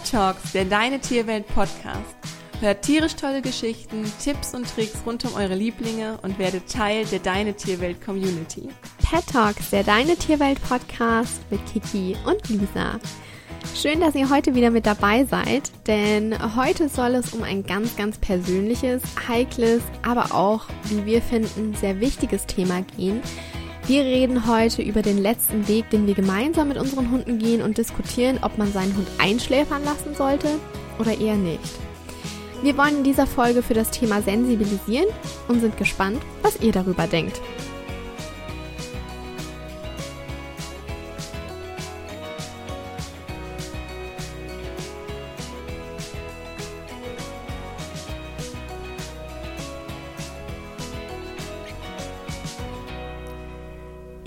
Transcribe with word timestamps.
Pet 0.00 0.12
Talks, 0.12 0.52
der 0.52 0.64
Deine 0.64 0.98
Tierwelt 0.98 1.46
Podcast. 1.48 2.16
Hört 2.60 2.82
tierisch 2.82 3.16
tolle 3.16 3.42
Geschichten, 3.42 4.10
Tipps 4.22 4.54
und 4.54 4.66
Tricks 4.74 5.02
rund 5.04 5.24
um 5.24 5.34
eure 5.34 5.54
Lieblinge 5.54 6.18
und 6.22 6.38
werdet 6.38 6.70
Teil 6.70 7.04
der 7.04 7.18
Deine 7.18 7.54
Tierwelt 7.54 8.02
Community. 8.04 8.68
Pet 8.98 9.26
Talks, 9.26 9.70
der 9.70 9.84
Deine 9.84 10.16
Tierwelt 10.16 10.62
Podcast 10.62 11.40
mit 11.50 11.60
Kiki 11.66 12.16
und 12.24 12.48
Lisa. 12.48 12.98
Schön, 13.74 14.00
dass 14.00 14.14
ihr 14.14 14.30
heute 14.30 14.54
wieder 14.54 14.70
mit 14.70 14.86
dabei 14.86 15.24
seid, 15.24 15.70
denn 15.86 16.34
heute 16.56 16.88
soll 16.88 17.14
es 17.14 17.34
um 17.34 17.42
ein 17.42 17.64
ganz, 17.64 17.94
ganz 17.96 18.16
persönliches, 18.18 19.02
heikles, 19.28 19.82
aber 20.02 20.34
auch, 20.34 20.64
wie 20.84 21.04
wir 21.04 21.20
finden, 21.20 21.74
sehr 21.74 22.00
wichtiges 22.00 22.46
Thema 22.46 22.82
gehen. 22.96 23.20
Wir 23.86 24.02
reden 24.02 24.46
heute 24.46 24.82
über 24.82 25.02
den 25.02 25.18
letzten 25.18 25.66
Weg, 25.66 25.90
den 25.90 26.06
wir 26.06 26.14
gemeinsam 26.14 26.68
mit 26.68 26.78
unseren 26.78 27.10
Hunden 27.10 27.38
gehen 27.38 27.62
und 27.62 27.78
diskutieren, 27.78 28.38
ob 28.42 28.56
man 28.58 28.72
seinen 28.72 28.94
Hund 28.96 29.08
einschläfern 29.18 29.84
lassen 29.84 30.14
sollte 30.14 30.48
oder 30.98 31.18
eher 31.18 31.36
nicht. 31.36 31.60
Wir 32.62 32.76
wollen 32.76 32.98
in 32.98 33.04
dieser 33.04 33.26
Folge 33.26 33.62
für 33.62 33.74
das 33.74 33.90
Thema 33.90 34.20
sensibilisieren 34.20 35.08
und 35.48 35.60
sind 35.60 35.76
gespannt, 35.78 36.20
was 36.42 36.60
ihr 36.60 36.72
darüber 36.72 37.06
denkt. 37.06 37.40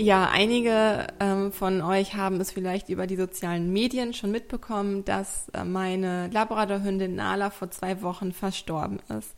Ja, 0.04 0.28
einige 0.30 1.06
ähm, 1.18 1.50
von 1.50 1.80
euch 1.80 2.14
haben 2.14 2.38
es 2.38 2.50
vielleicht 2.50 2.90
über 2.90 3.06
die 3.06 3.16
sozialen 3.16 3.72
Medien 3.72 4.12
schon 4.12 4.30
mitbekommen, 4.30 5.02
dass 5.06 5.48
äh, 5.54 5.64
meine 5.64 6.28
Labradorhündin 6.28 7.14
Nala 7.14 7.48
vor 7.48 7.70
zwei 7.70 8.02
Wochen 8.02 8.32
verstorben 8.32 8.98
ist. 9.18 9.34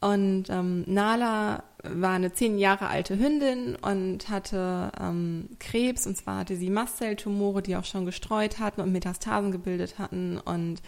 Und 0.00 0.44
ähm, 0.48 0.84
Nala 0.86 1.64
war 1.82 2.12
eine 2.12 2.32
zehn 2.32 2.56
Jahre 2.56 2.86
alte 2.86 3.18
Hündin 3.18 3.74
und 3.74 4.28
hatte 4.28 4.92
ähm, 5.00 5.48
Krebs, 5.58 6.06
und 6.06 6.16
zwar 6.16 6.38
hatte 6.38 6.54
sie 6.54 6.70
Mastzelltumore, 6.70 7.60
die 7.60 7.74
auch 7.74 7.84
schon 7.84 8.06
gestreut 8.06 8.60
hatten 8.60 8.82
und 8.82 8.92
Metastasen 8.92 9.50
gebildet 9.50 9.98
hatten 9.98 10.38
und 10.38 10.82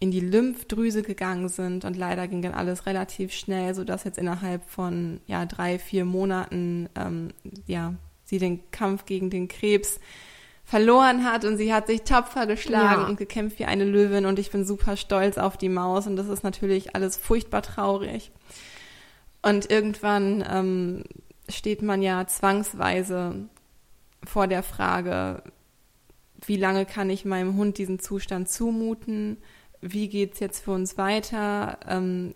in 0.00 0.10
die 0.10 0.20
Lymphdrüse 0.20 1.00
gegangen 1.00 1.48
sind 1.48 1.86
und 1.86 1.96
leider 1.96 2.28
ging 2.28 2.42
dann 2.42 2.52
alles 2.52 2.84
relativ 2.84 3.32
schnell, 3.32 3.74
sodass 3.74 4.04
jetzt 4.04 4.18
innerhalb 4.18 4.68
von 4.68 5.22
ja 5.26 5.46
drei 5.46 5.78
vier 5.78 6.04
Monaten 6.04 6.90
ähm, 6.94 7.30
ja 7.66 7.94
sie 8.28 8.38
den 8.38 8.70
Kampf 8.70 9.04
gegen 9.06 9.30
den 9.30 9.48
Krebs 9.48 10.00
verloren 10.64 11.24
hat 11.24 11.46
und 11.46 11.56
sie 11.56 11.72
hat 11.72 11.86
sich 11.86 12.02
tapfer 12.02 12.46
geschlagen 12.46 13.02
ja. 13.02 13.08
und 13.08 13.16
gekämpft 13.16 13.58
wie 13.58 13.64
eine 13.64 13.84
Löwin 13.84 14.26
und 14.26 14.38
ich 14.38 14.50
bin 14.50 14.66
super 14.66 14.98
stolz 14.98 15.38
auf 15.38 15.56
die 15.56 15.70
Maus 15.70 16.06
und 16.06 16.16
das 16.16 16.28
ist 16.28 16.44
natürlich 16.44 16.94
alles 16.94 17.16
furchtbar 17.16 17.62
traurig. 17.62 18.30
Und 19.40 19.70
irgendwann 19.70 20.44
ähm, 20.46 21.04
steht 21.48 21.80
man 21.80 22.02
ja 22.02 22.26
zwangsweise 22.26 23.48
vor 24.24 24.46
der 24.46 24.62
Frage, 24.62 25.42
wie 26.44 26.56
lange 26.56 26.84
kann 26.84 27.08
ich 27.08 27.24
meinem 27.24 27.56
Hund 27.56 27.78
diesen 27.78 27.98
Zustand 27.98 28.50
zumuten? 28.50 29.38
Wie 29.80 30.08
geht's 30.08 30.38
jetzt 30.38 30.64
für 30.64 30.72
uns 30.72 30.98
weiter? 30.98 31.78
Ähm, 31.88 32.34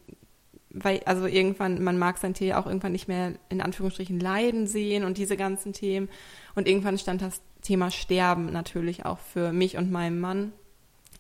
weil, 0.75 1.01
also 1.05 1.27
irgendwann, 1.27 1.83
man 1.83 1.99
mag 1.99 2.19
sein 2.19 2.35
Tier 2.35 2.49
ja 2.49 2.61
auch 2.61 2.67
irgendwann 2.67 2.93
nicht 2.93 3.09
mehr 3.09 3.33
in 3.49 3.61
Anführungsstrichen 3.61 4.19
leiden 4.19 4.67
sehen 4.67 5.05
und 5.05 5.19
diese 5.19 5.37
ganzen 5.37 5.73
Themen. 5.73 6.09
Und 6.55 6.69
irgendwann 6.69 6.99
stand 6.99 7.23
das 7.23 7.41
Thema 7.63 7.91
Sterben 7.91 8.53
natürlich 8.53 9.05
auch 9.05 9.19
für 9.19 9.53
mich 9.53 9.77
und 9.77 9.91
meinen 9.91 10.21
Mann 10.21 10.53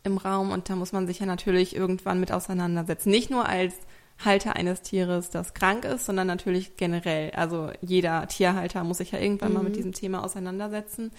im 0.04 0.18
Raum. 0.18 0.50
Und 0.50 0.68
da 0.68 0.76
muss 0.76 0.92
man 0.92 1.06
sich 1.06 1.20
ja 1.20 1.26
natürlich 1.26 1.76
irgendwann 1.76 2.20
mit 2.20 2.32
auseinandersetzen. 2.32 3.10
Nicht 3.10 3.30
nur 3.30 3.48
als 3.48 3.74
Halter 4.24 4.56
eines 4.56 4.82
Tieres, 4.82 5.30
das 5.30 5.54
krank 5.54 5.84
ist, 5.84 6.06
sondern 6.06 6.26
natürlich 6.26 6.76
generell. 6.76 7.30
Also 7.32 7.70
jeder 7.80 8.26
Tierhalter 8.28 8.84
muss 8.84 8.98
sich 8.98 9.12
ja 9.12 9.18
irgendwann 9.18 9.50
mhm. 9.50 9.54
mal 9.54 9.64
mit 9.64 9.72
mhm. 9.72 9.76
diesem 9.76 9.92
Thema 9.92 10.24
auseinandersetzen. 10.24 11.10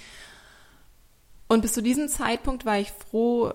Und 1.48 1.62
bis 1.62 1.74
zu 1.74 1.82
diesem 1.82 2.08
Zeitpunkt 2.08 2.66
war 2.66 2.80
ich 2.80 2.92
froh, 2.92 3.54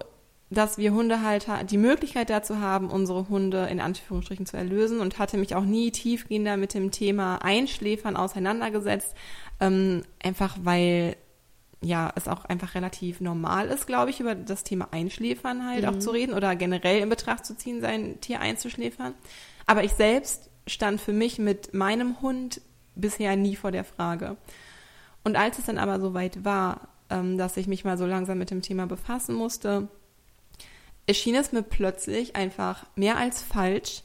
dass 0.50 0.78
wir 0.78 0.92
Hundehalter 0.92 1.62
die 1.64 1.76
Möglichkeit 1.76 2.30
dazu 2.30 2.58
haben, 2.58 2.88
unsere 2.88 3.28
Hunde 3.28 3.66
in 3.66 3.80
Anführungsstrichen 3.80 4.46
zu 4.46 4.56
erlösen 4.56 5.00
und 5.00 5.18
hatte 5.18 5.36
mich 5.36 5.54
auch 5.54 5.64
nie 5.64 5.90
tiefgehender 5.90 6.56
mit 6.56 6.74
dem 6.74 6.90
Thema 6.90 7.36
Einschläfern 7.42 8.16
auseinandergesetzt, 8.16 9.14
ähm, 9.60 10.02
einfach 10.22 10.56
weil 10.62 11.16
ja 11.80 12.10
es 12.16 12.26
auch 12.26 12.44
einfach 12.44 12.74
relativ 12.74 13.20
normal 13.20 13.68
ist, 13.68 13.86
glaube 13.86 14.10
ich, 14.10 14.20
über 14.20 14.34
das 14.34 14.64
Thema 14.64 14.88
Einschläfern 14.90 15.66
halt 15.66 15.82
mhm. 15.82 15.88
auch 15.88 15.98
zu 15.98 16.10
reden 16.10 16.34
oder 16.34 16.56
generell 16.56 17.02
in 17.02 17.08
Betracht 17.08 17.44
zu 17.44 17.56
ziehen, 17.56 17.80
sein 17.80 18.20
Tier 18.20 18.40
einzuschläfern. 18.40 19.14
Aber 19.66 19.84
ich 19.84 19.92
selbst 19.92 20.50
stand 20.66 21.00
für 21.00 21.12
mich 21.12 21.38
mit 21.38 21.74
meinem 21.74 22.20
Hund 22.20 22.60
bisher 22.94 23.36
nie 23.36 23.54
vor 23.54 23.70
der 23.70 23.84
Frage. 23.84 24.36
Und 25.24 25.36
als 25.36 25.58
es 25.58 25.66
dann 25.66 25.78
aber 25.78 26.00
soweit 26.00 26.44
war, 26.44 26.88
ähm, 27.10 27.38
dass 27.38 27.56
ich 27.56 27.66
mich 27.66 27.84
mal 27.84 27.98
so 27.98 28.06
langsam 28.06 28.38
mit 28.38 28.50
dem 28.50 28.62
Thema 28.62 28.86
befassen 28.86 29.34
musste, 29.34 29.88
erschien 31.08 31.34
es 31.34 31.52
mir 31.52 31.62
plötzlich 31.62 32.36
einfach 32.36 32.84
mehr 32.94 33.16
als 33.16 33.42
falsch, 33.42 34.02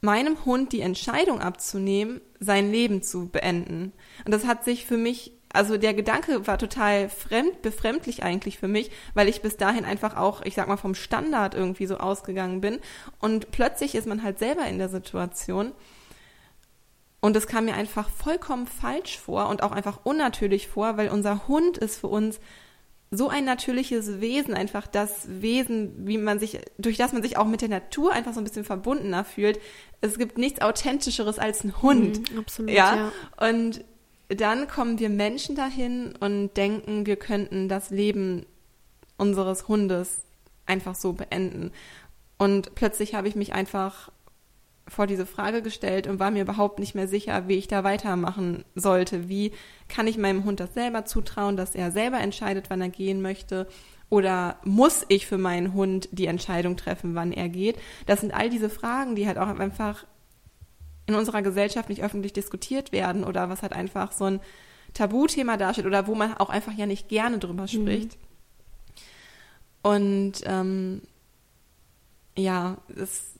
meinem 0.00 0.44
Hund 0.44 0.72
die 0.72 0.82
Entscheidung 0.82 1.40
abzunehmen, 1.40 2.20
sein 2.40 2.70
Leben 2.70 3.02
zu 3.02 3.28
beenden. 3.28 3.92
Und 4.24 4.32
das 4.32 4.44
hat 4.44 4.64
sich 4.64 4.84
für 4.84 4.98
mich, 4.98 5.32
also 5.52 5.78
der 5.78 5.94
Gedanke 5.94 6.46
war 6.46 6.58
total 6.58 7.08
fremd, 7.08 7.62
befremdlich 7.62 8.24
eigentlich 8.24 8.58
für 8.58 8.68
mich, 8.68 8.90
weil 9.14 9.28
ich 9.28 9.42
bis 9.42 9.56
dahin 9.56 9.84
einfach 9.84 10.16
auch, 10.16 10.42
ich 10.42 10.54
sag 10.54 10.66
mal, 10.66 10.76
vom 10.76 10.96
Standard 10.96 11.54
irgendwie 11.54 11.86
so 11.86 11.98
ausgegangen 11.98 12.60
bin. 12.60 12.80
Und 13.20 13.52
plötzlich 13.52 13.94
ist 13.94 14.06
man 14.06 14.22
halt 14.24 14.40
selber 14.40 14.66
in 14.66 14.78
der 14.78 14.88
Situation. 14.88 15.72
Und 17.20 17.36
es 17.36 17.46
kam 17.46 17.66
mir 17.66 17.74
einfach 17.74 18.10
vollkommen 18.10 18.66
falsch 18.66 19.18
vor 19.18 19.48
und 19.48 19.62
auch 19.62 19.72
einfach 19.72 20.00
unnatürlich 20.02 20.66
vor, 20.66 20.96
weil 20.96 21.08
unser 21.08 21.46
Hund 21.46 21.78
ist 21.78 22.00
für 22.00 22.08
uns 22.08 22.40
so 23.16 23.28
ein 23.28 23.44
natürliches 23.44 24.20
Wesen, 24.20 24.54
einfach 24.54 24.86
das 24.86 25.28
Wesen, 25.28 26.06
wie 26.06 26.18
man 26.18 26.38
sich, 26.38 26.58
durch 26.78 26.96
das 26.96 27.12
man 27.12 27.22
sich 27.22 27.36
auch 27.36 27.46
mit 27.46 27.60
der 27.60 27.68
Natur 27.68 28.12
einfach 28.12 28.32
so 28.32 28.40
ein 28.40 28.44
bisschen 28.44 28.64
verbundener 28.64 29.24
fühlt. 29.24 29.60
Es 30.00 30.18
gibt 30.18 30.38
nichts 30.38 30.60
Authentischeres 30.60 31.38
als 31.38 31.64
ein 31.64 31.80
Hund. 31.82 32.32
Mm, 32.32 32.38
absolut. 32.38 32.70
Ja? 32.70 33.10
ja. 33.40 33.48
Und 33.48 33.84
dann 34.28 34.68
kommen 34.68 34.98
wir 34.98 35.10
Menschen 35.10 35.54
dahin 35.54 36.14
und 36.18 36.56
denken, 36.56 37.06
wir 37.06 37.16
könnten 37.16 37.68
das 37.68 37.90
Leben 37.90 38.46
unseres 39.16 39.68
Hundes 39.68 40.22
einfach 40.66 40.94
so 40.94 41.12
beenden. 41.12 41.72
Und 42.38 42.74
plötzlich 42.74 43.14
habe 43.14 43.28
ich 43.28 43.36
mich 43.36 43.52
einfach 43.52 44.10
vor 44.86 45.06
diese 45.06 45.26
Frage 45.26 45.62
gestellt 45.62 46.06
und 46.06 46.18
war 46.18 46.30
mir 46.30 46.42
überhaupt 46.42 46.78
nicht 46.78 46.94
mehr 46.94 47.08
sicher, 47.08 47.48
wie 47.48 47.54
ich 47.54 47.68
da 47.68 47.84
weitermachen 47.84 48.64
sollte. 48.74 49.28
Wie 49.28 49.52
kann 49.88 50.06
ich 50.06 50.18
meinem 50.18 50.44
Hund 50.44 50.60
das 50.60 50.74
selber 50.74 51.04
zutrauen, 51.04 51.56
dass 51.56 51.74
er 51.74 51.90
selber 51.90 52.20
entscheidet, 52.20 52.68
wann 52.68 52.82
er 52.82 52.90
gehen 52.90 53.22
möchte? 53.22 53.66
Oder 54.10 54.58
muss 54.64 55.04
ich 55.08 55.26
für 55.26 55.38
meinen 55.38 55.72
Hund 55.72 56.08
die 56.12 56.26
Entscheidung 56.26 56.76
treffen, 56.76 57.14
wann 57.14 57.32
er 57.32 57.48
geht? 57.48 57.78
Das 58.06 58.20
sind 58.20 58.34
all 58.34 58.50
diese 58.50 58.68
Fragen, 58.68 59.16
die 59.16 59.26
halt 59.26 59.38
auch 59.38 59.48
einfach 59.48 60.04
in 61.06 61.14
unserer 61.14 61.42
Gesellschaft 61.42 61.88
nicht 61.88 62.02
öffentlich 62.02 62.32
diskutiert 62.32 62.92
werden 62.92 63.24
oder 63.24 63.48
was 63.48 63.62
halt 63.62 63.72
einfach 63.72 64.12
so 64.12 64.24
ein 64.24 64.40
Tabuthema 64.92 65.56
darstellt 65.56 65.86
oder 65.86 66.06
wo 66.06 66.14
man 66.14 66.34
auch 66.34 66.50
einfach 66.50 66.72
ja 66.72 66.86
nicht 66.86 67.08
gerne 67.08 67.38
drüber 67.38 67.62
mhm. 67.62 67.68
spricht. 67.68 68.16
Mhm. 68.16 68.24
Und 69.82 70.32
ähm, 70.44 71.02
ja, 72.36 72.78
es 72.96 73.34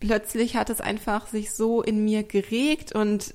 plötzlich 0.00 0.56
hat 0.56 0.70
es 0.70 0.80
einfach 0.80 1.26
sich 1.26 1.52
so 1.52 1.82
in 1.82 2.04
mir 2.04 2.22
geregt 2.22 2.94
und 2.94 3.34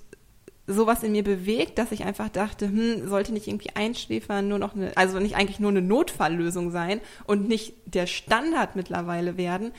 sowas 0.68 1.02
in 1.02 1.14
mir 1.14 1.24
bewegt, 1.24 1.80
dass 1.80 1.92
ich 1.92 2.04
einfach 2.04 2.30
dachte, 2.30 2.68
hm, 2.68 3.08
sollte 3.08 3.34
nicht 3.34 3.48
irgendwie 3.48 3.76
einschläfern 3.76 4.48
nur 4.48 4.60
noch 4.60 4.76
eine, 4.76 4.96
also 4.96 5.20
nicht 5.20 5.36
eigentlich 5.36 5.60
nur 5.60 5.72
eine 5.72 5.82
Notfalllösung 5.82 6.72
sein 6.72 7.02
und 7.26 7.48
nicht 7.48 7.74
der 7.86 8.06
Standard 8.06 8.76
mittlerweile 8.76 9.36
werden. 9.36 9.72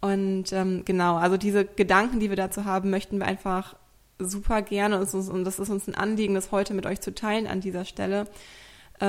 Und 0.00 0.52
ähm, 0.52 0.82
genau, 0.84 1.16
also 1.16 1.36
diese 1.36 1.64
Gedanken, 1.64 2.20
die 2.20 2.28
wir 2.28 2.36
dazu 2.36 2.64
haben, 2.64 2.90
möchten 2.90 3.18
wir 3.18 3.26
einfach 3.26 3.76
super 4.18 4.62
gerne 4.62 4.98
und, 5.00 5.44
das 5.44 5.58
ist 5.58 5.70
uns 5.70 5.88
ein 5.88 5.94
Anliegen, 5.94 6.34
das 6.34 6.52
heute 6.52 6.74
mit 6.74 6.86
euch 6.86 7.00
zu 7.00 7.14
teilen 7.14 7.46
an 7.46 7.60
dieser 7.60 7.84
Stelle 7.84 8.26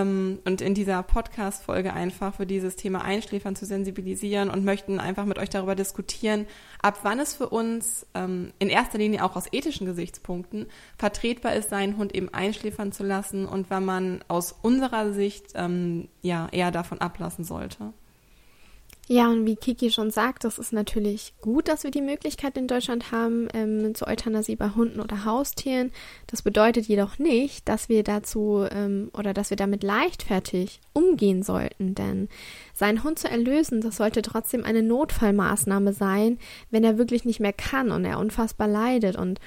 und 0.02 0.62
in 0.62 0.74
dieser 0.74 1.04
Podcast-Folge 1.04 1.94
einfach 1.94 2.34
für 2.36 2.48
dieses 2.48 2.76
Thema 2.76 3.04
Einschläfern 3.04 3.56
zu 3.56 3.66
sensibilisieren 3.66 4.50
und 4.50 4.66
möchten 4.66 5.00
einfach 5.00 5.26
mit 5.26 5.38
euch 5.38 5.50
darüber 5.50 5.76
diskutieren, 5.76 6.48
ab 6.82 7.00
wann 7.04 7.20
es 7.20 7.36
für 7.36 7.50
uns 7.50 8.08
ähm, 8.16 8.54
in 8.58 8.70
erster 8.70 8.98
Linie 8.98 9.24
auch 9.24 9.36
aus 9.36 9.46
ethischen 9.52 9.86
Gesichtspunkten 9.86 10.66
vertretbar 10.98 11.54
ist, 11.54 11.70
seinen 11.70 11.98
Hund 11.98 12.16
eben 12.16 12.30
einschläfern 12.30 12.92
zu 12.92 13.04
lassen 13.04 13.46
und 13.46 13.70
wann 13.70 13.86
man 13.86 14.26
aus 14.28 14.56
unserer 14.64 15.14
Sicht 15.14 15.52
ähm, 15.54 16.08
ja 16.24 16.48
eher 16.52 16.72
davon 16.72 17.00
ablassen 17.00 17.44
sollte. 17.44 17.94
Ja, 19.10 19.28
und 19.28 19.46
wie 19.46 19.58
Kiki 19.58 19.92
schon 19.92 20.12
sagt, 20.12 20.46
das 20.46 20.58
ist 20.58 20.72
natürlich 20.72 21.34
gut, 21.42 21.68
dass 21.68 21.84
wir 21.84 21.92
die 21.92 22.02
Möglichkeit 22.02 22.56
in 22.58 22.68
Deutschland 22.70 23.12
haben 23.12 23.50
ähm, 23.54 23.94
zur 23.96 24.08
Euthanasie 24.08 24.56
bei 24.56 24.70
Hunden 24.70 25.02
oder 25.02 25.26
Haustieren. 25.26 25.92
Das 26.28 26.42
bedeutet 26.42 26.86
jedoch 26.86 27.20
nicht, 27.20 27.68
dass 27.68 27.90
wir 27.90 28.04
dazu 28.04 28.66
ähm, 28.72 29.12
oder 29.14 29.34
dass 29.34 29.50
wir 29.50 29.58
damit 29.58 29.84
leichtfertig 29.84 30.80
umgehen 30.94 31.44
sollten, 31.44 31.96
denn 31.96 32.30
seinen 32.74 33.04
Hund 33.04 33.20
zu 33.20 33.30
erlösen, 33.30 33.82
das 33.82 33.98
sollte 33.98 34.22
trotzdem 34.22 34.64
eine 34.64 34.82
Notfallmaßnahme 34.82 35.92
sein, 35.92 36.40
wenn 36.72 36.86
er 36.86 36.98
wirklich 36.98 37.26
nicht 37.26 37.42
mehr 37.42 37.54
kann 37.54 37.92
und 37.92 38.06
er 38.06 38.20
unfassbar 38.20 38.70
leidet. 38.70 39.18
Und 39.18 39.42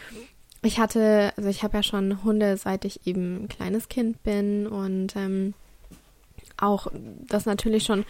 ich 0.62 0.79
hatte, 0.79 1.32
also 1.38 1.49
ich 1.49 1.62
habe 1.62 1.79
ja 1.79 1.82
schon 1.82 2.23
Hunde, 2.25 2.58
seit 2.58 2.85
ich 2.85 3.06
eben 3.06 3.44
ein 3.44 3.49
kleines 3.49 3.88
Kind 3.88 4.23
bin 4.23 4.67
und 4.67 5.17
ähm, 5.17 5.55
auch 6.58 6.88
das 7.29 7.47
natürlich 7.47 7.85
schon 7.85 8.05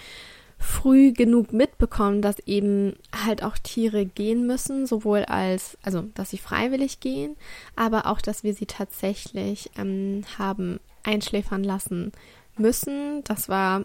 früh 0.58 1.12
genug 1.12 1.52
mitbekommen, 1.52 2.22
dass 2.22 2.38
eben 2.40 2.96
halt 3.24 3.42
auch 3.42 3.58
Tiere 3.58 4.06
gehen 4.06 4.46
müssen, 4.46 4.86
sowohl 4.86 5.24
als, 5.24 5.76
also 5.82 6.02
dass 6.14 6.30
sie 6.30 6.38
freiwillig 6.38 7.00
gehen, 7.00 7.36
aber 7.74 8.06
auch, 8.06 8.20
dass 8.20 8.42
wir 8.42 8.54
sie 8.54 8.66
tatsächlich 8.66 9.70
ähm, 9.76 10.24
haben 10.38 10.80
einschläfern 11.02 11.62
lassen 11.62 12.12
müssen. 12.56 13.22
Das 13.24 13.48
war 13.48 13.84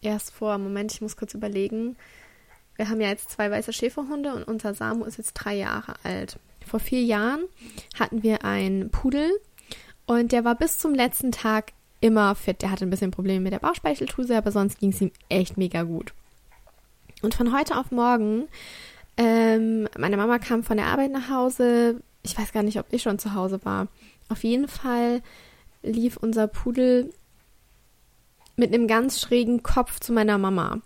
erst 0.00 0.32
vor, 0.32 0.58
Moment, 0.58 0.92
ich 0.92 1.00
muss 1.00 1.16
kurz 1.16 1.34
überlegen. 1.34 1.96
Wir 2.76 2.88
haben 2.88 3.00
ja 3.00 3.08
jetzt 3.08 3.30
zwei 3.30 3.50
weiße 3.50 3.72
Schäferhunde 3.72 4.34
und 4.34 4.44
unser 4.44 4.74
Samu 4.74 5.04
ist 5.04 5.18
jetzt 5.18 5.34
drei 5.34 5.54
Jahre 5.54 5.94
alt. 6.04 6.38
Vor 6.64 6.80
vier 6.80 7.02
Jahren 7.02 7.44
hatten 7.98 8.22
wir 8.22 8.44
einen 8.44 8.90
Pudel 8.90 9.30
und 10.06 10.32
der 10.32 10.44
war 10.44 10.54
bis 10.54 10.78
zum 10.78 10.94
letzten 10.94 11.32
Tag 11.32 11.72
immer 12.00 12.34
fit. 12.34 12.62
Der 12.62 12.70
hatte 12.70 12.84
ein 12.84 12.90
bisschen 12.90 13.10
Probleme 13.10 13.40
mit 13.40 13.52
der 13.52 13.58
Bauchspeicheldrüse, 13.58 14.36
aber 14.36 14.52
sonst 14.52 14.78
ging 14.78 14.90
es 14.90 15.00
ihm 15.00 15.10
echt 15.28 15.56
mega 15.56 15.82
gut. 15.82 16.12
Und 17.22 17.34
von 17.34 17.56
heute 17.56 17.76
auf 17.78 17.90
morgen, 17.90 18.48
ähm, 19.16 19.88
meine 19.98 20.16
Mama 20.16 20.38
kam 20.38 20.62
von 20.62 20.76
der 20.76 20.86
Arbeit 20.86 21.10
nach 21.10 21.30
Hause. 21.30 22.02
Ich 22.22 22.38
weiß 22.38 22.52
gar 22.52 22.62
nicht, 22.62 22.78
ob 22.78 22.92
ich 22.92 23.02
schon 23.02 23.18
zu 23.18 23.34
Hause 23.34 23.60
war. 23.64 23.88
Auf 24.28 24.44
jeden 24.44 24.68
Fall 24.68 25.22
lief 25.82 26.16
unser 26.16 26.46
Pudel 26.48 27.12
mit 28.56 28.72
einem 28.72 28.88
ganz 28.88 29.20
schrägen 29.20 29.62
Kopf 29.62 30.00
zu 30.00 30.12
meiner 30.12 30.38
Mama. 30.38 30.80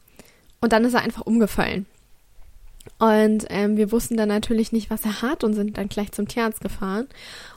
Und 0.61 0.73
dann 0.73 0.85
ist 0.85 0.95
er 0.95 1.03
einfach 1.03 1.27
umgefallen. 1.27 1.87
Und 3.01 3.47
ähm, 3.49 3.79
wir 3.79 3.93
wussten 3.93 4.19
dann 4.19 4.29
natürlich 4.29 4.73
nicht, 4.73 4.91
was 4.91 5.07
er 5.07 5.23
hat 5.23 5.43
und 5.43 5.55
sind 5.55 5.79
dann 5.79 5.89
gleich 5.89 6.13
zum 6.13 6.29
Tierarzt 6.29 6.61
gefahren. 6.61 7.09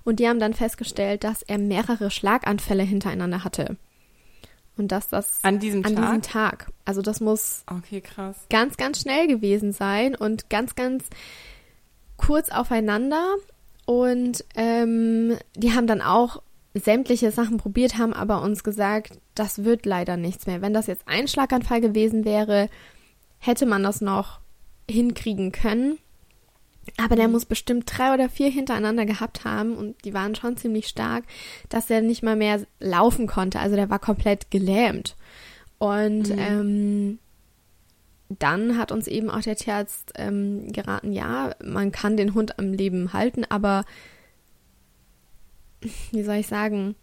Und 0.06 0.22
die 0.22 0.30
haben 0.30 0.40
dann 0.40 0.54
festgestellt, 0.54 1.26
dass 1.26 1.42
er 1.42 1.58
mehrere 1.58 2.10
Schlaganfälle 2.10 2.84
hintereinander 2.84 3.44
hatte. 3.44 3.76
Und 4.78 4.94
dass 4.94 5.10
das 5.10 5.40
an 5.44 5.60
diesem 5.60 5.84
an 5.86 5.96
Tag. 5.96 6.06
Diesem 6.06 6.22
Tag. 6.22 6.72
Also 6.86 7.02
das 7.02 7.20
muss 7.20 7.66
okay, 7.70 8.02
ganz, 8.50 8.78
ganz 8.78 9.02
schnell 9.02 9.28
gewesen 9.28 9.74
sein 9.74 10.16
und 10.16 10.50
ganz, 10.50 10.76
ganz 10.76 11.04
kurz 12.16 12.50
aufeinander. 12.50 13.36
Und 13.86 14.46
ähm, 14.56 15.38
die 15.58 15.74
haben 15.74 15.88
dann 15.88 16.02
auch 16.02 16.42
sämtliche 16.74 17.32
Sachen 17.32 17.58
probiert, 17.58 17.98
haben 17.98 18.14
aber 18.14 18.42
uns 18.42 18.64
gesagt, 18.64 19.20
das 19.36 19.66
wird 19.66 19.86
leider 19.86 20.16
nichts 20.16 20.48
mehr. 20.48 20.62
Wenn 20.62 20.74
das 20.74 20.88
jetzt 20.88 21.06
ein 21.06 21.28
Schlaganfall 21.28 21.82
gewesen 21.82 22.24
wäre, 22.24 22.70
hätte 23.40 23.66
man 23.66 23.84
das 23.84 24.00
noch 24.00 24.40
hinkriegen 24.90 25.52
können. 25.52 25.98
Aber 26.98 27.16
der 27.16 27.28
mhm. 27.28 27.34
muss 27.34 27.46
bestimmt 27.46 27.86
drei 27.88 28.14
oder 28.14 28.30
vier 28.30 28.50
hintereinander 28.50 29.06
gehabt 29.06 29.46
haben 29.46 29.76
und 29.76 30.04
die 30.04 30.14
waren 30.14 30.36
schon 30.36 30.58
ziemlich 30.58 30.88
stark, 30.88 31.24
dass 31.70 31.90
er 31.90 32.02
nicht 32.02 32.24
mal 32.24 32.36
mehr 32.36 32.62
laufen 32.80 33.26
konnte. 33.28 33.60
Also 33.60 33.76
der 33.76 33.90
war 33.90 34.00
komplett 34.00 34.52
gelähmt. 34.52 35.16
Und 35.78 36.30
mhm. 36.30 36.38
ähm, 36.38 37.20
dann 38.40 38.78
hat 38.78 38.92
uns 38.92 39.08
eben 39.08 39.30
auch 39.30 39.42
der 39.42 39.56
Tierarzt 39.56 40.14
ähm, 40.16 40.72
geraten, 40.72 41.14
ja, 41.14 41.56
man 41.64 41.92
kann 41.92 42.18
den 42.18 42.34
Hund 42.34 42.60
am 42.60 42.74
Leben 42.74 43.14
halten, 43.14 43.46
aber 43.50 43.86
wie 46.12 46.24
soll 46.24 46.36
ich 46.36 46.48
sagen, 46.48 46.96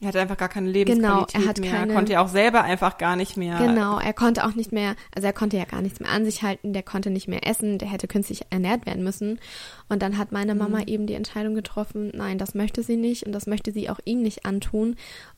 er 0.00 0.08
hatte 0.08 0.20
einfach 0.20 0.36
gar 0.36 0.48
keine 0.48 0.70
Lebensqualität 0.70 1.34
genau, 1.34 1.44
er 1.44 1.48
hat 1.48 1.58
mehr. 1.58 1.72
Keine, 1.72 1.92
er 1.92 1.96
konnte 1.96 2.12
ja 2.12 2.22
auch 2.22 2.28
selber 2.28 2.62
einfach 2.62 2.98
gar 2.98 3.16
nicht 3.16 3.36
mehr. 3.36 3.58
Genau, 3.58 3.98
er 3.98 4.12
konnte 4.12 4.46
auch 4.46 4.54
nicht 4.54 4.70
mehr, 4.70 4.94
also 5.12 5.26
er 5.26 5.32
konnte 5.32 5.56
ja 5.56 5.64
gar 5.64 5.82
nichts 5.82 5.98
mehr 5.98 6.10
an 6.10 6.24
sich 6.24 6.44
halten, 6.44 6.72
der 6.72 6.84
konnte 6.84 7.10
nicht 7.10 7.26
mehr 7.26 7.46
essen, 7.46 7.78
der 7.78 7.88
hätte 7.88 8.06
künstlich 8.06 8.42
ernährt 8.50 8.86
werden 8.86 9.02
müssen. 9.02 9.40
Und 9.88 10.02
dann 10.02 10.16
hat 10.16 10.30
meine 10.30 10.54
Mama 10.54 10.78
mhm. 10.78 10.86
eben 10.86 11.06
die 11.06 11.14
Entscheidung 11.14 11.56
getroffen, 11.56 12.12
nein, 12.14 12.38
das 12.38 12.54
möchte 12.54 12.84
sie 12.84 12.96
nicht 12.96 13.26
und 13.26 13.32
das 13.32 13.46
möchte 13.46 13.72
sie 13.72 13.90
auch 13.90 13.98
ihm 14.04 14.22
nicht 14.22 14.46
antun. 14.46 14.94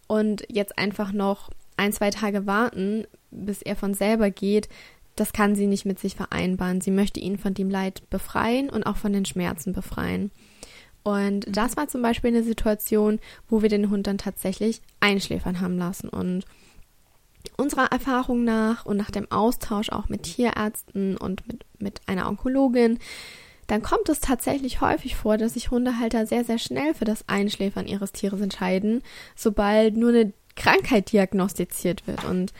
Und 0.07 0.45
jetzt 0.49 0.77
einfach 0.79 1.13
noch 1.13 1.49
ein, 1.79 1.95
zwei 1.95 2.11
Tage 2.11 2.47
warten, 2.47 3.07
bis 3.31 3.63
er 3.63 3.77
von 3.77 3.95
selber 3.95 4.31
geht, 4.31 4.69
das 5.17 5.33
kann 5.33 5.55
sie 5.55 5.67
nicht 5.67 5.87
mit 5.87 5.99
sich 5.99 6.17
vereinbaren. 6.17 6.83
Sie 6.83 6.91
möchte 6.91 7.21
ihn 7.21 7.39
von 7.39 7.55
dem 7.55 7.71
Leid 7.71 8.03
befreien 8.11 8.69
und 8.69 8.85
auch 8.85 8.97
von 8.97 9.13
den 9.13 9.25
Schmerzen 9.25 9.73
befreien. 9.73 10.31
Und 11.03 11.47
mhm. 11.47 11.53
das 11.53 11.77
war 11.77 11.89
zum 11.89 12.03
Beispiel 12.03 12.29
eine 12.29 12.43
Situation, 12.43 13.19
wo 13.49 13.63
wir 13.63 13.69
den 13.69 13.91
Hund 13.91 14.07
dann 14.07 14.19
tatsächlich 14.19 14.81
einschläfern 15.01 15.61
haben 15.61 15.79
lassen. 15.79 16.09
Und 16.09 16.45
unserer 17.57 17.91
Erfahrung 17.91 18.45
nach 18.45 18.85
und 18.87 18.97
nach 18.97 19.11
dem 19.11 19.31
Austausch 19.31 19.91
auch 19.91 20.09
mit 20.09 20.25
Tierärzten 20.25 21.17
und 21.17 21.47
mit, 21.47 21.65
mit 21.79 22.01
einer 22.07 22.29
Onkologin, 22.29 22.99
dann 23.67 23.83
kommt 23.83 24.09
es 24.09 24.21
tatsächlich 24.21 24.81
häufig 24.81 25.15
vor, 25.15 25.39
dass 25.39 25.55
sich 25.55 25.71
Hundehalter 25.71 26.27
sehr, 26.27 26.45
sehr 26.45 26.59
schnell 26.59 26.93
für 26.93 27.05
das 27.05 27.29
Einschläfern 27.29 27.87
ihres 27.87 28.13
Tieres 28.13 28.41
entscheiden, 28.41 29.03
sobald 29.37 29.97
nur 29.97 30.11
eine 30.11 30.33
Krankheit 30.57 31.13
diagnostiziert 31.13 32.07
wird. 32.07 32.25
Und 32.25 32.53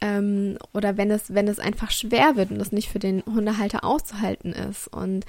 ähm, 0.00 0.58
oder 0.74 0.96
wenn 0.96 1.10
es, 1.10 1.32
wenn 1.32 1.48
es 1.48 1.58
einfach 1.58 1.90
schwer 1.90 2.36
wird 2.36 2.50
und 2.50 2.60
es 2.60 2.72
nicht 2.72 2.90
für 2.90 2.98
den 2.98 3.22
Hundehalter 3.24 3.84
auszuhalten 3.84 4.52
ist. 4.52 4.88
Und 4.88 5.24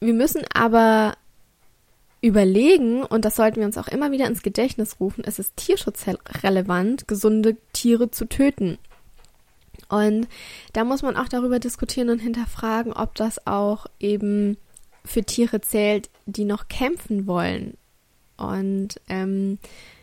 wir 0.00 0.14
müssen 0.14 0.42
aber 0.52 1.14
überlegen, 2.20 3.02
und 3.04 3.24
das 3.24 3.36
sollten 3.36 3.60
wir 3.60 3.66
uns 3.66 3.78
auch 3.78 3.88
immer 3.88 4.10
wieder 4.10 4.26
ins 4.26 4.42
Gedächtnis 4.42 4.98
rufen, 5.00 5.24
es 5.24 5.38
ist 5.38 5.56
tierschutzrelevant, 5.56 7.06
gesunde 7.06 7.56
Tiere 7.72 8.10
zu 8.10 8.26
töten. 8.26 8.78
Und 9.88 10.28
da 10.72 10.84
muss 10.84 11.02
man 11.02 11.16
auch 11.16 11.28
darüber 11.28 11.58
diskutieren 11.60 12.10
und 12.10 12.18
hinterfragen, 12.18 12.92
ob 12.92 13.14
das 13.14 13.46
auch 13.46 13.86
eben 14.00 14.58
für 15.04 15.22
Tiere 15.22 15.60
zählt, 15.60 16.10
die 16.26 16.44
noch 16.44 16.68
kämpfen 16.68 17.26
wollen. 17.26 17.76
Und 18.36 19.00
ähm, 19.08 19.58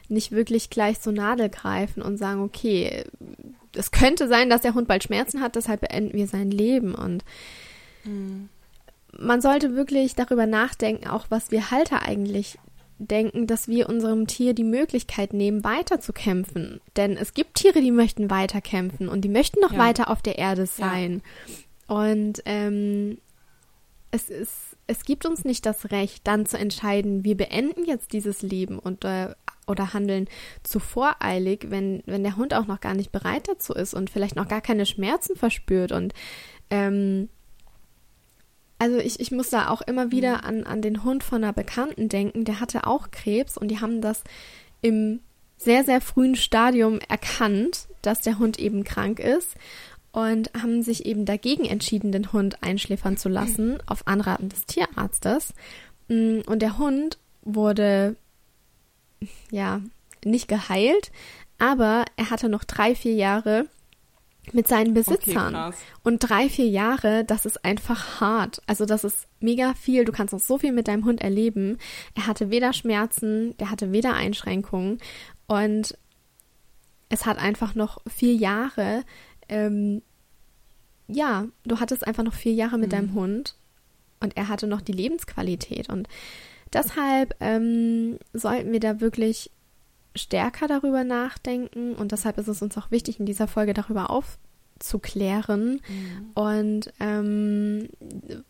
nicht 0.07 0.31
wirklich 0.31 0.69
gleich 0.69 1.00
so 1.00 1.11
Nadel 1.11 1.50
greifen 1.50 2.01
und 2.01 2.18
sagen, 2.18 2.41
okay, 2.41 3.03
es 3.73 3.91
könnte 3.91 4.27
sein, 4.27 4.50
dass 4.50 4.61
der 4.61 4.73
Hund 4.73 4.88
bald 4.88 5.03
Schmerzen 5.03 5.41
hat, 5.41 5.56
deshalb 5.56 5.81
beenden 5.81 6.18
wir 6.18 6.27
sein 6.27 6.50
Leben. 6.50 6.95
Und 6.95 7.23
mhm 8.06 8.50
man 9.17 9.41
sollte 9.41 9.75
wirklich 9.75 10.15
darüber 10.15 10.45
nachdenken, 10.45 11.07
auch 11.07 11.25
was 11.29 11.51
wir 11.51 11.71
Halter 11.71 12.01
eigentlich 12.04 12.57
denken, 12.97 13.45
dass 13.47 13.68
wir 13.68 13.90
unserem 13.90 14.28
Tier 14.28 14.54
die 14.54 14.63
Möglichkeit 14.63 15.33
nehmen, 15.33 15.63
weiter 15.63 15.99
zu 15.99 16.13
kämpfen. 16.13 16.80
Denn 16.95 17.18
es 17.18 17.33
gibt 17.33 17.56
Tiere, 17.56 17.81
die 17.81 17.92
möchten 17.92 18.30
weiter 18.30 18.61
kämpfen 18.61 19.09
und 19.09 19.21
die 19.21 19.30
möchten 19.30 19.59
noch 19.59 19.73
ja. 19.73 19.80
weiter 19.80 20.09
auf 20.09 20.21
der 20.21 20.37
Erde 20.37 20.66
sein. 20.66 21.21
Ja. 21.87 21.95
Und 21.95 22.42
ähm, 22.45 23.18
es 24.11 24.30
ist, 24.30 24.78
es 24.87 25.04
gibt 25.04 25.25
uns 25.25 25.44
nicht 25.44 25.66
das 25.66 25.92
Recht, 25.92 26.25
dann 26.25 26.45
zu 26.45 26.57
entscheiden, 26.57 27.23
wir 27.23 27.35
beenden 27.35 27.85
jetzt 27.85 28.13
dieses 28.13 28.42
Leben 28.42 28.80
und 28.80 29.04
äh, 29.04 29.33
oder 29.68 29.94
handeln 29.94 30.28
zu 30.63 30.80
voreilig, 30.80 31.68
wenn, 31.69 32.04
wenn 32.06 32.23
der 32.23 32.37
Hund 32.37 32.54
auch 32.54 32.68
noch 32.68 32.80
gar 32.80 32.94
nicht 32.94 33.11
bereit 33.11 33.47
dazu 33.47 33.73
ist 33.73 33.94
und 33.94 34.09
vielleicht 34.09 34.35
noch 34.35 34.47
gar 34.47 34.61
keine 34.61 34.85
Schmerzen 34.85 35.35
verspürt 35.35 35.92
und 35.92 36.13
ähm, 36.69 37.30
also 38.85 38.99
ich, 38.99 39.19
ich 39.19 39.31
muss 39.31 39.49
da 39.49 39.69
auch 39.69 39.81
immer 39.81 40.11
wieder 40.11 40.37
mhm. 40.37 40.44
an, 40.44 40.63
an 40.65 40.81
den 40.83 41.04
Hund 41.04 41.23
von 41.23 41.44
einer 41.44 41.54
Bekannten 41.54 42.07
denken, 42.07 42.45
der 42.45 42.59
hatte 42.59 42.85
auch 42.85 43.09
Krebs 43.09 43.57
und 43.57 43.69
die 43.69 43.81
haben 43.81 43.99
das 43.99 44.23
im 44.81 45.21
sehr, 45.57 45.83
sehr 45.83 46.01
frühen 46.01 46.35
Stadium 46.35 46.99
erkannt, 46.99 47.87
dass 48.04 48.21
der 48.21 48.37
Hund 48.37 48.59
eben 48.59 48.83
krank 48.83 49.19
ist 49.19 49.56
und 50.11 50.51
haben 50.54 50.83
sich 50.83 51.07
eben 51.07 51.25
dagegen 51.25 51.65
entschieden, 51.65 52.11
den 52.11 52.31
Hund 52.31 52.61
einschläfern 52.61 53.18
zu 53.18 53.27
lassen, 53.27 53.80
auf 53.87 54.06
Anraten 54.06 54.49
des 54.49 54.68
Tierarztes. 54.68 55.56
Mm, 56.07 56.42
und 56.45 56.61
der 56.61 56.77
Hund 56.77 57.18
wurde, 57.42 58.15
ja, 59.49 59.81
nicht 60.23 60.47
geheilt, 60.47 61.11
aber 61.57 62.06
er 62.18 62.30
hatte 62.30 62.49
noch 62.49 62.65
drei, 62.65 62.94
vier 62.94 63.15
Jahre 63.15 63.65
mit 64.54 64.68
seinen 64.68 64.94
Besitzern. 64.94 65.56
Okay, 65.56 65.75
und 66.04 66.19
drei, 66.19 66.49
vier 66.49 66.68
Jahre, 66.68 67.23
das 67.25 67.45
ist 67.45 67.64
einfach 67.66 68.19
hart. 68.19 68.61
Also 68.68 68.85
das 68.85 69.04
ist 69.04 69.28
mega 69.40 69.73
viel. 69.73 70.06
Du 70.06 70.11
kannst 70.11 70.33
noch 70.33 70.40
so 70.40 70.57
viel 70.57 70.71
mit 70.71 70.87
deinem 70.87 71.06
Hund 71.06 71.21
erleben. 71.21 71.78
Er 72.16 72.28
hatte 72.28 72.49
weder 72.49 72.73
Schmerzen, 72.73 73.56
der 73.57 73.71
hatte 73.71 73.92
weder 73.92 74.14
Einschränkungen. 74.14 74.99
Und 75.47 75.97
es 77.09 77.25
hat 77.25 77.37
einfach 77.37 77.75
noch 77.75 78.02
vier 78.07 78.33
Jahre. 78.33 79.04
Ähm, 79.49 80.02
ja, 81.07 81.47
du 81.64 81.80
hattest 81.80 82.06
einfach 82.06 82.23
noch 82.23 82.33
vier 82.33 82.54
Jahre 82.54 82.78
mit 82.78 82.87
mhm. 82.87 82.95
deinem 82.95 83.14
Hund. 83.14 83.56
Und 84.19 84.37
er 84.37 84.47
hatte 84.47 84.68
noch 84.68 84.81
die 84.81 84.94
Lebensqualität. 84.94 85.90
Und 85.90 86.07
deshalb 86.73 87.35
ähm, 87.40 88.18
sollten 88.33 88.71
wir 88.71 88.80
da 88.80 89.02
wirklich 89.02 89.52
stärker 90.16 90.68
darüber 90.68 91.04
nachdenken 91.04 91.94
und 91.94 92.12
deshalb 92.12 92.38
ist 92.38 92.48
es 92.48 92.62
uns 92.62 92.78
auch 92.78 92.92
wichtig, 92.92 93.19
in 93.19 93.26
dieser 93.26 93.48
Folge 93.48 93.74
darüber 93.74 94.10
auf, 94.10 94.38
zu 94.80 95.00
klären. 95.00 95.81
Mhm. 95.88 96.31
Und 96.34 96.94
ähm, 97.00 97.90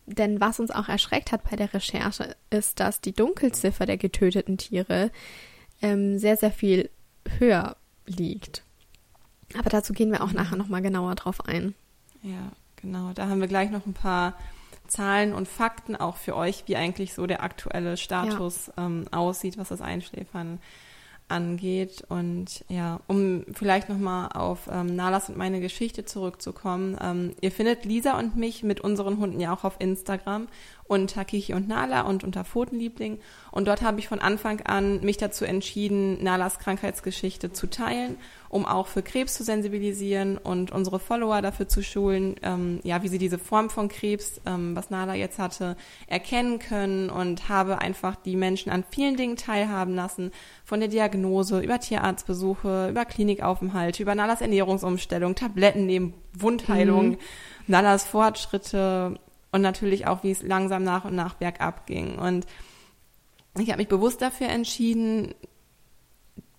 denn 0.05 0.39
was 0.41 0.59
uns 0.59 0.71
auch 0.71 0.89
erschreckt 0.89 1.31
hat 1.31 1.49
bei 1.49 1.55
der 1.55 1.73
Recherche, 1.73 2.35
ist, 2.49 2.79
dass 2.79 3.01
die 3.01 3.13
Dunkelziffer 3.13 3.85
der 3.85 3.97
getöteten 3.97 4.57
Tiere 4.57 5.11
ähm, 5.81 6.17
sehr, 6.17 6.37
sehr 6.37 6.51
viel 6.51 6.89
höher 7.39 7.75
liegt. 8.05 8.63
Aber 9.57 9.69
dazu 9.69 9.93
gehen 9.93 10.11
wir 10.11 10.23
auch 10.23 10.31
nachher 10.31 10.57
nochmal 10.57 10.81
genauer 10.81 11.15
drauf 11.15 11.45
ein. 11.45 11.75
Ja, 12.21 12.51
genau. 12.75 13.11
Da 13.13 13.27
haben 13.27 13.39
wir 13.39 13.47
gleich 13.47 13.69
noch 13.69 13.85
ein 13.85 13.93
paar 13.93 14.33
Zahlen 14.87 15.33
und 15.33 15.47
Fakten 15.47 15.95
auch 15.95 16.17
für 16.17 16.35
euch, 16.35 16.63
wie 16.67 16.75
eigentlich 16.75 17.13
so 17.13 17.27
der 17.27 17.43
aktuelle 17.43 17.97
Status 17.97 18.71
ja. 18.75 18.85
ähm, 18.85 19.05
aussieht, 19.11 19.57
was 19.57 19.69
das 19.69 19.81
Einschläfern 19.81 20.47
angeht. 20.47 20.63
Und 22.07 22.63
ja, 22.69 22.99
um 23.07 23.45
vielleicht 23.53 23.89
nochmal 23.89 24.29
auf 24.33 24.69
ähm, 24.71 24.95
Nalas 24.95 25.29
und 25.29 25.37
meine 25.37 25.59
Geschichte 25.59 26.05
zurückzukommen. 26.05 26.97
Ähm, 27.01 27.35
ihr 27.41 27.51
findet 27.51 27.85
Lisa 27.85 28.17
und 28.17 28.35
mich 28.35 28.63
mit 28.63 28.81
unseren 28.81 29.17
Hunden 29.17 29.39
ja 29.39 29.53
auch 29.53 29.63
auf 29.63 29.75
Instagram 29.79 30.47
unter 30.87 31.25
Kiki 31.25 31.53
und 31.53 31.67
Nala 31.67 32.01
und 32.01 32.23
unter 32.23 32.45
Pfotenliebling. 32.45 33.19
Und 33.51 33.67
dort 33.67 33.81
habe 33.81 33.99
ich 33.99 34.07
von 34.07 34.19
Anfang 34.19 34.61
an 34.61 35.01
mich 35.01 35.17
dazu 35.17 35.45
entschieden, 35.45 36.23
Nalas 36.23 36.59
Krankheitsgeschichte 36.59 37.51
zu 37.51 37.67
teilen, 37.67 38.17
um 38.55 38.65
auch 38.65 38.87
für 38.87 39.03
Krebs 39.03 39.33
zu 39.33 39.43
sensibilisieren 39.43 40.37
und 40.37 40.71
unsere 40.71 40.97
Follower 40.97 41.41
dafür 41.41 41.67
zu 41.67 41.83
schulen, 41.83 42.37
ähm, 42.41 42.79
ja, 42.83 43.03
wie 43.03 43.09
sie 43.09 43.17
diese 43.17 43.37
Form 43.37 43.69
von 43.69 43.89
Krebs, 43.89 44.39
ähm, 44.45 44.77
was 44.77 44.89
Nala 44.89 45.13
jetzt 45.13 45.39
hatte, 45.39 45.75
erkennen 46.07 46.59
können 46.59 47.09
und 47.09 47.49
habe 47.49 47.79
einfach 47.79 48.15
die 48.15 48.37
Menschen 48.37 48.71
an 48.71 48.85
vielen 48.89 49.17
Dingen 49.17 49.35
teilhaben 49.35 49.93
lassen, 49.93 50.31
von 50.63 50.79
der 50.79 50.87
Diagnose 50.87 51.59
über 51.59 51.81
Tierarztbesuche, 51.81 52.87
über 52.91 53.03
Klinikaufenthalte, 53.03 54.01
über 54.01 54.15
Nalas 54.15 54.39
Ernährungsumstellung, 54.39 55.35
Tabletten 55.35 55.85
neben 55.85 56.13
Wundheilung, 56.31 57.09
mhm. 57.09 57.17
Nalas 57.67 58.05
Fortschritte, 58.05 59.19
und 59.51 59.61
natürlich 59.61 60.07
auch, 60.07 60.23
wie 60.23 60.31
es 60.31 60.43
langsam 60.43 60.83
nach 60.83 61.03
und 61.03 61.15
nach 61.15 61.33
bergab 61.33 61.87
ging. 61.87 62.17
Und 62.17 62.45
ich 63.57 63.69
habe 63.69 63.79
mich 63.79 63.87
bewusst 63.89 64.21
dafür 64.21 64.47
entschieden, 64.47 65.33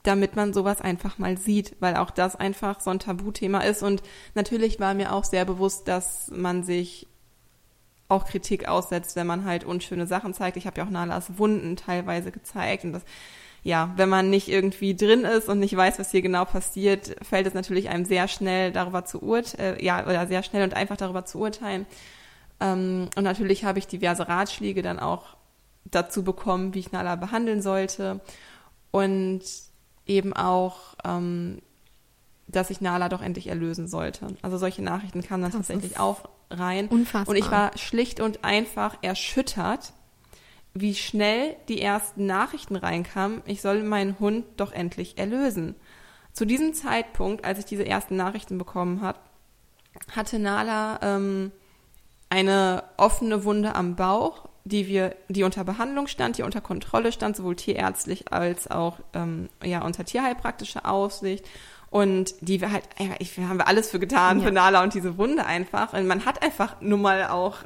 damit 0.07 0.37
man 0.37 0.53
sowas 0.53 0.81
einfach 0.81 1.19
mal 1.19 1.37
sieht, 1.37 1.77
weil 1.81 1.97
auch 1.97 2.11
das 2.11 2.37
einfach 2.37 2.81
so 2.81 2.91
ein 2.91 2.99
Tabuthema 2.99 3.61
ist. 3.61 3.83
Und 3.83 4.03
natürlich 4.35 4.79
war 4.79 4.95
mir 4.95 5.13
auch 5.13 5.25
sehr 5.25 5.45
bewusst, 5.45 5.89
dass 5.89 6.31
man 6.35 6.63
sich 6.63 7.07
auch 8.09 8.25
Kritik 8.27 8.69
aussetzt, 8.69 9.17
wenn 9.17 9.27
man 9.27 9.45
halt 9.45 9.65
unschöne 9.65 10.07
Sachen 10.07 10.33
zeigt. 10.33 10.57
Ich 10.57 10.67
habe 10.67 10.79
ja 10.79 10.87
auch 10.87 10.91
Nalas 10.91 11.39
Wunden 11.39 11.77
teilweise 11.77 12.31
gezeigt 12.31 12.85
und 12.85 12.93
das 12.93 13.03
ja, 13.67 13.93
wenn 13.97 14.09
man 14.09 14.31
nicht 14.31 14.47
irgendwie 14.47 14.95
drin 14.95 15.25
ist 15.25 15.49
und 15.49 15.59
nicht 15.59 15.77
weiß, 15.77 15.99
was 15.99 16.13
hier 16.13 16.23
genau 16.23 16.45
passiert, 16.45 17.17
fällt 17.23 17.49
es 17.49 17.55
natürlich 17.55 17.89
einem 17.89 18.05
sehr 18.05 18.29
schnell 18.29 18.71
darüber 18.71 19.05
zu 19.05 19.21
urteilen, 19.21 19.79
äh, 19.79 19.85
ja, 19.85 20.07
oder 20.07 20.29
sehr 20.29 20.45
schnell 20.45 20.63
und 20.63 20.75
einfach 20.75 20.97
darüber 20.97 21.25
zu 21.25 21.41
urteilen. 21.41 21.85
Ähm, 22.61 23.09
und 23.17 23.25
natürlich 23.25 23.65
habe 23.65 23.81
ich 23.81 23.89
diverse 23.89 24.29
Ratschläge 24.29 24.83
dann 24.83 25.01
auch 25.01 25.37
dazu 25.85 26.23
bekommen, 26.23 26.75
wie 26.75 26.79
ich 26.79 26.93
Nala 26.93 27.17
behandeln 27.17 27.61
sollte. 27.61 28.21
Und 28.93 29.43
eben 30.07 30.33
auch, 30.33 30.95
ähm, 31.05 31.61
dass 32.49 32.71
ich 32.71 32.81
Nala 32.81 33.09
doch 33.09 33.23
endlich 33.23 33.49
erlösen 33.49 33.89
sollte. 33.89 34.29
Also 34.43 34.57
solche 34.57 34.83
Nachrichten 34.83 35.23
kamen 35.23 35.43
dann 35.43 35.53
das 35.53 35.67
tatsächlich 35.67 35.99
auch 35.99 36.29
rein. 36.51 36.89
Unfassbar. 36.89 37.29
Und 37.29 37.37
ich 37.37 37.51
war 37.51 37.77
schlicht 37.77 38.21
und 38.21 38.45
einfach 38.45 38.97
erschüttert, 39.03 39.93
wie 40.75 40.95
schnell 40.95 41.57
die 41.69 41.81
ersten 41.81 42.27
Nachrichten 42.27 42.77
reinkamen, 42.77 43.43
ich 43.47 43.63
soll 43.63 43.83
meinen 43.83 44.19
Hund 44.19 44.45
doch 44.57 44.73
endlich 44.73 45.19
erlösen. 45.19 45.75
Zu 46.33 46.45
diesem 46.45 46.75
Zeitpunkt, 46.75 47.45
als 47.45 47.59
ich 47.59 47.65
diese 47.65 47.87
ersten 47.87 48.17
Nachrichten 48.17 48.59
bekommen 48.59 49.01
hat, 49.01 49.19
hatte 50.15 50.39
Nala 50.39 50.99
ähm, 51.03 51.51
eine 52.29 52.85
offene 52.99 53.45
Wunde 53.45 53.75
am 53.75 53.97
Bauch, 53.97 54.49
die 54.67 54.89
wir, 54.89 55.15
die 55.29 55.45
unter 55.45 55.63
Behandlung 55.63 56.09
stand, 56.09 56.39
die 56.39 56.43
unter 56.43 56.61
Kontrolle 56.61 57.13
stand, 57.13 57.37
sowohl 57.37 57.55
tierärztlich 57.55 58.33
als 58.33 58.69
auch 58.69 58.99
ähm, 59.15 59.49
ja 59.63 59.85
unter 59.85 60.05
tierheilpraktischer 60.05 60.87
Aufsicht. 60.91 61.47
Und 61.89 62.35
die 62.41 62.61
wir 62.61 62.73
halt, 62.73 62.83
ich, 63.21 63.39
haben 63.39 63.59
wir 63.59 63.69
alles 63.69 63.91
für 63.91 64.01
getan, 64.01 64.41
ja. 64.41 64.47
für 64.47 64.53
Nala 64.53 64.83
und 64.83 64.93
diese 64.93 65.17
Wunde 65.19 65.47
einfach. 65.47 65.93
Und 65.93 66.09
man 66.09 66.25
hat 66.25 66.43
einfach 66.43 66.81
nun 66.81 67.01
mal 67.01 67.29
auch, 67.29 67.59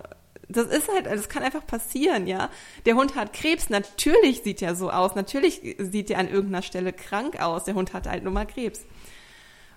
das 0.47 0.66
ist 0.66 0.92
halt, 0.92 1.07
das 1.07 1.30
kann 1.30 1.42
einfach 1.42 1.66
passieren, 1.66 2.26
ja. 2.26 2.50
Der 2.85 2.97
Hund 2.97 3.16
hat 3.16 3.33
Krebs, 3.33 3.71
natürlich 3.71 4.42
sieht 4.42 4.61
er 4.61 4.75
so 4.75 4.90
aus, 4.90 5.14
natürlich 5.14 5.76
sieht 5.78 6.11
er 6.11 6.19
an 6.19 6.28
irgendeiner 6.28 6.62
Stelle 6.62 6.92
krank 6.92 7.40
aus. 7.40 7.64
Der 7.64 7.75
Hund 7.75 7.95
hat 7.95 8.07
halt 8.07 8.25
nun 8.25 8.35
mal 8.35 8.47
Krebs. 8.47 8.83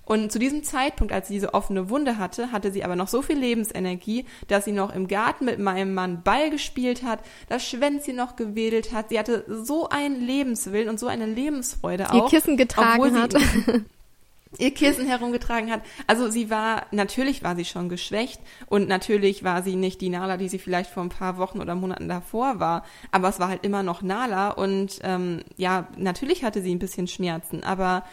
Und 0.05 0.31
zu 0.31 0.39
diesem 0.39 0.63
Zeitpunkt, 0.63 1.13
als 1.13 1.27
sie 1.27 1.35
diese 1.35 1.53
offene 1.53 1.89
Wunde 1.89 2.17
hatte, 2.17 2.51
hatte 2.51 2.71
sie 2.71 2.83
aber 2.83 2.95
noch 2.95 3.07
so 3.07 3.21
viel 3.21 3.37
Lebensenergie, 3.37 4.25
dass 4.47 4.65
sie 4.65 4.73
noch 4.73 4.93
im 4.93 5.07
Garten 5.07 5.45
mit 5.45 5.59
meinem 5.59 5.93
Mann 5.93 6.23
Ball 6.23 6.49
gespielt 6.49 7.03
hat, 7.03 7.19
das 7.47 7.65
Schwänzchen 7.65 8.17
noch 8.17 8.35
gewedelt 8.35 8.91
hat. 8.91 9.09
Sie 9.09 9.19
hatte 9.19 9.45
so 9.47 9.87
einen 9.89 10.19
Lebenswillen 10.19 10.89
und 10.89 10.99
so 10.99 11.07
eine 11.07 11.25
Lebensfreude 11.25 12.11
auch. 12.11 12.25
Ihr 12.25 12.29
Kissen 12.29 12.57
getragen 12.57 13.17
hat. 13.17 13.35
ihr 14.57 14.73
Kissen 14.73 15.07
herumgetragen 15.07 15.71
hat. 15.71 15.81
Also 16.07 16.29
sie 16.29 16.49
war, 16.49 16.85
natürlich 16.91 17.43
war 17.43 17.55
sie 17.55 17.65
schon 17.65 17.89
geschwächt 17.89 18.41
und 18.67 18.87
natürlich 18.87 19.43
war 19.43 19.63
sie 19.63 19.75
nicht 19.75 20.01
die 20.01 20.09
Nala, 20.09 20.37
die 20.37 20.49
sie 20.49 20.59
vielleicht 20.59 20.91
vor 20.91 21.03
ein 21.03 21.09
paar 21.09 21.37
Wochen 21.37 21.59
oder 21.59 21.75
Monaten 21.75 22.07
davor 22.07 22.59
war, 22.59 22.83
aber 23.11 23.29
es 23.29 23.39
war 23.39 23.47
halt 23.47 23.65
immer 23.65 23.83
noch 23.83 24.01
Nala 24.01 24.49
und 24.49 24.99
ähm, 25.03 25.41
ja, 25.57 25.87
natürlich 25.97 26.43
hatte 26.43 26.61
sie 26.61 26.73
ein 26.73 26.79
bisschen 26.79 27.07
Schmerzen, 27.07 27.63
aber 27.63 28.03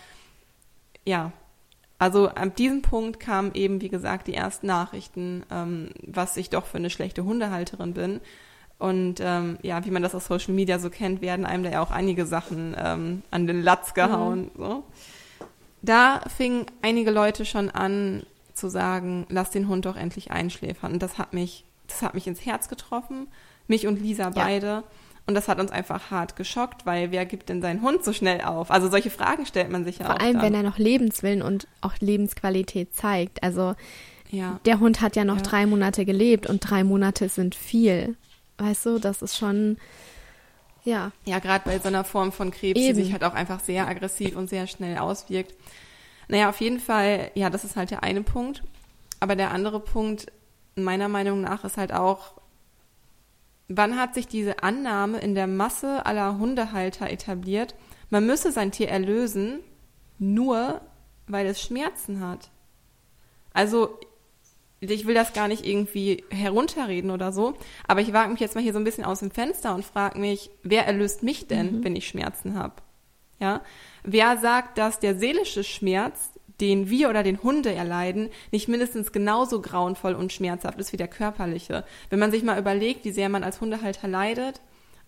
ja, 1.05 1.33
also 2.01 2.29
an 2.29 2.55
diesem 2.55 2.81
Punkt 2.81 3.21
kamen 3.21 3.51
eben, 3.53 3.83
wie 3.83 3.91
gesagt, 3.91 4.27
die 4.27 4.33
ersten 4.33 4.67
Nachrichten, 4.67 5.45
ähm, 5.51 5.91
was 6.07 6.39
ich 6.39 6.49
doch 6.49 6.65
für 6.65 6.79
eine 6.79 6.89
schlechte 6.89 7.25
Hundehalterin 7.25 7.93
bin. 7.93 8.21
Und 8.79 9.21
ähm, 9.21 9.59
ja, 9.61 9.85
wie 9.85 9.91
man 9.91 10.03
das 10.03 10.15
aus 10.15 10.25
Social 10.25 10.55
Media 10.55 10.79
so 10.79 10.89
kennt, 10.89 11.21
werden 11.21 11.45
einem 11.45 11.63
da 11.63 11.71
ja 11.71 11.83
auch 11.83 11.91
einige 11.91 12.25
Sachen 12.25 12.75
ähm, 12.83 13.23
an 13.31 13.47
den 13.47 13.63
Latz 13.63 13.93
gehauen. 13.93 14.45
Mhm. 14.45 14.51
So. 14.57 14.85
Da 15.83 16.23
fingen 16.35 16.65
einige 16.81 17.11
Leute 17.11 17.45
schon 17.45 17.69
an 17.69 18.23
zu 18.55 18.71
sagen, 18.71 19.27
lass 19.29 19.51
den 19.51 19.69
Hund 19.69 19.85
doch 19.85 19.97
endlich 19.97 20.31
einschläfern. 20.31 20.95
Und 20.95 21.03
das 21.03 21.19
hat 21.19 21.35
mich, 21.35 21.67
das 21.87 22.01
hat 22.01 22.15
mich 22.15 22.27
ins 22.27 22.47
Herz 22.47 22.71
getroffen, 22.71 23.29
mich 23.69 23.87
und 23.87 24.01
Lisa 24.01 24.31
beide. 24.31 24.85
Und 25.27 25.35
das 25.35 25.49
hat 25.49 25.61
uns 25.61 25.71
einfach 25.71 26.11
hart 26.11 26.35
geschockt, 26.37 26.87
weil 26.87 27.13
wer 27.13 27.25
gibt 27.25 27.49
denn 27.49 27.63
seinen 27.63 27.83
Hund 27.83 28.05
so 28.05 28.13
schnell 28.13 28.41
auf? 28.41 28.71
Also 28.71 28.89
solche 28.89 29.11
Fragen 29.11 29.47
stellt 29.47 29.71
man 29.71 29.85
sich 29.85 29.99
ja 29.99 30.07
Vor 30.07 30.15
auch. 30.15 30.19
Vor 30.19 30.27
allem, 30.27 30.37
dann. 30.39 30.43
wenn 30.43 30.55
er 30.55 30.63
noch 30.63 30.79
Lebenswillen 30.79 31.43
und 31.43 31.69
auch 31.81 31.95
Lebensqualität 32.01 32.95
zeigt. 32.95 33.43
Also 33.43 33.75
ja. 34.31 34.59
der 34.65 34.81
Hund 34.81 35.01
hat 35.01 35.17
ja 35.17 35.25
noch 35.25 35.37
ja. 35.37 35.43
drei 35.43 35.67
Monate 35.67 36.05
gelebt 36.05 36.47
und 36.47 36.61
drei 36.61 36.85
Monate 36.85 37.29
sind 37.29 37.55
viel. 37.55 38.17
Weißt 38.59 38.87
du, 38.87 38.99
das 38.99 39.23
ist 39.23 39.37
schon, 39.37 39.79
ja. 40.85 41.13
Ja, 41.25 41.39
gerade 41.39 41.65
bei 41.65 41.79
so 41.79 41.89
einer 41.89 42.05
Form 42.05 42.33
von 42.33 42.51
Krebs, 42.51 42.81
Eben. 42.81 42.97
die 42.97 43.05
sich 43.05 43.13
halt 43.13 43.25
auch 43.25 43.35
einfach 43.35 43.61
sehr 43.61 43.89
aggressiv 43.89 44.37
und 44.37 44.51
sehr 44.51 44.67
schnell 44.67 44.99
auswirkt. 44.99 45.55
Naja, 46.29 46.49
auf 46.49 46.61
jeden 46.61 46.79
Fall, 46.79 47.31
ja, 47.35 47.51
das 47.51 47.65
ist 47.65 47.77
halt 47.77 47.91
der 47.91 48.03
eine 48.03 48.23
Punkt. 48.23 48.63
Aber 49.19 49.37
der 49.37 49.51
andere 49.51 49.81
Punkt, 49.81 50.27
meiner 50.77 51.09
Meinung 51.09 51.41
nach, 51.41 51.65
ist 51.65 51.77
halt 51.77 51.93
auch, 51.93 52.40
Wann 53.73 53.97
hat 53.97 54.15
sich 54.15 54.27
diese 54.27 54.65
Annahme 54.65 55.21
in 55.21 55.37
der 55.37 55.47
Masse 55.47 56.05
aller 56.05 56.39
Hundehalter 56.39 57.09
etabliert, 57.09 57.77
man 58.11 58.27
müsse 58.27 58.51
sein 58.51 58.73
Tier 58.73 58.89
erlösen, 58.89 59.61
nur 60.19 60.81
weil 61.29 61.47
es 61.47 61.63
Schmerzen 61.63 62.19
hat? 62.19 62.51
Also, 63.53 63.97
ich 64.81 65.07
will 65.07 65.15
das 65.15 65.35
gar 65.35 65.47
nicht 65.47 65.65
irgendwie 65.65 66.25
herunterreden 66.31 67.13
oder 67.13 67.31
so, 67.31 67.55
aber 67.87 68.01
ich 68.01 68.13
wage 68.13 68.33
mich 68.33 68.41
jetzt 68.41 68.57
mal 68.57 68.61
hier 68.61 68.73
so 68.73 68.81
ein 68.81 68.85
bisschen 68.85 69.05
aus 69.05 69.21
dem 69.21 69.31
Fenster 69.31 69.73
und 69.73 69.85
frage 69.85 70.19
mich, 70.19 70.51
wer 70.65 70.85
erlöst 70.85 71.23
mich 71.23 71.47
denn, 71.47 71.79
mhm. 71.79 71.85
wenn 71.85 71.95
ich 71.95 72.09
Schmerzen 72.09 72.59
habe? 72.59 72.75
Ja? 73.39 73.61
Wer 74.03 74.37
sagt, 74.39 74.79
dass 74.79 74.99
der 74.99 75.15
seelische 75.15 75.63
Schmerz 75.63 76.33
den 76.61 76.91
wir 76.91 77.09
oder 77.09 77.23
den 77.23 77.43
Hunde 77.43 77.73
erleiden, 77.73 78.29
nicht 78.53 78.69
mindestens 78.69 79.13
genauso 79.13 79.61
grauenvoll 79.61 80.15
und 80.15 80.33
schmerzhaft 80.33 80.79
ist 80.79 80.93
wie 80.93 80.97
der 80.97 81.09
körperliche. 81.09 81.85
Wenn 82.11 82.19
man 82.19 82.31
sich 82.31 82.43
mal 82.43 82.59
überlegt, 82.59 83.05
wie 83.05 83.13
sehr 83.13 83.29
man 83.29 83.45
als 83.45 83.61
Hundehalter 83.61 84.09
leidet, 84.09 84.61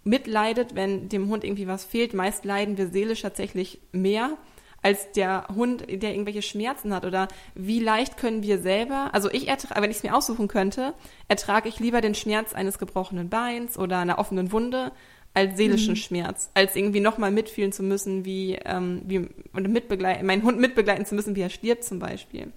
mitleidet, 0.04 0.74
wenn 0.74 1.08
dem 1.08 1.28
Hund 1.28 1.44
irgendwie 1.44 1.68
was 1.68 1.84
fehlt, 1.84 2.14
meist 2.14 2.44
leiden 2.44 2.76
wir 2.76 2.88
seelisch 2.88 3.22
tatsächlich 3.22 3.80
mehr 3.92 4.36
als 4.82 5.12
der 5.12 5.46
Hund, 5.54 5.84
der 5.88 6.10
irgendwelche 6.10 6.42
Schmerzen 6.42 6.92
hat 6.92 7.04
oder 7.04 7.28
wie 7.54 7.78
leicht 7.78 8.16
können 8.16 8.42
wir 8.42 8.58
selber, 8.58 9.10
also 9.12 9.30
ich 9.30 9.46
ertrage, 9.46 9.80
wenn 9.80 9.90
ich 9.92 9.98
es 9.98 10.02
mir 10.02 10.14
aussuchen 10.14 10.48
könnte, 10.48 10.92
ertrage 11.28 11.68
ich 11.68 11.78
lieber 11.78 12.00
den 12.00 12.16
Schmerz 12.16 12.52
eines 12.52 12.78
gebrochenen 12.78 13.28
Beins 13.28 13.78
oder 13.78 13.98
einer 13.98 14.18
offenen 14.18 14.50
Wunde, 14.50 14.90
als 15.34 15.56
seelischen 15.56 15.94
mhm. 15.94 15.96
Schmerz, 15.96 16.50
als 16.54 16.76
irgendwie 16.76 17.00
nochmal 17.00 17.30
mitfühlen 17.30 17.72
zu 17.72 17.82
müssen, 17.82 18.24
wie, 18.24 18.58
ähm, 18.64 19.02
wie 19.06 19.28
und 19.52 19.68
mitbegleiten, 19.68 20.26
meinen 20.26 20.42
Hund 20.42 20.58
mitbegleiten 20.58 21.06
zu 21.06 21.14
müssen, 21.14 21.36
wie 21.36 21.40
er 21.40 21.50
stirbt 21.50 21.84
zum 21.84 21.98
Beispiel. 21.98 22.52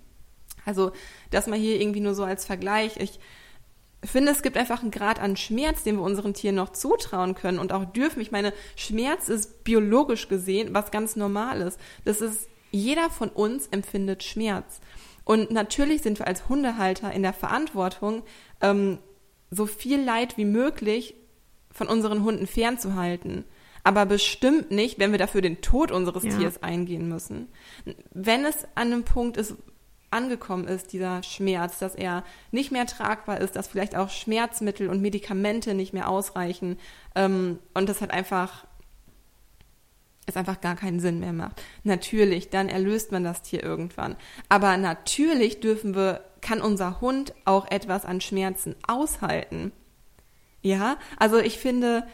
Also 0.65 0.91
das 1.31 1.47
mal 1.47 1.57
hier 1.57 1.79
irgendwie 1.79 2.01
nur 2.01 2.15
so 2.15 2.23
als 2.23 2.45
Vergleich. 2.45 2.97
Ich 2.97 3.19
finde, 4.03 4.31
es 4.31 4.41
gibt 4.41 4.57
einfach 4.57 4.81
einen 4.81 4.91
Grad 4.91 5.19
an 5.19 5.37
Schmerz, 5.37 5.83
den 5.83 5.95
wir 5.95 6.03
unseren 6.03 6.33
Tieren 6.33 6.55
noch 6.55 6.71
zutrauen 6.71 7.35
können 7.35 7.59
und 7.59 7.71
auch 7.71 7.85
dürfen. 7.85 8.21
Ich 8.21 8.31
meine, 8.31 8.53
Schmerz 8.75 9.29
ist 9.29 9.63
biologisch 9.63 10.27
gesehen 10.27 10.73
was 10.73 10.91
ganz 10.91 11.15
Normales. 11.15 11.77
Das 12.03 12.21
ist, 12.21 12.49
jeder 12.71 13.09
von 13.09 13.29
uns 13.29 13.67
empfindet 13.67 14.23
Schmerz. 14.23 14.81
Und 15.23 15.49
natürlich 15.49 16.01
sind 16.01 16.19
wir 16.19 16.27
als 16.27 16.49
Hundehalter 16.49 17.11
in 17.11 17.23
der 17.23 17.33
Verantwortung, 17.33 18.23
ähm, 18.61 18.99
so 19.49 19.65
viel 19.65 20.03
Leid 20.03 20.37
wie 20.37 20.45
möglich 20.45 21.15
von 21.75 21.87
unseren 21.87 22.23
Hunden 22.23 22.47
fernzuhalten. 22.47 23.43
Aber 23.83 24.07
bestimmt 24.07 24.71
nicht, 24.71 24.97
wenn 24.97 25.11
wir 25.11 25.19
dafür 25.19 25.41
den 25.41 25.61
Tod 25.61 25.91
unseres 25.91 26.23
ja. 26.23 26.31
Tiers 26.31 26.63
eingehen 26.63 27.07
müssen. 27.07 27.49
Wenn 28.11 28.43
es 28.45 28.63
an 28.73 28.91
einem 28.91 29.03
Punkt 29.03 29.37
ist, 29.37 29.55
angekommen 30.09 30.67
ist, 30.67 30.93
dieser 30.93 31.21
Schmerz, 31.21 31.77
dass 31.77 31.93
er 31.93 32.23
nicht 32.51 32.71
mehr 32.71 32.87
tragbar 32.87 33.41
ist, 33.41 33.55
dass 33.55 33.67
vielleicht 33.67 33.95
auch 33.95 34.09
Schmerzmittel 34.09 34.89
und 34.89 35.01
Medikamente 35.01 35.73
nicht 35.73 35.93
mehr 35.93 36.09
ausreichen 36.09 36.79
ähm, 37.15 37.59
und 37.73 37.89
das 37.89 38.01
hat 38.01 38.11
einfach 38.11 38.65
es 40.25 40.37
einfach 40.37 40.61
gar 40.61 40.75
keinen 40.75 40.99
Sinn 40.99 41.19
mehr 41.19 41.33
macht. 41.33 41.61
Natürlich, 41.83 42.49
dann 42.49 42.67
erlöst 42.67 43.11
man 43.11 43.23
das 43.23 43.43
Tier 43.43 43.61
irgendwann. 43.61 44.15
Aber 44.49 44.75
natürlich 44.77 45.59
dürfen 45.59 45.93
wir, 45.93 46.23
kann 46.41 46.61
unser 46.61 46.99
Hund 46.99 47.35
auch 47.45 47.69
etwas 47.69 48.05
an 48.05 48.21
Schmerzen 48.21 48.75
aushalten. 48.87 49.71
Ja, 50.65 50.97
also 51.17 51.37
ich 51.37 51.59
finde, 51.59 52.07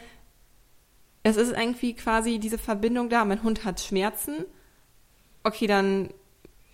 es 1.22 1.38
ist 1.38 1.52
irgendwie 1.52 1.94
quasi 1.94 2.38
diese 2.38 2.58
Verbindung 2.58 3.08
da. 3.08 3.24
Mein 3.24 3.42
Hund 3.42 3.64
hat 3.64 3.80
Schmerzen. 3.80 4.44
Okay, 5.42 5.66
dann 5.66 6.10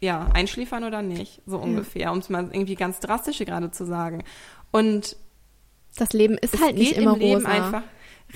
ja, 0.00 0.28
einschläfern 0.34 0.82
oder 0.82 1.02
nicht, 1.02 1.40
so 1.46 1.56
ungefähr, 1.58 2.02
ja. 2.02 2.10
um 2.10 2.18
es 2.18 2.30
mal 2.30 2.48
irgendwie 2.52 2.74
ganz 2.74 2.98
drastisch 2.98 3.38
gerade 3.38 3.70
zu 3.70 3.86
sagen. 3.86 4.24
Und 4.72 5.16
das 5.96 6.12
Leben 6.12 6.36
ist 6.36 6.60
halt 6.60 6.76
nicht 6.76 6.96
immer 6.96 7.14
im 7.14 7.20
Leben 7.20 7.34
rosa. 7.36 7.48
einfach. 7.48 7.82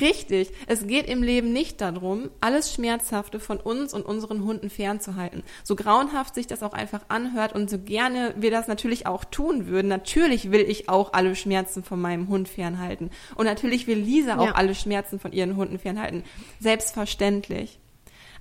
Richtig. 0.01 0.51
Es 0.67 0.87
geht 0.87 1.07
im 1.07 1.23
Leben 1.23 1.53
nicht 1.53 1.81
darum, 1.81 2.31
alles 2.41 2.73
Schmerzhafte 2.73 3.39
von 3.41 3.59
uns 3.59 3.93
und 3.93 4.07
unseren 4.07 4.43
Hunden 4.45 4.71
fernzuhalten. 4.71 5.43
So 5.65 5.77
grauenhaft 5.77 6.35
sich 6.35 6.47
das 6.47 6.63
auch 6.63 6.73
einfach 6.73 7.03
anhört 7.09 7.55
und 7.55 7.69
so 7.69 7.79
gerne 7.79 8.35
wir 8.39 8.51
das 8.51 8.69
natürlich 8.69 9.07
auch 9.07 9.25
tun 9.25 9.67
würden. 9.67 9.89
Natürlich 9.89 10.51
will 10.51 10.63
ich 10.63 10.89
auch 10.89 11.13
alle 11.13 11.37
Schmerzen 11.37 11.83
von 11.83 12.01
meinem 12.01 12.29
Hund 12.29 12.49
fernhalten. 12.49 13.11
Und 13.35 13.45
natürlich 13.45 13.87
will 13.87 13.99
Lisa 13.99 14.39
auch 14.39 14.47
ja. 14.47 14.53
alle 14.53 14.75
Schmerzen 14.75 15.21
von 15.21 15.33
ihren 15.33 15.57
Hunden 15.57 15.79
fernhalten. 15.79 16.25
Selbstverständlich. 16.59 17.79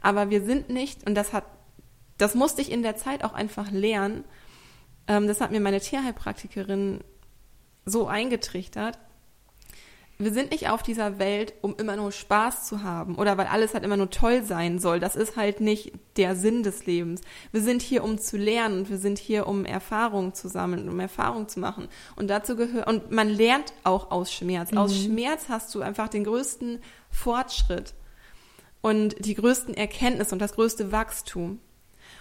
Aber 0.01 0.29
wir 0.29 0.43
sind 0.43 0.69
nicht, 0.69 1.05
und 1.07 1.15
das 1.15 1.33
hat 1.33 1.43
das 2.21 2.35
musste 2.35 2.61
ich 2.61 2.71
in 2.71 2.83
der 2.83 2.95
Zeit 2.95 3.23
auch 3.23 3.33
einfach 3.33 3.71
lernen. 3.71 4.23
Ähm, 5.07 5.27
das 5.27 5.41
hat 5.41 5.49
mir 5.49 5.59
meine 5.59 5.79
Tierheilpraktikerin 5.79 6.99
so 7.83 8.05
eingetrichtert. 8.05 8.99
Wir 10.21 10.31
sind 10.31 10.51
nicht 10.51 10.69
auf 10.69 10.83
dieser 10.83 11.17
Welt, 11.17 11.53
um 11.61 11.75
immer 11.77 11.95
nur 11.95 12.11
Spaß 12.11 12.67
zu 12.67 12.83
haben 12.83 13.15
oder 13.15 13.37
weil 13.37 13.47
alles 13.47 13.73
halt 13.73 13.83
immer 13.83 13.97
nur 13.97 14.11
toll 14.11 14.43
sein 14.43 14.77
soll. 14.77 14.99
Das 14.99 15.15
ist 15.15 15.35
halt 15.35 15.61
nicht 15.61 15.93
der 16.15 16.35
Sinn 16.35 16.61
des 16.61 16.85
Lebens. 16.85 17.21
Wir 17.51 17.61
sind 17.61 17.81
hier, 17.81 18.03
um 18.03 18.19
zu 18.19 18.37
lernen 18.37 18.79
und 18.79 18.89
wir 18.89 18.99
sind 18.99 19.17
hier, 19.17 19.47
um 19.47 19.65
Erfahrungen 19.65 20.35
zu 20.35 20.47
sammeln, 20.47 20.87
um 20.89 20.99
Erfahrungen 20.99 21.47
zu 21.47 21.59
machen. 21.59 21.87
Und 22.15 22.29
dazu 22.29 22.55
gehört, 22.55 22.87
und 22.87 23.09
man 23.09 23.29
lernt 23.29 23.73
auch 23.83 24.11
aus 24.11 24.31
Schmerz. 24.31 24.71
Mhm. 24.71 24.77
Aus 24.77 24.95
Schmerz 24.95 25.49
hast 25.49 25.73
du 25.73 25.81
einfach 25.81 26.07
den 26.07 26.23
größten 26.23 26.79
Fortschritt 27.09 27.95
und 28.81 29.25
die 29.25 29.33
größten 29.33 29.73
Erkenntnisse 29.73 30.35
und 30.35 30.39
das 30.39 30.53
größte 30.53 30.91
Wachstum. 30.91 31.59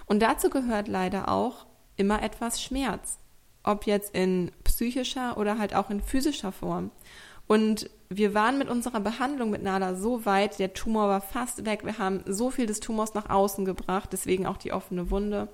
Und 0.07 0.21
dazu 0.21 0.49
gehört 0.49 0.89
leider 0.89 1.29
auch 1.29 1.67
immer 1.97 2.23
etwas 2.23 2.63
Schmerz. 2.63 3.19
Ob 3.63 3.85
jetzt 3.85 4.15
in 4.15 4.53
psychischer 4.65 5.37
oder 5.37 5.59
halt 5.59 5.75
auch 5.75 5.91
in 5.91 6.01
physischer 6.01 6.51
Form. 6.51 6.91
Und 7.51 7.91
wir 8.11 8.33
waren 8.33 8.59
mit 8.59 8.69
unserer 8.69 9.01
Behandlung 9.01 9.51
mit 9.51 9.65
Nala 9.65 9.97
so 9.97 10.25
weit, 10.25 10.61
der 10.61 10.73
Tumor 10.73 11.09
war 11.09 11.21
fast 11.21 11.67
weg. 11.67 11.85
Wir 11.85 11.99
haben 11.99 12.23
so 12.25 12.49
viel 12.49 12.67
des 12.67 12.79
Tumors 12.79 13.15
nach 13.15 13.29
außen 13.29 13.65
gebracht, 13.65 14.11
deswegen 14.13 14.47
auch 14.47 14.57
die 14.57 14.73
offene 14.73 15.11
Wunde. 15.11 15.49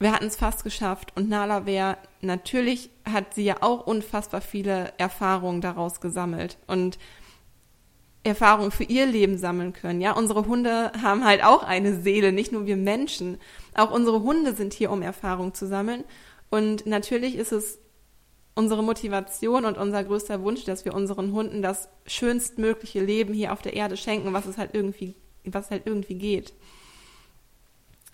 Wir 0.00 0.10
hatten 0.10 0.26
es 0.26 0.34
fast 0.34 0.64
geschafft 0.64 1.12
und 1.14 1.28
Nala 1.28 1.64
wäre, 1.64 1.96
natürlich 2.22 2.90
hat 3.04 3.34
sie 3.34 3.44
ja 3.44 3.58
auch 3.60 3.86
unfassbar 3.86 4.40
viele 4.40 4.92
Erfahrungen 4.98 5.60
daraus 5.60 6.00
gesammelt. 6.00 6.58
Und 6.66 6.98
Erfahrungen 8.24 8.72
für 8.72 8.82
ihr 8.82 9.06
Leben 9.06 9.38
sammeln 9.38 9.72
können. 9.72 10.00
Ja, 10.00 10.10
unsere 10.16 10.46
Hunde 10.46 10.90
haben 11.00 11.24
halt 11.24 11.44
auch 11.44 11.62
eine 11.62 12.00
Seele, 12.00 12.32
nicht 12.32 12.50
nur 12.50 12.66
wir 12.66 12.76
Menschen. 12.76 13.38
Auch 13.76 13.92
unsere 13.92 14.24
Hunde 14.24 14.56
sind 14.56 14.72
hier, 14.72 14.90
um 14.90 15.02
Erfahrungen 15.02 15.54
zu 15.54 15.68
sammeln. 15.68 16.02
Und 16.50 16.84
natürlich 16.84 17.36
ist 17.36 17.52
es 17.52 17.78
unsere 18.60 18.82
Motivation 18.82 19.64
und 19.64 19.78
unser 19.78 20.04
größter 20.04 20.42
Wunsch, 20.42 20.64
dass 20.64 20.84
wir 20.84 20.94
unseren 20.94 21.32
Hunden 21.32 21.62
das 21.62 21.88
schönstmögliche 22.06 23.02
Leben 23.02 23.32
hier 23.32 23.54
auf 23.54 23.62
der 23.62 23.72
Erde 23.72 23.96
schenken, 23.96 24.34
was 24.34 24.44
es 24.44 24.58
halt 24.58 24.74
irgendwie, 24.74 25.14
was 25.44 25.70
halt 25.70 25.86
irgendwie 25.86 26.16
geht. 26.16 26.52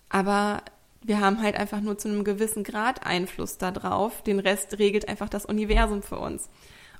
Aber 0.07 0.61
wir 1.03 1.19
haben 1.19 1.41
halt 1.41 1.57
einfach 1.57 1.81
nur 1.81 1.97
zu 1.97 2.07
einem 2.07 2.23
gewissen 2.23 2.63
Grad 2.63 3.05
Einfluss 3.05 3.57
darauf. 3.57 4.23
Den 4.23 4.39
Rest 4.39 4.79
regelt 4.79 5.09
einfach 5.09 5.27
das 5.27 5.45
Universum 5.45 6.01
für 6.01 6.17
uns 6.17 6.49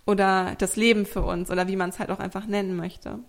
oder 0.05 0.55
das 0.57 0.75
Leben 0.75 1.05
für 1.05 1.21
uns 1.21 1.49
oder 1.49 1.69
wie 1.69 1.77
man 1.77 1.89
es 1.89 1.99
halt 1.99 2.09
auch 2.09 2.19
einfach 2.19 2.47
nennen 2.47 2.75
möchte. 2.75 3.19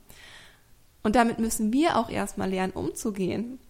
Und 1.04 1.14
damit 1.14 1.38
müssen 1.38 1.72
wir 1.72 1.96
auch 1.96 2.10
erstmal 2.10 2.50
lernen, 2.50 2.72
umzugehen. 2.72 3.60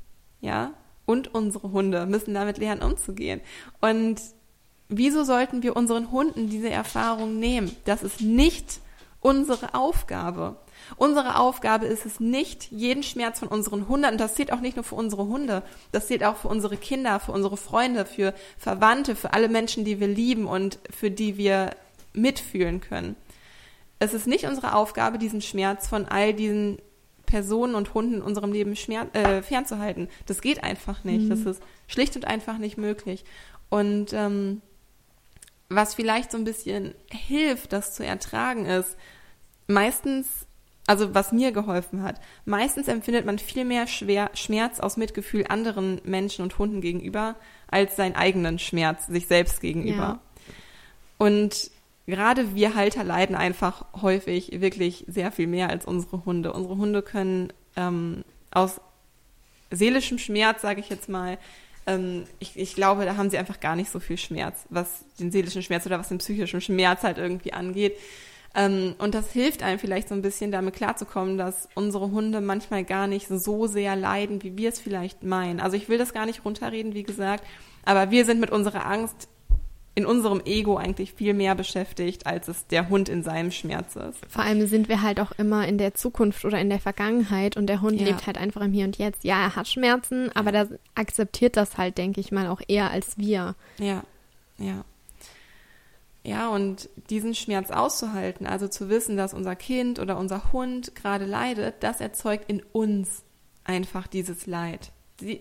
Ja? 0.41 0.73
Und 1.05 1.35
unsere 1.35 1.73
Hunde 1.73 2.07
müssen 2.07 2.33
damit 2.33 2.57
lernen, 2.57 2.81
umzugehen. 2.81 3.43
Und 3.83 4.19
wieso 4.89 5.25
sollten 5.25 5.63
wir 5.63 5.77
unseren 5.77 6.11
Hunden 6.11 6.49
diese 6.49 6.71
Erfahrung 6.71 7.39
nehmen? 7.39 7.75
Das 7.85 8.03
ist 8.03 8.21
nicht 8.21 8.81
unsere 9.21 9.75
Aufgabe. 9.75 10.57
Unsere 10.97 11.39
Aufgabe 11.39 11.87
ist 11.87 12.07
es 12.07 12.21
nicht, 12.21 12.71
jeden 12.71 13.03
Schmerz 13.03 13.41
von 13.41 13.49
unseren 13.49 13.89
Hunden, 13.89 14.13
und 14.13 14.21
das 14.21 14.37
zählt 14.37 14.53
auch 14.53 14.61
nicht 14.61 14.77
nur 14.77 14.85
für 14.85 14.95
unsere 14.95 15.27
Hunde, 15.27 15.63
das 15.93 16.07
zählt 16.07 16.25
auch 16.25 16.37
für 16.37 16.49
unsere 16.49 16.77
Kinder, 16.77 17.21
für 17.21 17.33
unsere 17.33 17.57
Freunde, 17.57 18.07
für 18.07 18.33
Verwandte, 18.57 19.17
für 19.17 19.33
alle 19.33 19.49
Menschen, 19.49 19.85
die 19.85 20.01
wir 20.01 20.09
lieben 20.09 20.47
und 20.47 20.79
für 20.91 21.11
die 21.11 21.37
wir 21.37 21.71
mitfühlen 22.13 22.81
können. 22.81 23.17
Es 23.99 24.15
ist 24.15 24.27
nicht 24.27 24.45
unsere 24.45 24.75
Aufgabe, 24.75 25.19
diesen 25.19 25.43
Schmerz 25.43 25.89
von 25.89 26.07
all 26.07 26.33
diesen 26.33 26.79
Personen 27.27 27.75
und 27.75 27.93
Hunden 27.93 28.15
in 28.15 28.23
unserem 28.23 28.53
Leben 28.53 28.75
schmerz, 28.77 29.15
äh, 29.15 29.43
fernzuhalten. 29.43 30.09
Das 30.27 30.41
geht 30.41 30.63
einfach 30.63 31.05
nicht. 31.05 31.25
Mhm. 31.25 31.31
Das 31.31 31.41
ist 31.41 31.63
schlicht 31.87 32.17
und 32.17 32.25
einfach 32.25 32.59
nicht 32.59 32.79
möglich. 32.79 33.25
Und 33.69 34.13
ähm, 34.15 34.63
was 35.69 35.95
vielleicht 35.95 36.31
so 36.33 36.39
ein 36.39 36.45
bisschen 36.45 36.95
hilft, 37.11 37.73
das 37.73 37.95
zu 37.95 38.05
ertragen, 38.05 38.65
ist 38.67 38.97
meistens, 39.67 40.47
also 40.87 41.15
was 41.15 41.33
mir 41.33 41.53
geholfen 41.53 42.03
hat, 42.03 42.21
meistens 42.47 42.89
empfindet 42.89 43.27
man 43.27 43.39
viel 43.39 43.65
mehr 43.65 43.87
Schwer, 43.87 44.31
Schmerz 44.35 44.81
aus 44.81 44.97
Mitgefühl 44.97 45.47
anderen 45.49 46.01
Menschen 46.05 46.43
und 46.43 46.59
Hunden 46.59 46.81
gegenüber, 46.81 47.37
als 47.71 47.97
seinen 47.97 48.17
eigenen 48.17 48.59
Schmerz 48.59 49.07
sich 49.07 49.27
selbst 49.27 49.61
gegenüber. 49.61 49.97
Ja. 49.97 50.21
Und 51.19 51.71
gerade 52.07 52.55
wir 52.55 52.75
Halter 52.75 53.05
leiden 53.05 53.37
einfach 53.37 53.85
häufig 54.01 54.61
wirklich 54.61 55.05
sehr 55.07 55.31
viel 55.31 55.47
mehr 55.47 55.69
als 55.69 55.85
unsere 55.85 56.25
Hunde. 56.25 56.55
Unsere 56.55 56.79
Hunde 56.79 57.03
können 57.03 57.53
ähm, 57.77 58.25
aus 58.51 58.81
seelischem 59.71 60.19
Schmerz, 60.19 60.63
sage 60.63 60.81
ich 60.81 60.89
jetzt 60.89 61.11
mal, 61.11 61.37
ähm, 61.89 62.25
ich, 62.39 62.57
ich 62.57 62.75
glaube, 62.75 63.07
da 63.07 63.17
haben 63.17 63.31
sie 63.31 63.39
einfach 63.39 63.61
gar 63.61 63.75
nicht 63.75 63.91
so 63.91 63.99
viel 63.99 64.19
Schmerz, 64.19 64.67
was 64.69 65.05
den 65.19 65.33
seelischen 65.33 65.63
Schmerz 65.63 65.87
oder 65.87 65.99
was 65.99 66.09
den 66.09 66.19
psychischen 66.19 66.61
Schmerz 66.61 67.03
halt 67.03 67.19
irgendwie 67.19 67.55
angeht. 67.55 67.97
Ähm, 68.55 68.95
und 68.99 69.15
das 69.15 69.33
hilft 69.33 69.63
einem 69.63 69.79
vielleicht 69.79 70.09
so 70.09 70.15
ein 70.15 70.23
bisschen 70.23 70.53
damit 70.53 70.75
klarzukommen, 70.75 71.39
dass 71.39 71.69
unsere 71.75 72.11
Hunde 72.11 72.41
manchmal 72.41 72.85
gar 72.85 73.07
nicht 73.07 73.27
so 73.29 73.67
sehr 73.67 73.97
leiden, 73.97 74.43
wie 74.43 74.57
wir 74.57 74.69
es 74.69 74.81
vielleicht 74.81 75.23
meinen. 75.23 75.61
Also 75.61 75.77
ich 75.77 75.89
will 75.89 75.99
das 75.99 76.13
gar 76.13 76.27
nicht 76.27 76.45
runterreden, 76.45 76.95
wie 76.95 77.03
gesagt, 77.03 77.45
aber 77.85 78.11
wir 78.11 78.25
sind 78.25 78.41
mit 78.41 78.51
unserer 78.51 78.87
Angst 78.87 79.29
in 79.95 80.07
unserem 80.07 80.41
Ego 80.45 80.77
eigentlich 80.77 81.13
viel 81.13 81.35
mehr 81.35 81.55
beschäftigt, 81.57 82.27
als 82.27 82.47
es 82.47 82.67
der 82.69 82.89
Hund 82.89 83.09
in 83.09 83.25
seinem 83.25 83.51
Schmerz 83.51 83.97
ist. 83.97 84.19
Vor 84.29 84.45
allem 84.45 84.67
sind 84.69 84.89
wir 84.89 85.03
halt 85.03 85.19
auch 85.19 85.33
immer 85.39 85.67
in 85.67 85.77
der 85.77 85.95
Zukunft 85.95 86.45
oder 86.45 86.61
in 86.61 86.71
der 86.71 86.79
Vergangenheit 86.79 87.57
und 87.57 87.67
der 87.67 87.81
Hund 87.81 88.01
ja. 88.01 88.07
lebt 88.07 88.27
halt 88.27 88.39
einfach 88.39 88.61
im 88.61 88.73
Hier 88.73 88.85
und 88.85 88.97
Jetzt. 88.97 89.25
Ja, 89.25 89.43
er 89.43 89.57
hat 89.57 89.67
Schmerzen, 89.67 90.31
aber 90.35 90.53
der 90.53 90.69
akzeptiert 90.95 91.57
das 91.57 91.79
halt, 91.79 91.99
denke 91.99 92.21
ich 92.21 92.31
mal, 92.31 92.47
auch 92.47 92.61
eher 92.69 92.91
als 92.91 93.19
wir. 93.19 93.57
Ja, 93.79 94.05
ja. 94.59 94.85
Ja, 96.25 96.49
und 96.49 96.91
diesen 97.11 97.35
Schmerz 97.35 97.71
auszuhalten, 97.71 98.47
also 98.47 98.69
zu 98.69 98.89
wissen, 98.89 99.17
dass 99.17 99.33
unser 99.33 99.57
Kind 99.57 99.99
oder 99.99 100.19
unser 100.19 100.53
Hund 100.53 100.95
gerade 100.95 101.25
leidet, 101.25 101.77
das 101.81 102.01
erzeugt 102.01 102.51
in 102.51 102.63
uns 102.73 103.23
einfach 103.65 104.07
dieses 104.07 104.47
Leid. 104.47 104.93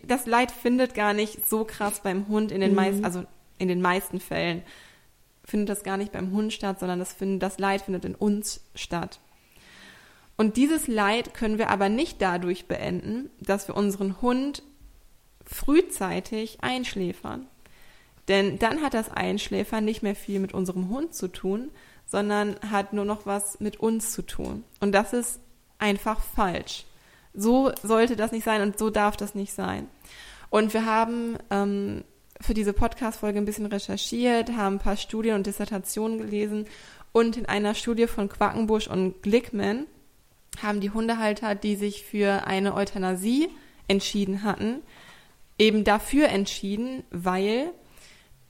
das 0.08 0.26
Leid 0.26 0.52
findet 0.52 0.96
gar 0.96 1.14
nicht 1.14 1.48
so 1.48 1.64
krass 1.64 2.02
beim 2.02 2.28
Hund 2.28 2.52
in 2.52 2.62
den 2.62 2.72
mhm. 2.72 2.76
meisten, 2.76 3.06
also 3.06 3.24
in 3.58 3.68
den 3.68 3.82
meisten 3.82 4.20
Fällen 4.20 4.64
findet 5.44 5.70
das 5.70 5.84
gar 5.84 5.98
nicht 5.98 6.12
beim 6.12 6.32
Hund 6.32 6.52
statt, 6.54 6.80
sondern 6.80 7.00
das, 7.00 7.14
find, 7.14 7.42
das 7.42 7.58
Leid 7.58 7.82
findet 7.82 8.06
in 8.06 8.16
uns 8.16 8.62
statt. 8.76 9.20
Und 10.36 10.58
dieses 10.58 10.88
Leid 10.88 11.34
können 11.34 11.58
wir 11.58 11.70
aber 11.70 11.90
nicht 11.90 12.22
dadurch 12.22 12.68
beenden, 12.68 13.30
dass 13.40 13.68
wir 13.68 13.76
unseren 13.76 14.22
Hund 14.22 14.62
frühzeitig 15.46 16.60
einschläfern. 16.62 17.48
Denn 18.28 18.60
dann 18.60 18.82
hat 18.82 18.94
das 18.94 19.10
Einschläfern 19.10 19.86
nicht 19.86 20.04
mehr 20.04 20.16
viel 20.16 20.40
mit 20.40 20.54
unserem 20.54 20.90
Hund 20.90 21.16
zu 21.16 21.30
tun, 21.30 21.72
sondern 22.06 22.58
hat 22.70 22.94
nur 22.94 23.06
noch 23.06 23.26
was 23.26 23.60
mit 23.60 23.80
uns 23.80 24.12
zu 24.12 24.22
tun. 24.22 24.64
Und 24.80 24.92
das 24.92 25.14
ist 25.14 25.40
einfach 25.80 26.22
falsch. 26.22 26.86
So 27.34 27.72
sollte 27.84 28.16
das 28.16 28.32
nicht 28.32 28.44
sein 28.44 28.62
und 28.62 28.78
so 28.78 28.90
darf 28.90 29.16
das 29.18 29.34
nicht 29.34 29.54
sein. 29.54 29.88
Und 30.50 30.74
wir 30.74 30.86
haben 30.86 31.38
ähm, 31.52 32.04
für 32.42 32.54
diese 32.54 32.74
Podcast-Folge 32.74 33.40
ein 33.40 33.46
bisschen 33.46 33.66
recherchiert, 33.66 34.52
haben 34.52 34.76
ein 34.76 34.80
paar 34.80 34.98
Studien 34.98 35.36
und 35.36 35.48
Dissertationen 35.48 36.18
gelesen 36.18 36.66
und 37.12 37.38
in 37.38 37.46
einer 37.46 37.74
Studie 37.74 38.08
von 38.08 38.30
Quackenbusch 38.30 38.88
und 38.88 39.22
Glickman 39.24 39.88
haben 40.62 40.82
die 40.82 40.92
Hundehalter, 40.92 41.56
die 41.56 41.76
sich 41.76 42.04
für 42.04 42.46
eine 42.48 42.74
Euthanasie 42.74 43.50
entschieden 43.88 44.44
hatten, 44.44 44.82
eben 45.58 45.84
dafür 45.84 46.30
entschieden, 46.30 47.04
weil 47.10 47.72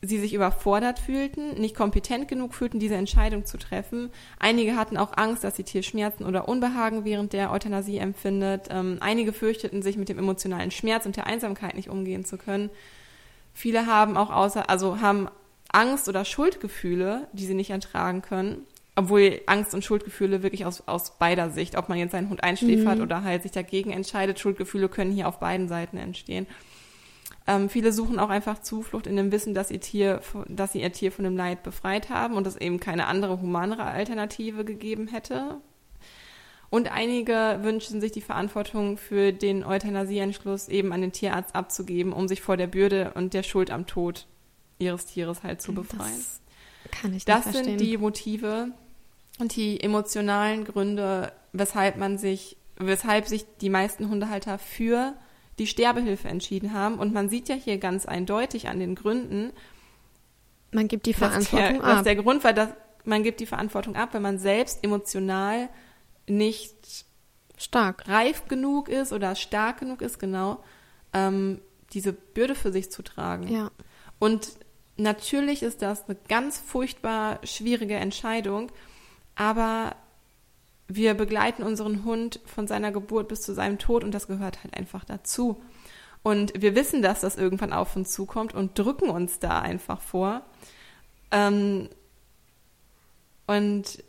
sie 0.01 0.19
sich 0.19 0.33
überfordert 0.33 0.99
fühlten, 0.99 1.59
nicht 1.59 1.75
kompetent 1.75 2.27
genug 2.27 2.53
fühlten, 2.53 2.79
diese 2.79 2.95
Entscheidung 2.95 3.45
zu 3.45 3.57
treffen. 3.57 4.11
Einige 4.37 4.75
hatten 4.75 4.95
auch 4.95 5.17
Angst, 5.17 5.43
dass 5.43 5.55
sie 5.55 5.63
Tierschmerzen 5.63 6.25
oder 6.25 6.47
Unbehagen 6.47 7.03
während 7.03 7.33
der 7.33 7.51
Euthanasie 7.51 7.97
empfindet. 7.97 8.67
Ähm, 8.69 8.97
einige 8.99 9.33
fürchteten 9.33 9.81
sich 9.81 9.97
mit 9.97 10.09
dem 10.09 10.19
emotionalen 10.19 10.71
Schmerz 10.71 11.05
und 11.05 11.15
der 11.15 11.25
Einsamkeit 11.25 11.75
nicht 11.75 11.89
umgehen 11.89 12.25
zu 12.25 12.37
können. 12.37 12.69
Viele 13.57 13.87
haben 13.87 14.17
auch 14.17 14.29
außer, 14.29 14.69
also 14.69 15.01
haben 15.01 15.29
Angst 15.69 16.07
oder 16.07 16.25
Schuldgefühle, 16.25 17.27
die 17.33 17.47
sie 17.47 17.55
nicht 17.55 17.71
ertragen 17.71 18.21
können. 18.21 18.67
Obwohl 18.95 19.41
Angst 19.47 19.73
und 19.73 19.83
Schuldgefühle 19.83 20.43
wirklich 20.43 20.67
aus, 20.67 20.87
aus 20.87 21.17
beider 21.17 21.49
Sicht, 21.49 21.75
ob 21.75 21.89
man 21.89 21.97
jetzt 21.97 22.11
seinen 22.11 22.29
Hund 22.29 22.43
einschläfert 22.43 22.97
mhm. 22.97 23.01
oder 23.01 23.23
halt 23.23 23.41
sich 23.41 23.51
dagegen 23.51 23.89
entscheidet, 23.89 24.37
Schuldgefühle 24.37 24.89
können 24.89 25.11
hier 25.11 25.27
auf 25.27 25.39
beiden 25.39 25.67
Seiten 25.67 25.97
entstehen. 25.97 26.45
Ähm, 27.47 27.67
viele 27.67 27.91
suchen 27.91 28.19
auch 28.19 28.29
einfach 28.29 28.61
Zuflucht 28.61 29.07
in 29.07 29.15
dem 29.15 29.31
Wissen, 29.31 29.55
dass 29.55 29.71
ihr 29.71 29.81
Tier, 29.81 30.21
dass 30.47 30.73
sie 30.73 30.81
ihr 30.83 30.91
Tier 30.91 31.11
von 31.11 31.25
dem 31.25 31.35
Leid 31.35 31.63
befreit 31.63 32.11
haben 32.11 32.35
und 32.35 32.45
es 32.45 32.57
eben 32.57 32.79
keine 32.79 33.07
andere 33.07 33.41
humanere 33.41 33.85
Alternative 33.85 34.65
gegeben 34.65 35.07
hätte. 35.07 35.57
Und 36.69 36.91
einige 36.91 37.59
wünschen 37.61 38.01
sich 38.01 38.11
die 38.11 38.21
Verantwortung 38.21 38.97
für 38.97 39.31
den 39.31 39.63
Euthanasieentschluss 39.63 40.67
eben 40.67 40.91
an 40.91 41.01
den 41.01 41.13
Tierarzt 41.13 41.55
abzugeben, 41.55 42.11
um 42.11 42.27
sich 42.27 42.41
vor 42.41 42.57
der 42.57 42.67
Bürde 42.67 43.13
und 43.15 43.33
der 43.33 43.43
Schuld 43.43 43.71
am 43.71 43.87
Tod 43.87 44.27
ihres 44.77 45.05
Tieres 45.05 45.43
halt 45.43 45.61
zu 45.61 45.73
befreien. 45.73 46.11
Das 46.11 46.41
kann 46.91 47.11
ich 47.11 47.15
nicht 47.15 47.29
Das 47.29 47.43
verstehen. 47.43 47.65
sind 47.65 47.81
die 47.81 47.97
Motive 47.97 48.71
und 49.39 49.55
die 49.55 49.81
emotionalen 49.81 50.65
Gründe, 50.65 51.31
weshalb 51.53 51.97
man 51.97 52.17
sich, 52.17 52.57
weshalb 52.75 53.27
sich 53.27 53.45
die 53.61 53.69
meisten 53.69 54.09
Hundehalter 54.09 54.59
für 54.59 55.13
die 55.59 55.67
Sterbehilfe 55.67 56.27
entschieden 56.27 56.73
haben. 56.73 56.99
Und 56.99 57.13
man 57.13 57.29
sieht 57.29 57.49
ja 57.49 57.55
hier 57.55 57.77
ganz 57.77 58.05
eindeutig 58.05 58.67
an 58.67 58.79
den 58.79 58.95
Gründen, 58.95 59.53
man 60.71 60.87
gibt 60.89 61.05
die 61.05 61.13
Verantwortung 61.13 61.79
der, 61.79 61.83
ab. 61.83 61.97
Was 61.97 62.03
der 62.03 62.15
Grund 62.17 62.43
war, 62.43 62.53
dass 62.53 62.69
man 63.05 63.23
gibt 63.23 63.39
die 63.39 63.45
Verantwortung 63.45 63.95
ab, 63.95 64.09
wenn 64.11 64.21
man 64.21 64.37
selbst 64.37 64.83
emotional 64.83 65.69
nicht 66.27 67.05
stark 67.57 68.07
reif 68.07 68.47
genug 68.47 68.89
ist 68.89 69.13
oder 69.13 69.35
stark 69.35 69.79
genug 69.79 70.01
ist, 70.01 70.19
genau, 70.19 70.63
ähm, 71.13 71.61
diese 71.93 72.13
Bürde 72.13 72.55
für 72.55 72.71
sich 72.71 72.91
zu 72.91 73.01
tragen. 73.01 73.47
Ja. 73.47 73.71
Und 74.19 74.49
natürlich 74.97 75.63
ist 75.63 75.81
das 75.81 76.07
eine 76.07 76.17
ganz 76.27 76.59
furchtbar 76.59 77.39
schwierige 77.43 77.95
Entscheidung, 77.95 78.71
aber 79.35 79.95
wir 80.87 81.13
begleiten 81.13 81.63
unseren 81.63 82.03
Hund 82.05 82.39
von 82.45 82.67
seiner 82.67 82.91
Geburt 82.91 83.27
bis 83.27 83.41
zu 83.41 83.53
seinem 83.53 83.77
Tod 83.77 84.03
und 84.03 84.11
das 84.11 84.27
gehört 84.27 84.63
halt 84.63 84.75
einfach 84.75 85.03
dazu. 85.03 85.61
Und 86.23 86.61
wir 86.61 86.75
wissen, 86.75 87.01
dass 87.01 87.21
das 87.21 87.37
irgendwann 87.37 87.73
auf 87.73 87.95
uns 87.95 88.11
zukommt 88.11 88.53
und 88.53 88.77
drücken 88.77 89.09
uns 89.09 89.39
da 89.39 89.61
einfach 89.61 90.01
vor. 90.01 90.41
Ähm, 91.31 91.89
und 93.45 94.03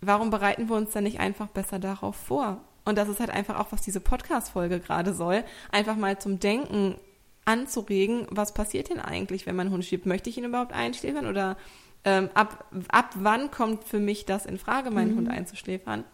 warum 0.00 0.30
bereiten 0.30 0.68
wir 0.68 0.76
uns 0.76 0.92
dann 0.92 1.04
nicht 1.04 1.20
einfach 1.20 1.48
besser 1.48 1.78
darauf 1.78 2.16
vor? 2.16 2.60
Und 2.84 2.96
das 2.96 3.08
ist 3.08 3.20
halt 3.20 3.30
einfach 3.30 3.58
auch, 3.58 3.70
was 3.70 3.82
diese 3.82 4.00
Podcast-Folge 4.00 4.80
gerade 4.80 5.12
soll, 5.12 5.44
einfach 5.70 5.96
mal 5.96 6.18
zum 6.18 6.40
Denken 6.40 6.94
anzuregen, 7.44 8.26
was 8.30 8.54
passiert 8.54 8.90
denn 8.90 9.00
eigentlich, 9.00 9.46
wenn 9.46 9.56
mein 9.56 9.70
Hund 9.70 9.84
stirbt? 9.84 10.06
Möchte 10.06 10.30
ich 10.30 10.38
ihn 10.38 10.44
überhaupt 10.44 10.72
einschläfern 10.72 11.26
oder 11.26 11.56
ähm, 12.04 12.30
ab, 12.34 12.66
ab 12.88 13.10
wann 13.16 13.50
kommt 13.50 13.84
für 13.84 13.98
mich 13.98 14.24
das 14.24 14.46
in 14.46 14.58
Frage, 14.58 14.90
meinen 14.90 15.12
mhm. 15.12 15.16
Hund 15.18 15.28
einzuschläfern? 15.30 16.04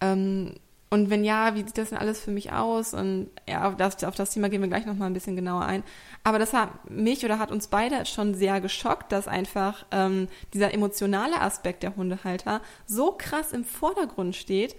Ähm, 0.00 0.54
und 0.92 1.08
wenn 1.08 1.22
ja, 1.22 1.54
wie 1.54 1.62
sieht 1.62 1.78
das 1.78 1.90
denn 1.90 1.98
alles 1.98 2.20
für 2.20 2.32
mich 2.32 2.52
aus? 2.52 2.94
Und 2.94 3.30
ja, 3.48 3.68
auf 3.68 3.76
das, 3.76 4.02
auf 4.02 4.16
das 4.16 4.34
Thema 4.34 4.48
gehen 4.48 4.60
wir 4.60 4.66
gleich 4.66 4.86
nochmal 4.86 5.08
ein 5.08 5.14
bisschen 5.14 5.36
genauer 5.36 5.64
ein. 5.64 5.84
Aber 6.24 6.40
das 6.40 6.52
hat 6.52 6.90
mich 6.90 7.24
oder 7.24 7.38
hat 7.38 7.52
uns 7.52 7.68
beide 7.68 8.04
schon 8.06 8.34
sehr 8.34 8.60
geschockt, 8.60 9.12
dass 9.12 9.28
einfach 9.28 9.86
ähm, 9.92 10.26
dieser 10.52 10.74
emotionale 10.74 11.40
Aspekt 11.40 11.84
der 11.84 11.94
Hundehalter 11.94 12.60
so 12.86 13.12
krass 13.12 13.52
im 13.52 13.64
Vordergrund 13.64 14.34
steht, 14.34 14.74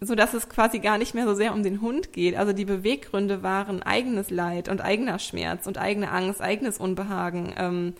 so 0.00 0.14
dass 0.14 0.34
es 0.34 0.48
quasi 0.48 0.78
gar 0.78 0.98
nicht 0.98 1.14
mehr 1.14 1.26
so 1.26 1.34
sehr 1.34 1.52
um 1.52 1.64
den 1.64 1.80
Hund 1.80 2.12
geht. 2.12 2.36
Also 2.36 2.52
die 2.52 2.64
Beweggründe 2.64 3.42
waren 3.42 3.82
eigenes 3.82 4.30
Leid 4.30 4.68
und 4.68 4.80
eigener 4.80 5.18
Schmerz 5.18 5.66
und 5.66 5.78
eigene 5.78 6.12
Angst, 6.12 6.40
eigenes 6.40 6.78
Unbehagen, 6.78 7.52
ähm, 7.58 7.94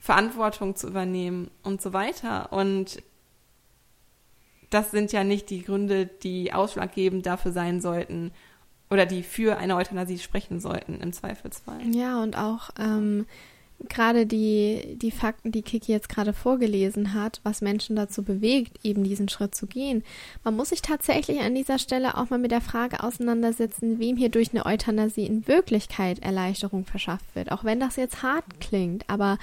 Verantwortung 0.00 0.74
zu 0.74 0.88
übernehmen 0.88 1.50
und 1.62 1.82
so 1.82 1.92
weiter. 1.92 2.50
Und 2.50 3.02
das 4.72 4.90
sind 4.90 5.12
ja 5.12 5.24
nicht 5.24 5.50
die 5.50 5.62
Gründe, 5.62 6.06
die 6.06 6.52
ausschlaggebend 6.52 7.26
dafür 7.26 7.52
sein 7.52 7.80
sollten 7.80 8.32
oder 8.90 9.06
die 9.06 9.22
für 9.22 9.56
eine 9.56 9.76
Euthanasie 9.76 10.18
sprechen 10.18 10.60
sollten 10.60 11.00
im 11.00 11.12
Zweifelsfall. 11.12 11.80
Ja, 11.92 12.22
und 12.22 12.36
auch 12.36 12.70
ähm, 12.78 13.26
gerade 13.88 14.26
die, 14.26 14.96
die 14.96 15.10
Fakten, 15.10 15.52
die 15.52 15.62
Kiki 15.62 15.92
jetzt 15.92 16.08
gerade 16.08 16.32
vorgelesen 16.32 17.14
hat, 17.14 17.40
was 17.42 17.62
Menschen 17.62 17.96
dazu 17.96 18.22
bewegt, 18.22 18.78
eben 18.82 19.04
diesen 19.04 19.28
Schritt 19.28 19.54
zu 19.54 19.66
gehen. 19.66 20.04
Man 20.44 20.56
muss 20.56 20.70
sich 20.70 20.82
tatsächlich 20.82 21.40
an 21.40 21.54
dieser 21.54 21.78
Stelle 21.78 22.16
auch 22.16 22.30
mal 22.30 22.38
mit 22.38 22.50
der 22.50 22.60
Frage 22.60 23.02
auseinandersetzen, 23.02 23.98
wem 23.98 24.16
hier 24.16 24.28
durch 24.28 24.50
eine 24.52 24.66
Euthanasie 24.66 25.26
in 25.26 25.46
Wirklichkeit 25.46 26.20
Erleichterung 26.20 26.84
verschafft 26.84 27.34
wird. 27.34 27.50
Auch 27.52 27.64
wenn 27.64 27.80
das 27.80 27.96
jetzt 27.96 28.22
hart 28.22 28.44
klingt, 28.60 29.08
aber 29.08 29.38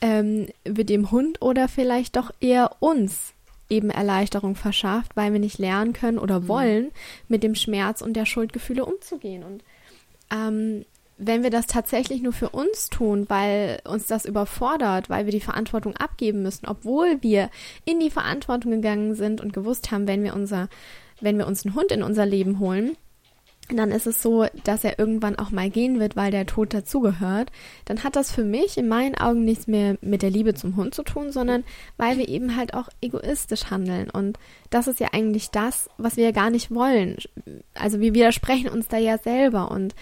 ähm, 0.00 0.46
wird 0.64 0.88
dem 0.88 1.10
Hund 1.10 1.42
oder 1.42 1.68
vielleicht 1.68 2.16
doch 2.16 2.30
eher 2.40 2.76
uns 2.80 3.34
eben 3.70 3.90
Erleichterung 3.90 4.54
verschafft, 4.54 5.16
weil 5.16 5.32
wir 5.32 5.40
nicht 5.40 5.58
lernen 5.58 5.92
können 5.92 6.18
oder 6.18 6.40
mhm. 6.40 6.48
wollen, 6.48 6.90
mit 7.28 7.42
dem 7.42 7.54
Schmerz 7.54 8.00
und 8.00 8.14
der 8.14 8.26
Schuldgefühle 8.26 8.84
umzugehen. 8.84 9.42
Und 9.42 9.62
ähm, 10.30 10.84
wenn 11.18 11.42
wir 11.42 11.50
das 11.50 11.66
tatsächlich 11.66 12.22
nur 12.22 12.32
für 12.32 12.50
uns 12.50 12.88
tun, 12.88 13.26
weil 13.28 13.80
uns 13.84 14.06
das 14.06 14.24
überfordert, 14.24 15.10
weil 15.10 15.26
wir 15.26 15.32
die 15.32 15.40
Verantwortung 15.40 15.96
abgeben 15.96 16.42
müssen, 16.42 16.66
obwohl 16.66 17.22
wir 17.22 17.50
in 17.84 17.98
die 17.98 18.10
Verantwortung 18.10 18.70
gegangen 18.70 19.14
sind 19.14 19.40
und 19.40 19.52
gewusst 19.52 19.90
haben, 19.90 20.06
wenn 20.06 20.22
wir 20.22 20.34
unser, 20.34 20.68
wenn 21.20 21.36
wir 21.36 21.46
uns 21.46 21.66
einen 21.66 21.74
Hund 21.74 21.90
in 21.90 22.04
unser 22.04 22.24
Leben 22.24 22.60
holen, 22.60 22.96
dann 23.76 23.90
ist 23.90 24.06
es 24.06 24.22
so, 24.22 24.46
dass 24.64 24.84
er 24.84 24.98
irgendwann 24.98 25.38
auch 25.38 25.50
mal 25.50 25.68
gehen 25.68 26.00
wird, 26.00 26.16
weil 26.16 26.30
der 26.30 26.46
Tod 26.46 26.72
dazugehört, 26.72 27.52
dann 27.84 28.02
hat 28.02 28.16
das 28.16 28.32
für 28.32 28.44
mich 28.44 28.78
in 28.78 28.88
meinen 28.88 29.14
Augen 29.14 29.44
nichts 29.44 29.66
mehr 29.66 29.98
mit 30.00 30.22
der 30.22 30.30
Liebe 30.30 30.54
zum 30.54 30.76
Hund 30.76 30.94
zu 30.94 31.02
tun, 31.02 31.32
sondern 31.32 31.64
weil 31.98 32.16
wir 32.16 32.28
eben 32.28 32.56
halt 32.56 32.72
auch 32.74 32.88
egoistisch 33.02 33.66
handeln. 33.70 34.08
Und 34.10 34.38
das 34.70 34.88
ist 34.88 35.00
ja 35.00 35.08
eigentlich 35.12 35.50
das, 35.50 35.90
was 35.98 36.16
wir 36.16 36.24
ja 36.24 36.30
gar 36.30 36.50
nicht 36.50 36.70
wollen. 36.74 37.16
Also 37.74 38.00
wir 38.00 38.14
widersprechen 38.14 38.70
uns 38.70 38.88
da 38.88 38.96
ja 38.96 39.18
selber. 39.18 39.70
Und 39.70 39.94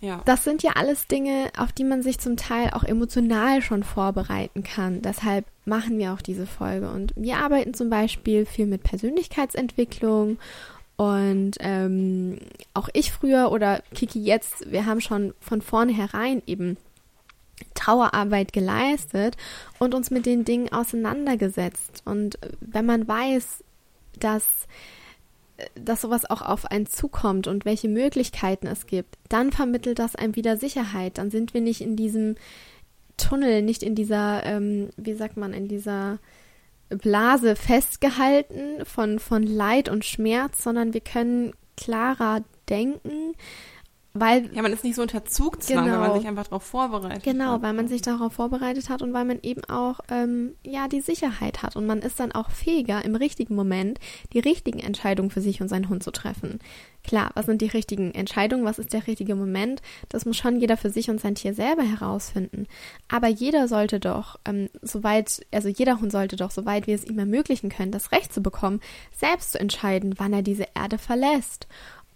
ja. 0.00 0.22
das 0.24 0.44
sind 0.44 0.62
ja 0.62 0.72
alles 0.76 1.08
Dinge, 1.08 1.50
auf 1.56 1.72
die 1.72 1.84
man 1.84 2.02
sich 2.02 2.18
zum 2.20 2.36
Teil 2.36 2.70
auch 2.72 2.84
emotional 2.84 3.62
schon 3.62 3.82
vorbereiten 3.82 4.62
kann. 4.62 5.02
Deshalb 5.02 5.46
machen 5.64 5.98
wir 5.98 6.12
auch 6.12 6.22
diese 6.22 6.46
Folge. 6.46 6.90
Und 6.90 7.12
wir 7.16 7.38
arbeiten 7.38 7.74
zum 7.74 7.90
Beispiel 7.90 8.46
viel 8.46 8.66
mit 8.66 8.84
Persönlichkeitsentwicklung 8.84 10.38
und 10.98 11.52
ähm, 11.60 12.40
auch 12.74 12.88
ich 12.92 13.12
früher 13.12 13.52
oder 13.52 13.82
Kiki 13.94 14.20
jetzt, 14.20 14.68
wir 14.72 14.84
haben 14.84 15.00
schon 15.00 15.32
von 15.38 15.62
vornherein 15.62 16.42
eben 16.44 16.76
Trauerarbeit 17.74 18.52
geleistet 18.52 19.36
und 19.78 19.94
uns 19.94 20.10
mit 20.10 20.26
den 20.26 20.44
Dingen 20.44 20.72
auseinandergesetzt. 20.72 22.02
Und 22.04 22.40
wenn 22.60 22.84
man 22.84 23.06
weiß, 23.06 23.62
dass, 24.18 24.44
dass 25.76 26.00
sowas 26.00 26.28
auch 26.28 26.42
auf 26.42 26.66
einen 26.66 26.86
zukommt 26.86 27.46
und 27.46 27.64
welche 27.64 27.88
Möglichkeiten 27.88 28.66
es 28.66 28.88
gibt, 28.88 29.18
dann 29.28 29.52
vermittelt 29.52 30.00
das 30.00 30.16
einem 30.16 30.34
wieder 30.34 30.56
Sicherheit. 30.56 31.18
Dann 31.18 31.30
sind 31.30 31.54
wir 31.54 31.60
nicht 31.60 31.80
in 31.80 31.94
diesem 31.94 32.34
Tunnel, 33.18 33.62
nicht 33.62 33.84
in 33.84 33.94
dieser, 33.94 34.44
ähm, 34.44 34.88
wie 34.96 35.14
sagt 35.14 35.36
man, 35.36 35.52
in 35.52 35.68
dieser 35.68 36.18
Blase 36.90 37.56
festgehalten 37.56 38.84
von, 38.84 39.18
von 39.18 39.42
Leid 39.42 39.88
und 39.88 40.04
Schmerz, 40.04 40.62
sondern 40.62 40.94
wir 40.94 41.00
können 41.00 41.52
klarer 41.76 42.42
denken, 42.68 43.34
weil. 44.14 44.50
Ja, 44.54 44.62
man 44.62 44.72
ist 44.72 44.84
nicht 44.84 44.96
so 44.96 45.02
unter 45.02 45.24
Zugzwang, 45.24 45.84
genau, 45.84 46.00
weil 46.00 46.08
man 46.08 46.18
sich 46.18 46.28
einfach 46.28 46.44
darauf 46.44 46.62
vorbereitet 46.62 47.22
Genau, 47.22 47.52
hat. 47.52 47.62
weil 47.62 47.72
man 47.72 47.88
sich 47.88 48.02
darauf 48.02 48.32
vorbereitet 48.32 48.88
hat 48.88 49.02
und 49.02 49.12
weil 49.12 49.24
man 49.24 49.38
eben 49.42 49.64
auch, 49.64 50.00
ähm, 50.10 50.54
ja, 50.64 50.88
die 50.88 51.00
Sicherheit 51.00 51.62
hat 51.62 51.76
und 51.76 51.86
man 51.86 52.00
ist 52.00 52.18
dann 52.20 52.32
auch 52.32 52.50
fähiger, 52.50 53.04
im 53.04 53.14
richtigen 53.16 53.54
Moment 53.54 53.98
die 54.32 54.38
richtigen 54.40 54.78
Entscheidungen 54.80 55.30
für 55.30 55.40
sich 55.40 55.60
und 55.60 55.68
seinen 55.68 55.88
Hund 55.88 56.02
zu 56.02 56.10
treffen. 56.10 56.58
Klar, 57.04 57.30
was 57.34 57.46
sind 57.46 57.62
die 57.62 57.68
richtigen 57.68 58.12
Entscheidungen, 58.12 58.64
was 58.64 58.78
ist 58.78 58.92
der 58.92 59.06
richtige 59.06 59.34
Moment? 59.34 59.80
Das 60.08 60.26
muss 60.26 60.36
schon 60.36 60.60
jeder 60.60 60.76
für 60.76 60.90
sich 60.90 61.08
und 61.08 61.20
sein 61.20 61.34
Tier 61.36 61.54
selber 61.54 61.82
herausfinden. 61.82 62.66
Aber 63.08 63.28
jeder 63.28 63.68
sollte 63.68 64.00
doch, 64.00 64.38
ähm, 64.44 64.68
soweit, 64.82 65.46
also 65.52 65.68
jeder 65.68 66.00
Hund 66.00 66.12
sollte 66.12 66.36
doch, 66.36 66.50
soweit 66.50 66.86
wir 66.86 66.94
es 66.94 67.04
ihm 67.04 67.18
ermöglichen 67.18 67.70
können, 67.70 67.92
das 67.92 68.12
Recht 68.12 68.32
zu 68.34 68.42
bekommen, 68.42 68.80
selbst 69.16 69.52
zu 69.52 69.60
entscheiden, 69.60 70.14
wann 70.18 70.32
er 70.32 70.42
diese 70.42 70.66
Erde 70.74 70.98
verlässt. 70.98 71.66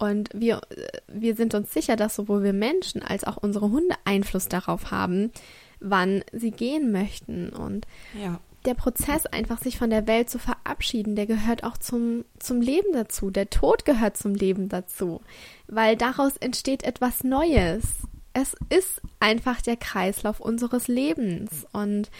Und 0.02 0.30
wir, 0.34 0.60
wir 1.06 1.36
sind 1.36 1.54
uns 1.54 1.72
sicher, 1.72 1.94
dass 1.94 2.16
sowohl 2.16 2.42
wir 2.42 2.52
Menschen 2.52 3.02
als 3.02 3.22
auch 3.22 3.36
unsere 3.36 3.70
Hunde 3.70 3.94
Einfluss 4.04 4.48
darauf 4.48 4.90
haben, 4.90 5.30
wann 5.78 6.24
sie 6.32 6.50
gehen 6.50 6.90
möchten. 6.90 7.50
Und 7.50 7.86
Ja. 8.20 8.40
der 8.64 8.74
Prozess, 8.74 9.26
einfach 9.26 9.62
sich 9.62 9.78
von 9.78 9.90
der 9.90 10.08
Welt 10.08 10.28
zu 10.28 10.40
verabschieden, 10.40 11.14
der 11.14 11.26
gehört 11.26 11.62
auch 11.62 11.78
zum, 11.78 12.24
zum 12.40 12.60
Leben 12.60 12.92
dazu. 12.92 13.30
Der 13.30 13.48
Tod 13.48 13.84
gehört 13.84 14.16
zum 14.16 14.34
Leben 14.34 14.68
dazu, 14.68 15.20
weil 15.68 15.94
daraus 15.96 16.36
entsteht 16.36 16.82
etwas 16.82 17.22
Neues. 17.22 17.84
Es 18.32 18.56
ist 18.70 19.00
einfach 19.20 19.60
der 19.60 19.76
Kreislauf 19.76 20.40
unseres 20.40 20.88
Lebens 20.88 21.64
und 21.72 22.10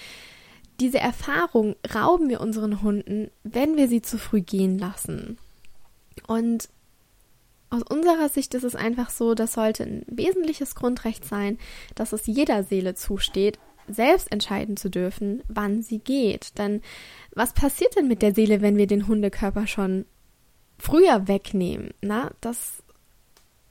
diese 0.78 1.00
Erfahrung 1.00 1.74
rauben 1.92 2.28
wir 2.28 2.40
unseren 2.40 2.80
Hunden, 2.80 3.32
wenn 3.42 3.76
wir 3.76 3.88
sie 3.88 4.02
zu 4.02 4.18
früh 4.18 4.40
gehen 4.40 4.78
lassen. 4.78 5.36
Und 6.28 6.68
aus 7.72 7.82
unserer 7.88 8.28
Sicht 8.28 8.52
ist 8.54 8.64
es 8.64 8.76
einfach 8.76 9.08
so, 9.08 9.34
das 9.34 9.54
sollte 9.54 9.84
ein 9.84 10.04
wesentliches 10.06 10.74
Grundrecht 10.74 11.24
sein, 11.24 11.58
dass 11.94 12.12
es 12.12 12.26
jeder 12.26 12.64
Seele 12.64 12.94
zusteht, 12.94 13.58
selbst 13.88 14.30
entscheiden 14.30 14.76
zu 14.76 14.90
dürfen, 14.90 15.42
wann 15.48 15.82
sie 15.82 15.98
geht. 15.98 16.58
Denn 16.58 16.82
was 17.34 17.54
passiert 17.54 17.96
denn 17.96 18.08
mit 18.08 18.20
der 18.20 18.34
Seele, 18.34 18.60
wenn 18.60 18.76
wir 18.76 18.86
den 18.86 19.08
Hundekörper 19.08 19.66
schon 19.66 20.04
früher 20.78 21.28
wegnehmen? 21.28 21.94
Na, 22.02 22.30
das, 22.42 22.82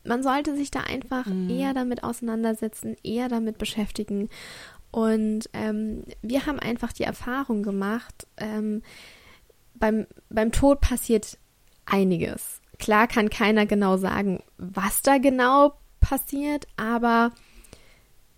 man 0.03 0.23
sollte 0.23 0.55
sich 0.57 0.71
da 0.71 0.79
einfach 0.81 1.27
Mhm. 1.27 1.49
eher 1.51 1.73
damit 1.75 2.03
auseinandersetzen, 2.03 2.95
eher 3.03 3.29
damit 3.29 3.59
beschäftigen. 3.59 4.29
Und 4.89 5.47
ähm, 5.53 6.05
wir 6.23 6.47
haben 6.47 6.59
einfach 6.59 6.91
die 6.91 7.03
Erfahrung 7.03 7.61
gemacht, 7.61 8.25
ähm, 8.37 8.81
beim, 9.75 10.07
beim 10.29 10.51
Tod 10.51 10.81
passiert 10.81 11.37
einiges. 11.85 12.60
Klar 12.81 13.07
kann 13.07 13.29
keiner 13.29 13.67
genau 13.67 13.97
sagen, 13.97 14.41
was 14.57 15.03
da 15.03 15.19
genau 15.19 15.75
passiert, 15.99 16.67
aber 16.77 17.31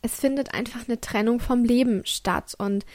es 0.02 0.20
findet 0.20 0.54
einfach 0.54 0.82
eine 0.86 1.00
Trennung 1.00 1.40
vom 1.40 1.64
Leben 1.64 2.06
statt 2.06 2.54
und 2.58 2.86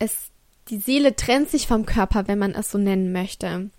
es, 0.00 0.32
die 0.68 0.78
Seele 0.78 1.14
trennt 1.14 1.48
sich 1.48 1.68
vom 1.68 1.86
Körper, 1.86 2.26
wenn 2.26 2.40
man 2.40 2.56
es 2.56 2.72
so 2.72 2.76
nennen 2.76 3.12
möchte. 3.12 3.70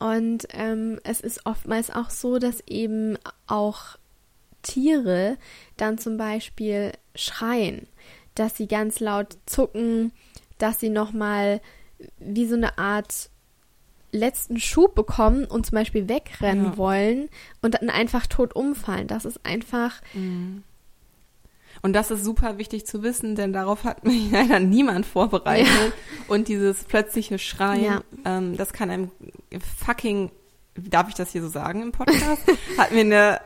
Und 0.00 0.48
ähm, 0.50 0.98
es 1.04 1.20
ist 1.20 1.46
oftmals 1.46 1.90
auch 1.90 2.10
so, 2.10 2.40
dass 2.40 2.66
eben 2.66 3.16
auch 3.46 3.96
Tiere 4.62 5.38
dann 5.76 5.98
zum 5.98 6.16
Beispiel 6.16 6.90
schreien, 7.14 7.86
dass 8.34 8.56
sie 8.56 8.66
ganz 8.66 8.98
laut 8.98 9.38
zucken, 9.46 10.10
dass 10.58 10.80
sie 10.80 10.90
nochmal 10.90 11.60
wie 12.18 12.46
so 12.46 12.56
eine 12.56 12.76
Art 12.76 13.30
letzten 14.16 14.58
Schub 14.58 14.94
bekommen 14.94 15.44
und 15.44 15.66
zum 15.66 15.76
Beispiel 15.76 16.08
wegrennen 16.08 16.64
Ja. 16.64 16.76
wollen 16.76 17.28
und 17.62 17.74
dann 17.74 17.90
einfach 17.90 18.26
tot 18.26 18.54
umfallen. 18.56 19.06
Das 19.06 19.24
ist 19.24 19.44
einfach, 19.46 20.00
Und 21.82 21.92
das 21.92 22.10
ist 22.10 22.24
super 22.24 22.58
wichtig 22.58 22.86
zu 22.86 23.02
wissen, 23.02 23.36
denn 23.36 23.52
darauf 23.52 23.84
hat 23.84 24.04
mich 24.04 24.30
leider 24.32 24.58
niemand 24.60 25.06
vorbereitet. 25.06 25.92
Und 26.28 26.48
dieses 26.48 26.84
plötzliche 26.84 27.38
Schreien, 27.38 27.84
Ja. 27.84 28.00
ähm, 28.24 28.56
das 28.56 28.72
kann 28.72 28.90
einem 28.90 29.10
fucking, 29.84 30.30
darf 30.74 31.08
ich 31.08 31.14
das 31.14 31.30
hier 31.32 31.42
so 31.42 31.48
sagen 31.48 31.82
im 31.82 31.92
Podcast, 31.92 32.42
hat 32.78 32.92
mir 32.92 33.00
eine 33.00 33.40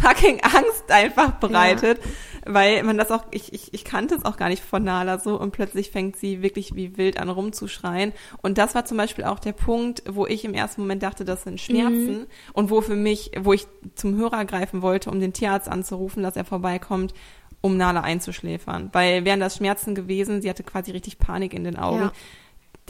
fucking 0.00 0.40
Angst 0.42 0.90
einfach 0.90 1.32
bereitet, 1.32 2.00
weil 2.46 2.82
man 2.82 2.98
das 2.98 3.10
auch, 3.10 3.24
ich, 3.30 3.52
ich, 3.52 3.72
ich 3.72 3.84
kannte 3.84 4.14
es 4.14 4.24
auch 4.24 4.36
gar 4.36 4.48
nicht 4.48 4.62
von 4.62 4.84
Nala 4.84 5.18
so 5.18 5.38
und 5.38 5.52
plötzlich 5.52 5.90
fängt 5.90 6.16
sie 6.16 6.42
wirklich 6.42 6.74
wie 6.74 6.96
wild 6.96 7.18
an 7.18 7.28
rumzuschreien. 7.28 8.12
Und 8.42 8.58
das 8.58 8.74
war 8.74 8.84
zum 8.84 8.96
Beispiel 8.96 9.24
auch 9.24 9.38
der 9.38 9.52
Punkt, 9.52 10.02
wo 10.08 10.26
ich 10.26 10.44
im 10.44 10.54
ersten 10.54 10.82
Moment 10.82 11.02
dachte, 11.02 11.24
das 11.24 11.44
sind 11.44 11.60
Schmerzen 11.60 12.26
und 12.52 12.70
wo 12.70 12.80
für 12.80 12.96
mich, 12.96 13.32
wo 13.40 13.52
ich 13.52 13.66
zum 13.94 14.16
Hörer 14.16 14.44
greifen 14.44 14.82
wollte, 14.82 15.10
um 15.10 15.20
den 15.20 15.32
Tierarzt 15.32 15.68
anzurufen, 15.68 16.22
dass 16.22 16.36
er 16.36 16.44
vorbeikommt, 16.44 17.14
um 17.60 17.76
Nala 17.76 18.02
einzuschläfern. 18.02 18.90
Weil 18.92 19.24
wären 19.24 19.40
das 19.40 19.56
Schmerzen 19.56 19.94
gewesen, 19.94 20.42
sie 20.42 20.50
hatte 20.50 20.64
quasi 20.64 20.90
richtig 20.90 21.18
Panik 21.18 21.54
in 21.54 21.64
den 21.64 21.76
Augen. 21.76 22.00
Ja. 22.00 22.12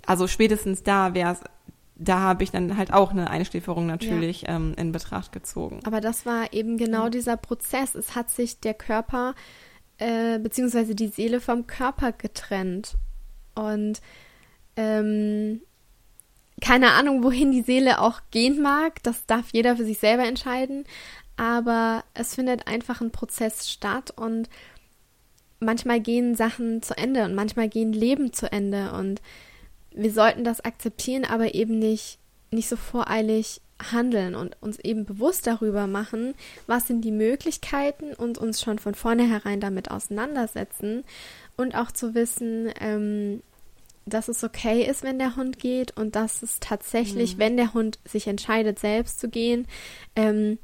Also 0.06 0.26
spätestens 0.26 0.82
da 0.82 1.14
wäre 1.14 1.32
es, 1.32 1.40
da 1.96 2.20
habe 2.20 2.42
ich 2.42 2.50
dann 2.50 2.76
halt 2.76 2.92
auch 2.92 3.10
eine 3.12 3.30
Einschläferung 3.30 3.86
natürlich 3.86 4.44
ähm, 4.48 4.74
in 4.76 4.92
Betracht 4.92 5.32
gezogen. 5.32 5.80
aber 5.84 6.00
das 6.00 6.26
war 6.26 6.52
eben 6.52 6.76
genau 6.76 7.08
dieser 7.08 7.36
Prozess. 7.36 7.94
Es 7.94 8.14
hat 8.16 8.30
sich 8.30 8.60
der 8.60 8.74
Körper 8.74 9.34
äh, 9.98 10.38
beziehungsweise 10.38 10.94
die 10.94 11.08
Seele 11.08 11.40
vom 11.40 11.66
Körper 11.66 12.12
getrennt. 12.12 12.94
Und 13.54 14.00
ähm, 14.76 15.60
keine 16.60 16.92
Ahnung, 16.92 17.22
wohin 17.22 17.52
die 17.52 17.62
Seele 17.62 18.00
auch 18.00 18.20
gehen 18.30 18.60
mag, 18.60 19.02
das 19.02 19.26
darf 19.26 19.50
jeder 19.52 19.76
für 19.76 19.84
sich 19.84 19.98
selber 19.98 20.24
entscheiden. 20.24 20.84
Aber 21.36 22.04
es 22.14 22.34
findet 22.34 22.66
einfach 22.66 23.00
ein 23.00 23.10
Prozess 23.10 23.70
statt 23.70 24.12
und 24.16 24.48
manchmal 25.60 26.00
gehen 26.00 26.34
Sachen 26.34 26.82
zu 26.82 26.96
Ende 26.96 27.24
und 27.24 27.34
manchmal 27.34 27.68
gehen 27.68 27.92
Leben 27.92 28.32
zu 28.32 28.50
Ende 28.50 28.92
und 28.92 29.20
wir 29.94 30.12
sollten 30.12 30.44
das 30.44 30.60
akzeptieren, 30.60 31.24
aber 31.24 31.54
eben 31.54 31.78
nicht, 31.78 32.18
nicht 32.50 32.68
so 32.68 32.76
voreilig 32.76 33.60
handeln 33.92 34.34
und 34.34 34.56
uns 34.60 34.78
eben 34.78 35.04
bewusst 35.04 35.46
darüber 35.46 35.86
machen, 35.86 36.34
was 36.66 36.86
sind 36.86 37.02
die 37.02 37.10
Möglichkeiten 37.10 38.14
und 38.14 38.38
uns 38.38 38.60
schon 38.60 38.78
von 38.78 38.94
vornherein 38.94 39.60
damit 39.60 39.90
auseinandersetzen 39.90 41.04
und 41.56 41.74
auch 41.74 41.90
zu 41.90 42.14
wissen, 42.14 42.70
ähm, 42.80 43.42
dass 44.06 44.28
es 44.28 44.44
okay 44.44 44.84
ist, 44.84 45.02
wenn 45.02 45.18
der 45.18 45.36
Hund 45.36 45.58
geht 45.58 45.96
und 45.96 46.14
dass 46.14 46.42
es 46.42 46.60
tatsächlich, 46.60 47.38
wenn 47.38 47.56
der 47.56 47.72
Hund 47.74 47.98
sich 48.04 48.26
entscheidet, 48.26 48.78
selbst 48.78 49.18
zu 49.18 49.28
gehen, 49.28 49.66
ähm, 50.14 50.58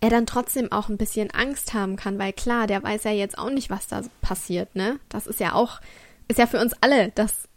er 0.00 0.10
dann 0.10 0.26
trotzdem 0.26 0.72
auch 0.72 0.88
ein 0.88 0.96
bisschen 0.96 1.30
Angst 1.30 1.74
haben 1.74 1.96
kann, 1.96 2.18
weil 2.18 2.32
klar, 2.32 2.66
der 2.66 2.82
weiß 2.82 3.04
ja 3.04 3.12
jetzt 3.12 3.38
auch 3.38 3.50
nicht, 3.50 3.70
was 3.70 3.86
da 3.86 4.02
passiert, 4.22 4.74
ne? 4.74 4.98
Das 5.08 5.26
ist 5.26 5.40
ja 5.40 5.52
auch, 5.52 5.80
ist 6.28 6.38
ja 6.38 6.46
für 6.46 6.60
uns 6.60 6.74
alle 6.80 7.10
das. 7.14 7.48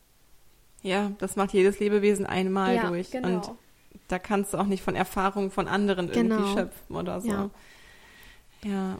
Ja, 0.83 1.11
das 1.17 1.35
macht 1.35 1.53
jedes 1.53 1.79
Lebewesen 1.79 2.25
einmal 2.25 2.75
ja, 2.75 2.87
durch. 2.89 3.11
genau. 3.11 3.27
Und 3.29 3.51
da 4.09 4.19
kannst 4.19 4.53
du 4.53 4.57
auch 4.57 4.65
nicht 4.65 4.83
von 4.83 4.95
Erfahrungen 4.95 5.49
von 5.49 5.67
anderen 5.67 6.09
irgendwie 6.09 6.35
Genau. 6.37 6.53
schöpfen 6.55 6.95
oder 6.95 7.21
so. 7.21 7.29
Ja. 7.29 7.49
ja. 8.65 8.97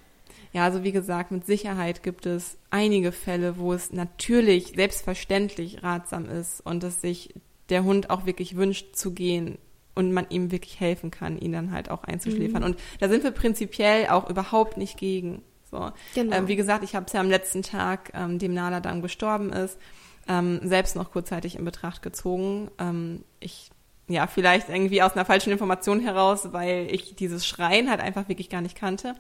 Ja, 0.54 0.65
also 0.65 0.84
wie 0.84 0.91
gesagt, 0.91 1.32
mit 1.32 1.48
Sicherheit 1.48 2.04
gibt 2.04 2.28
es 2.28 2.58
einige 2.69 3.12
Fälle, 3.12 3.58
wo 3.58 3.74
es 3.74 3.91
natürlich 3.91 4.74
selbstverständlich 4.76 5.82
ratsam 5.82 6.30
ist 6.30 6.62
und 6.62 6.84
dass 6.84 7.02
sich 7.02 7.34
der 7.69 7.84
Hund 7.84 8.12
auch 8.12 8.28
wirklich 8.28 8.56
wünscht 8.56 8.96
zu 8.96 9.13
gehen 9.13 9.58
und 9.96 10.12
man 10.13 10.28
ihm 10.30 10.52
wirklich 10.52 10.80
helfen 10.80 11.10
kann, 11.10 11.39
ihn 11.39 11.54
dann 11.54 11.72
halt 11.72 11.89
auch 11.89 12.04
einzuschläfern. 12.04 12.62
Mhm. 12.62 12.69
Und 12.69 12.80
da 13.00 13.10
sind 13.10 13.24
wir 13.24 13.32
prinzipiell 13.32 14.08
auch 14.10 14.30
überhaupt 14.30 14.78
nicht 14.78 14.98
gegen. 14.98 15.41
So. 15.72 15.89
Genau. 16.13 16.36
Ähm, 16.36 16.48
wie 16.48 16.56
gesagt, 16.56 16.84
ich 16.84 16.93
habe 16.93 17.08
es 17.08 17.13
ja 17.13 17.19
am 17.19 17.30
letzten 17.30 17.63
Tag, 17.63 18.12
ähm, 18.13 18.38
dem 18.38 18.54
Nala 18.54 18.80
dann 18.80 19.02
gestorben 19.02 19.52
ist, 19.52 19.80
ähm, 20.27 20.59
selbst 20.63 20.95
noch 20.95 21.12
kurzzeitig 21.12 21.55
in 21.55 21.65
Betracht 21.65 22.01
gezogen. 22.01 22.71
Ähm, 22.79 23.23
ich, 23.39 23.69
ja, 24.07 24.27
vielleicht 24.27 24.69
irgendwie 24.69 25.01
aus 25.01 25.13
einer 25.13 25.25
falschen 25.25 25.51
Information 25.51 25.99
heraus, 25.99 26.53
weil 26.53 26.88
ich 26.91 27.15
dieses 27.15 27.45
Schreien 27.45 27.89
halt 27.89 27.99
einfach 28.01 28.29
wirklich 28.29 28.49
gar 28.49 28.62
nicht 28.62 28.75
kannte. 28.77 29.15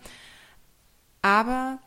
Aber 1.21 1.79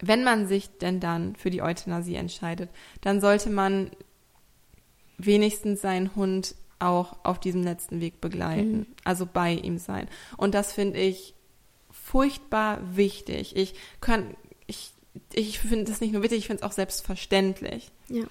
wenn 0.00 0.24
man 0.24 0.46
sich 0.46 0.68
denn 0.78 1.00
dann 1.00 1.36
für 1.36 1.50
die 1.50 1.62
Euthanasie 1.62 2.16
entscheidet, 2.16 2.70
dann 3.00 3.20
sollte 3.20 3.50
man 3.50 3.90
wenigstens 5.18 5.80
seinen 5.80 6.14
Hund 6.14 6.54
auch 6.78 7.16
auf 7.24 7.38
diesem 7.40 7.62
letzten 7.62 8.00
Weg 8.00 8.20
begleiten, 8.20 8.78
Mhm. 8.80 8.86
also 9.04 9.26
bei 9.26 9.52
ihm 9.52 9.78
sein. 9.78 10.08
Und 10.36 10.54
das 10.54 10.72
finde 10.72 10.98
ich 10.98 11.34
furchtbar 11.90 12.80
wichtig. 12.96 13.56
Ich 13.56 13.74
kann, 14.00 14.36
ich, 15.32 15.58
finde 15.58 15.84
das 15.84 16.00
nicht 16.00 16.12
nur 16.12 16.22
wichtig, 16.22 16.38
ich 16.38 16.46
finde 16.46 16.62
es 16.62 16.68
auch 16.68 16.72
selbstverständlich. 16.72 17.90
ja. 18.08 18.24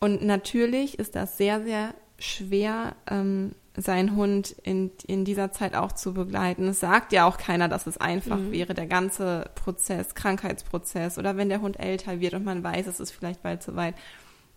Und 0.00 0.22
natürlich 0.22 0.98
ist 1.00 1.16
das 1.16 1.36
sehr, 1.36 1.62
sehr 1.64 1.92
schwer, 2.20 2.94
ähm, 3.10 3.52
seinen 3.76 4.14
Hund 4.14 4.54
in, 4.62 4.90
in 5.06 5.24
dieser 5.24 5.50
Zeit 5.52 5.74
auch 5.74 5.90
zu 5.92 6.14
begleiten. 6.14 6.68
Es 6.68 6.80
sagt 6.80 7.12
ja 7.12 7.26
auch 7.26 7.36
keiner, 7.36 7.68
dass 7.68 7.86
es 7.86 7.98
einfach 7.98 8.38
Mhm. 8.38 8.52
wäre, 8.52 8.74
der 8.74 8.86
ganze 8.86 9.50
Prozess, 9.56 10.14
Krankheitsprozess 10.14 11.18
oder 11.18 11.36
wenn 11.36 11.48
der 11.48 11.60
Hund 11.60 11.80
älter 11.80 12.20
wird 12.20 12.34
und 12.34 12.44
man 12.44 12.62
weiß, 12.62 12.86
es 12.86 13.00
ist 13.00 13.10
vielleicht 13.10 13.42
bald 13.42 13.62
zu 13.62 13.74
weit. 13.76 13.94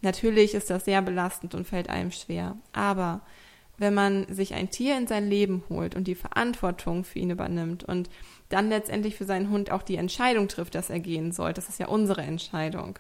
Natürlich 0.01 0.53
ist 0.53 0.69
das 0.69 0.85
sehr 0.85 1.01
belastend 1.01 1.53
und 1.55 1.67
fällt 1.67 1.89
einem 1.89 2.11
schwer. 2.11 2.55
Aber 2.73 3.21
wenn 3.81 3.93
man 3.93 4.33
sich 4.33 4.53
ein 4.53 4.69
Tier 4.69 4.97
in 4.97 5.07
sein 5.07 5.29
Leben 5.29 5.63
holt 5.69 5.95
und 5.95 6.07
die 6.07 6.15
Verantwortung 6.15 7.03
für 7.03 7.19
ihn 7.19 7.31
übernimmt 7.31 7.83
und 7.83 8.09
dann 8.49 8.69
letztendlich 8.69 9.15
für 9.15 9.25
seinen 9.25 9.49
Hund 9.49 9.71
auch 9.71 9.81
die 9.81 9.95
Entscheidung 9.95 10.47
trifft, 10.47 10.75
dass 10.75 10.89
er 10.89 10.99
gehen 10.99 11.31
soll, 11.31 11.51
das 11.53 11.67
ist 11.67 11.79
ja 11.79 11.87
unsere 11.87 12.21
Entscheidung, 12.21 12.99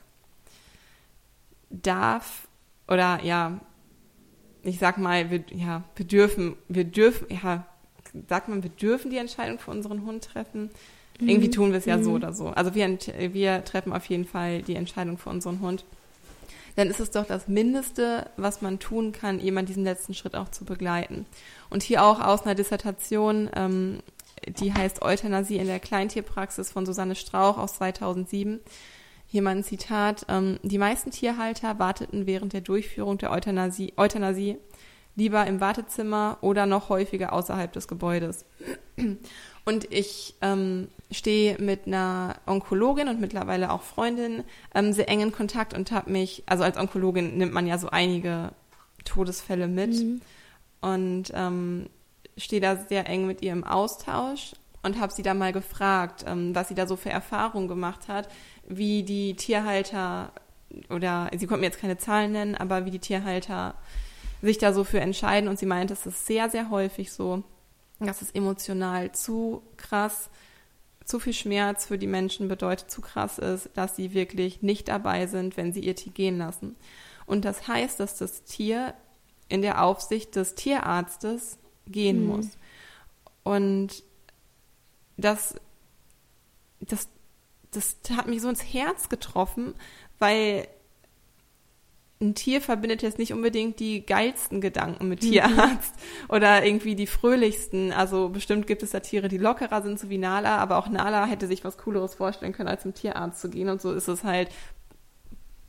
darf 1.69 2.47
oder 2.87 3.23
ja, 3.23 3.59
ich 4.63 4.79
sag 4.79 4.97
mal, 4.97 5.31
wir, 5.31 5.43
ja, 5.51 5.83
wir 5.95 6.05
dürfen, 6.05 6.55
wir 6.67 6.83
dürfen, 6.83 7.27
ja, 7.29 7.65
sagt 8.27 8.49
man, 8.49 8.63
wir 8.63 8.69
dürfen 8.69 9.11
die 9.11 9.17
Entscheidung 9.17 9.59
für 9.59 9.71
unseren 9.71 10.05
Hund 10.05 10.23
treffen. 10.25 10.69
Irgendwie 11.19 11.49
tun 11.51 11.71
wir 11.71 11.77
es 11.77 11.85
ja 11.85 12.01
so 12.01 12.13
oder 12.13 12.33
so. 12.33 12.47
Also 12.47 12.73
wir, 12.73 12.97
wir 13.33 13.63
treffen 13.63 13.93
auf 13.93 14.05
jeden 14.05 14.25
Fall 14.25 14.63
die 14.63 14.75
Entscheidung 14.75 15.17
für 15.17 15.29
unseren 15.29 15.61
Hund. 15.61 15.85
Dann 16.75 16.89
ist 16.89 16.99
es 16.99 17.11
doch 17.11 17.25
das 17.25 17.47
Mindeste, 17.47 18.29
was 18.37 18.61
man 18.61 18.79
tun 18.79 19.11
kann, 19.11 19.39
jemand 19.39 19.69
diesen 19.69 19.83
letzten 19.83 20.13
Schritt 20.13 20.35
auch 20.35 20.49
zu 20.49 20.65
begleiten. 20.65 21.25
Und 21.69 21.83
hier 21.83 22.03
auch 22.03 22.19
aus 22.19 22.43
einer 22.43 22.55
Dissertation, 22.55 23.49
ähm, 23.55 23.99
die 24.47 24.73
heißt 24.73 25.01
Euthanasie 25.01 25.57
in 25.57 25.67
der 25.67 25.79
Kleintierpraxis 25.79 26.71
von 26.71 26.85
Susanne 26.85 27.15
Strauch 27.15 27.57
aus 27.57 27.75
2007. 27.75 28.59
Hier 29.27 29.41
mal 29.41 29.55
ein 29.55 29.63
Zitat. 29.63 30.25
Ähm, 30.29 30.59
die 30.63 30.77
meisten 30.77 31.11
Tierhalter 31.11 31.79
warteten 31.79 32.25
während 32.25 32.53
der 32.53 32.61
Durchführung 32.61 33.17
der 33.17 33.31
Euthanasie, 33.31 33.93
Euthanasie 33.97 34.57
lieber 35.15 35.45
im 35.45 35.59
Wartezimmer 35.59 36.37
oder 36.41 36.65
noch 36.65 36.89
häufiger 36.89 37.33
außerhalb 37.33 37.71
des 37.71 37.87
Gebäudes. 37.87 38.45
Und 39.63 39.91
ich 39.91 40.35
ähm, 40.41 40.87
stehe 41.11 41.57
mit 41.59 41.85
einer 41.85 42.37
Onkologin 42.47 43.07
und 43.07 43.21
mittlerweile 43.21 43.71
auch 43.71 43.83
Freundin 43.83 44.43
ähm, 44.73 44.93
sehr 44.93 45.07
eng 45.09 45.21
in 45.21 45.31
Kontakt 45.31 45.73
und 45.73 45.91
habe 45.91 46.11
mich, 46.11 46.43
also 46.47 46.63
als 46.63 46.77
Onkologin 46.77 47.37
nimmt 47.37 47.53
man 47.53 47.67
ja 47.67 47.77
so 47.77 47.89
einige 47.89 48.51
Todesfälle 49.05 49.67
mit 49.67 49.91
mhm. 49.91 50.21
und 50.81 51.31
ähm, 51.35 51.89
stehe 52.37 52.61
da 52.61 52.75
sehr 52.75 53.07
eng 53.07 53.27
mit 53.27 53.41
ihr 53.41 53.51
im 53.51 53.63
Austausch 53.63 54.53
und 54.83 54.99
habe 54.99 55.13
sie 55.13 55.21
da 55.21 55.33
mal 55.33 55.53
gefragt, 55.53 56.25
ähm, 56.27 56.55
was 56.55 56.69
sie 56.69 56.75
da 56.75 56.87
so 56.87 56.95
für 56.95 57.09
Erfahrungen 57.09 57.67
gemacht 57.67 58.07
hat, 58.07 58.29
wie 58.67 59.03
die 59.03 59.35
Tierhalter 59.35 60.31
oder 60.89 61.29
sie 61.37 61.47
konnte 61.47 61.61
mir 61.61 61.67
jetzt 61.67 61.81
keine 61.81 61.97
Zahlen 61.97 62.31
nennen, 62.31 62.55
aber 62.55 62.85
wie 62.85 62.91
die 62.91 62.99
Tierhalter 62.99 63.75
sich 64.41 64.57
da 64.57 64.73
so 64.73 64.83
für 64.83 64.99
entscheiden. 64.99 65.49
Und 65.49 65.59
sie 65.59 65.65
meinte, 65.65 65.93
es 65.93 66.05
ist 66.05 66.25
sehr, 66.25 66.49
sehr 66.49 66.69
häufig 66.69 67.11
so, 67.11 67.43
dass 68.07 68.21
es 68.21 68.31
emotional 68.31 69.11
zu 69.11 69.61
krass, 69.77 70.29
zu 71.05 71.19
viel 71.19 71.33
Schmerz 71.33 71.85
für 71.85 71.97
die 71.97 72.07
Menschen 72.07 72.47
bedeutet, 72.47 72.89
zu 72.91 73.01
krass 73.01 73.37
ist, 73.37 73.69
dass 73.73 73.95
sie 73.95 74.13
wirklich 74.13 74.61
nicht 74.61 74.87
dabei 74.87 75.27
sind, 75.27 75.57
wenn 75.57 75.73
sie 75.73 75.81
ihr 75.81 75.95
Tier 75.95 76.11
gehen 76.11 76.37
lassen. 76.37 76.75
Und 77.25 77.45
das 77.45 77.67
heißt, 77.67 77.99
dass 77.99 78.17
das 78.17 78.43
Tier 78.43 78.93
in 79.49 79.61
der 79.61 79.83
Aufsicht 79.83 80.35
des 80.35 80.55
Tierarztes 80.55 81.57
gehen 81.87 82.21
mhm. 82.21 82.27
muss. 82.27 82.47
Und 83.43 84.03
das, 85.17 85.55
das, 86.79 87.07
das 87.71 87.97
hat 88.15 88.27
mich 88.27 88.41
so 88.41 88.49
ins 88.49 88.63
Herz 88.63 89.09
getroffen, 89.09 89.73
weil 90.19 90.67
ein 92.21 92.35
Tier 92.35 92.61
verbindet 92.61 93.01
jetzt 93.01 93.17
nicht 93.17 93.33
unbedingt 93.33 93.79
die 93.79 94.05
geilsten 94.05 94.61
Gedanken 94.61 95.09
mit 95.09 95.23
mhm. 95.23 95.31
Tierarzt 95.31 95.95
mhm. 95.95 96.29
oder 96.29 96.63
irgendwie 96.63 96.95
die 96.95 97.07
fröhlichsten. 97.07 97.91
Also 97.91 98.29
bestimmt 98.29 98.67
gibt 98.67 98.83
es 98.83 98.91
da 98.91 98.99
Tiere, 98.99 99.27
die 99.27 99.37
lockerer 99.37 99.81
sind, 99.81 99.99
so 99.99 100.09
wie 100.09 100.17
Nala, 100.17 100.57
aber 100.57 100.77
auch 100.77 100.87
Nala 100.87 101.25
hätte 101.25 101.47
sich 101.47 101.63
was 101.63 101.77
Cooleres 101.77 102.15
vorstellen 102.15 102.53
können, 102.53 102.69
als 102.69 102.83
zum 102.83 102.93
Tierarzt 102.93 103.41
zu 103.41 103.49
gehen. 103.49 103.69
Und 103.69 103.81
so 103.81 103.91
ist 103.91 104.07
es 104.07 104.23
halt 104.23 104.49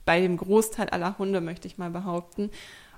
bei 0.04 0.20
dem 0.20 0.36
Großteil 0.36 0.90
aller 0.90 1.18
Hunde, 1.18 1.40
möchte 1.40 1.66
ich 1.66 1.78
mal 1.78 1.90
behaupten. 1.90 2.50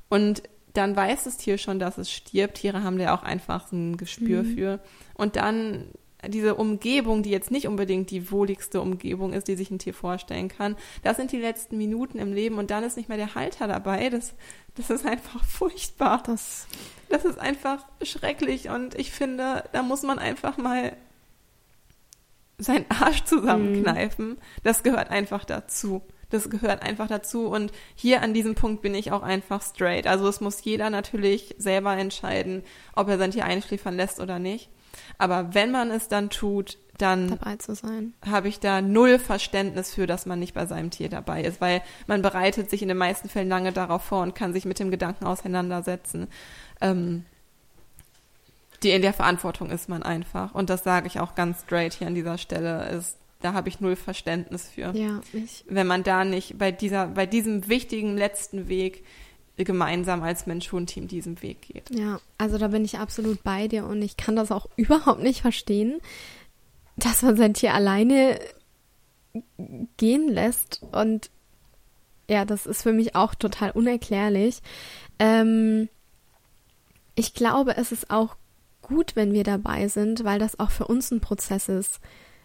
Und 0.08 0.42
dann 0.72 0.96
weiß 0.96 1.24
das 1.24 1.36
Tier 1.36 1.56
schon, 1.56 1.78
dass 1.78 1.98
es 1.98 2.10
stirbt. 2.10 2.56
Tiere 2.56 2.82
haben 2.82 2.98
da 2.98 3.14
auch 3.14 3.22
einfach 3.22 3.70
ein 3.70 3.96
Gespür 3.96 4.42
mhm. 4.42 4.54
für. 4.56 4.80
Und 5.14 5.36
dann 5.36 5.88
diese 6.28 6.54
Umgebung, 6.54 7.22
die 7.22 7.30
jetzt 7.30 7.50
nicht 7.50 7.68
unbedingt 7.68 8.10
die 8.10 8.30
wohligste 8.30 8.80
Umgebung 8.80 9.32
ist, 9.32 9.48
die 9.48 9.56
sich 9.56 9.70
ein 9.70 9.78
Tier 9.78 9.94
vorstellen 9.94 10.48
kann, 10.48 10.76
das 11.02 11.16
sind 11.16 11.32
die 11.32 11.38
letzten 11.38 11.76
Minuten 11.76 12.18
im 12.18 12.32
Leben 12.32 12.58
und 12.58 12.70
dann 12.70 12.84
ist 12.84 12.96
nicht 12.96 13.08
mehr 13.08 13.18
der 13.18 13.34
Halter 13.34 13.66
dabei. 13.66 14.10
Das, 14.10 14.34
das 14.74 14.90
ist 14.90 15.06
einfach 15.06 15.44
furchtbar. 15.46 16.22
Das, 16.24 16.66
das 17.08 17.24
ist 17.24 17.38
einfach 17.38 17.84
schrecklich 18.02 18.68
und 18.68 18.94
ich 18.94 19.10
finde, 19.10 19.64
da 19.72 19.82
muss 19.82 20.02
man 20.02 20.18
einfach 20.18 20.56
mal 20.56 20.96
seinen 22.58 22.86
Arsch 22.88 23.24
zusammenkneifen. 23.24 24.30
Mhm. 24.30 24.38
Das 24.62 24.82
gehört 24.82 25.10
einfach 25.10 25.44
dazu. 25.44 26.02
Das 26.30 26.50
gehört 26.50 26.82
einfach 26.82 27.08
dazu. 27.08 27.46
Und 27.46 27.72
hier 27.94 28.22
an 28.22 28.34
diesem 28.34 28.54
Punkt 28.54 28.82
bin 28.82 28.94
ich 28.94 29.12
auch 29.12 29.22
einfach 29.22 29.62
straight. 29.62 30.06
Also 30.06 30.26
es 30.28 30.40
muss 30.40 30.64
jeder 30.64 30.90
natürlich 30.90 31.54
selber 31.58 31.96
entscheiden, 31.96 32.62
ob 32.94 33.08
er 33.08 33.18
sein 33.18 33.30
Tier 33.30 33.44
einschläfern 33.44 33.96
lässt 33.96 34.20
oder 34.20 34.38
nicht. 34.38 34.68
Aber 35.18 35.54
wenn 35.54 35.70
man 35.70 35.90
es 35.90 36.08
dann 36.08 36.30
tut, 36.30 36.78
dann 36.98 37.28
dabei 37.28 37.56
zu 37.56 37.74
sein, 37.74 38.14
habe 38.24 38.48
ich 38.48 38.60
da 38.60 38.80
null 38.80 39.18
Verständnis 39.18 39.94
für, 39.94 40.06
dass 40.06 40.26
man 40.26 40.38
nicht 40.38 40.54
bei 40.54 40.66
seinem 40.66 40.90
Tier 40.90 41.08
dabei 41.08 41.42
ist, 41.42 41.60
weil 41.60 41.82
man 42.06 42.22
bereitet 42.22 42.70
sich 42.70 42.82
in 42.82 42.88
den 42.88 42.96
meisten 42.96 43.28
Fällen 43.28 43.48
lange 43.48 43.72
darauf 43.72 44.02
vor 44.04 44.22
und 44.22 44.34
kann 44.34 44.52
sich 44.52 44.64
mit 44.64 44.78
dem 44.78 44.90
Gedanken 44.90 45.24
auseinandersetzen. 45.24 46.28
Ähm, 46.80 47.24
die 48.82 48.90
in 48.90 49.02
der 49.02 49.14
Verantwortung 49.14 49.70
ist 49.70 49.88
man 49.88 50.02
einfach. 50.02 50.54
Und 50.54 50.70
das 50.70 50.84
sage 50.84 51.06
ich 51.06 51.18
auch 51.18 51.34
ganz 51.34 51.62
straight 51.62 51.94
hier 51.94 52.06
an 52.06 52.14
dieser 52.14 52.38
Stelle, 52.38 52.88
ist, 52.90 53.16
da 53.40 53.54
habe 53.54 53.68
ich 53.68 53.80
null 53.80 53.96
Verständnis 53.96 54.68
für. 54.68 54.94
Ja, 54.94 55.20
ich. 55.32 55.64
Wenn 55.68 55.86
man 55.86 56.02
da 56.02 56.24
nicht 56.24 56.58
bei 56.58 56.70
dieser, 56.70 57.08
bei 57.08 57.26
diesem 57.26 57.68
wichtigen 57.68 58.16
letzten 58.16 58.68
Weg 58.68 59.04
gemeinsam 59.56 60.22
als 60.22 60.46
Mensch-Hund-Team 60.46 61.06
diesen 61.06 61.40
Weg 61.42 61.62
geht. 61.62 61.90
Ja, 61.90 62.20
also 62.38 62.58
da 62.58 62.68
bin 62.68 62.84
ich 62.84 62.98
absolut 62.98 63.42
bei 63.44 63.68
dir 63.68 63.86
und 63.86 64.02
ich 64.02 64.16
kann 64.16 64.34
das 64.34 64.50
auch 64.50 64.66
überhaupt 64.76 65.22
nicht 65.22 65.42
verstehen, 65.42 66.00
dass 66.96 67.22
man 67.22 67.36
sein 67.36 67.54
Tier 67.54 67.74
alleine 67.74 68.40
gehen 69.96 70.28
lässt 70.28 70.82
und 70.92 71.30
ja, 72.28 72.44
das 72.44 72.66
ist 72.66 72.82
für 72.82 72.92
mich 72.92 73.14
auch 73.14 73.34
total 73.34 73.70
unerklärlich. 73.72 74.62
Ähm, 75.18 75.88
ich 77.14 77.34
glaube, 77.34 77.76
es 77.76 77.92
ist 77.92 78.10
auch 78.10 78.36
gut, 78.82 79.14
wenn 79.14 79.32
wir 79.32 79.44
dabei 79.44 79.88
sind, 79.88 80.24
weil 80.24 80.38
das 80.38 80.58
auch 80.58 80.70
für 80.70 80.86
uns 80.86 81.10
ein 81.10 81.20
Prozess 81.20 81.68
ist, 81.68 82.00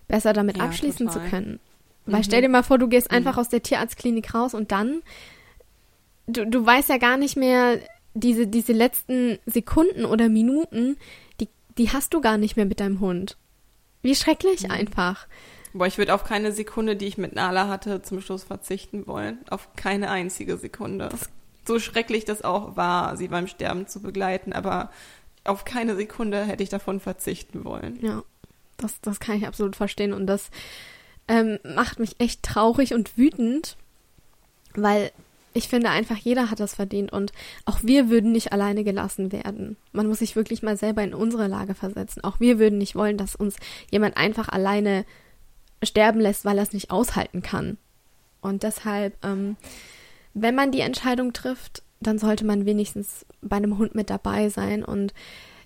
besser 0.08 0.34
damit 0.34 0.58
ja, 0.58 0.66
abschließen 0.66 1.08
total. 1.08 1.24
zu 1.24 1.30
können. 1.30 1.60
Weil 2.06 2.20
mhm. 2.20 2.24
stell 2.24 2.42
dir 2.42 2.50
mal 2.50 2.64
vor, 2.64 2.78
du 2.78 2.88
gehst 2.88 3.12
einfach 3.12 3.36
mhm. 3.36 3.40
aus 3.40 3.50
der 3.50 3.64
Tierarztklinik 3.64 4.34
raus 4.34 4.54
und 4.54 4.72
dann 4.72 5.02
du, 6.30 6.46
du 6.46 6.66
weißt 6.66 6.90
ja 6.90 6.98
gar 6.98 7.18
nicht 7.18 7.36
mehr, 7.36 7.80
diese, 8.14 8.48
diese 8.48 8.74
letzten 8.74 9.40
Sekunden 9.46 10.06
oder 10.06 10.30
Minuten, 10.30 10.98
die, 11.40 11.48
die 11.78 11.92
hast 11.92 12.14
du 12.14 12.22
gar 12.22 12.38
nicht 12.38 12.56
mehr 12.56 12.66
mit 12.66 12.80
deinem 12.80 13.00
Hund. 13.00 13.38
Wie 14.02 14.16
schrecklich 14.16 14.64
mhm. 14.64 14.72
einfach. 14.72 15.28
Boah, 15.74 15.86
ich 15.86 15.98
würde 15.98 16.14
auf 16.14 16.24
keine 16.24 16.52
Sekunde, 16.52 16.96
die 16.96 17.06
ich 17.06 17.18
mit 17.18 17.36
Nala 17.36 17.68
hatte, 17.68 18.02
zum 18.02 18.22
Schluss 18.22 18.44
verzichten 18.44 19.06
wollen. 19.06 19.40
Auf 19.50 19.70
keine 19.76 20.10
einzige 20.10 20.58
Sekunde. 20.58 21.10
so 21.68 21.80
schrecklich 21.80 22.26
das 22.26 22.44
auch 22.44 22.76
war, 22.76 23.16
sie 23.18 23.28
beim 23.28 23.48
Sterben 23.48 23.88
zu 23.88 24.02
begleiten, 24.02 24.54
aber 24.54 24.90
auf 25.44 25.66
keine 25.66 25.96
Sekunde 25.96 26.44
hätte 26.44 26.64
ich 26.64 26.70
davon 26.70 27.00
verzichten 27.00 27.64
wollen. 27.66 28.00
Ja, 28.02 28.24
das, 28.78 29.00
das 29.02 29.20
kann 29.20 29.38
ich 29.38 29.48
absolut 29.48 29.76
verstehen 29.76 30.14
und 30.14 30.26
das 30.26 30.50
ähm, 31.28 31.60
macht 31.64 32.00
mich 32.00 32.20
echt 32.20 32.42
traurig 32.42 32.94
und 32.94 33.18
wütend, 33.18 33.78
weil 34.74 35.12
ich 35.54 35.68
finde 35.68 35.90
einfach, 35.90 36.18
jeder 36.18 36.52
hat 36.52 36.60
das 36.60 36.76
verdient 36.76 37.12
und 37.12 37.32
auch 37.66 37.80
wir 37.82 38.10
würden 38.10 38.32
nicht 38.32 38.54
alleine 38.54 38.84
gelassen 38.84 39.32
werden. 39.32 39.78
Man 39.92 40.08
muss 40.08 40.20
sich 40.20 40.36
wirklich 40.36 40.62
mal 40.62 40.78
selber 40.78 41.04
in 41.04 41.14
unsere 41.14 41.48
Lage 41.48 41.74
versetzen. 41.74 42.24
Auch 42.24 42.40
wir 42.40 42.60
würden 42.60 42.78
nicht 42.78 42.96
wollen, 42.96 43.18
dass 43.18 43.36
uns 43.36 43.56
jemand 43.92 44.18
einfach 44.18 44.50
alleine 44.50 45.06
sterben 45.84 46.20
lässt, 46.20 46.46
weil 46.46 46.58
er 46.58 46.64
es 46.64 46.74
nicht 46.74 46.92
aushalten 46.92 47.42
kann. 47.42 47.78
Und 48.42 48.64
deshalb, 48.64 49.18
ähm, 49.26 49.58
wenn 50.34 50.56
man 50.56 50.72
die 50.72 50.82
Entscheidung 50.82 51.34
trifft, 51.34 51.84
dann 52.00 52.20
sollte 52.20 52.46
man 52.46 52.66
wenigstens 52.66 53.26
bei 53.42 53.58
einem 53.58 53.78
Hund 53.78 53.96
mit 53.96 54.10
dabei 54.10 54.50
sein. 54.50 54.86
Und 54.86 55.14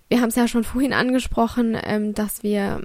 wir 0.07 0.21
haben 0.21 0.29
es 0.29 0.35
ja 0.35 0.47
schon 0.47 0.63
vorhin 0.63 0.93
angesprochen, 0.93 1.77
ähm, 1.83 2.13
dass 2.13 2.41
wir 2.41 2.81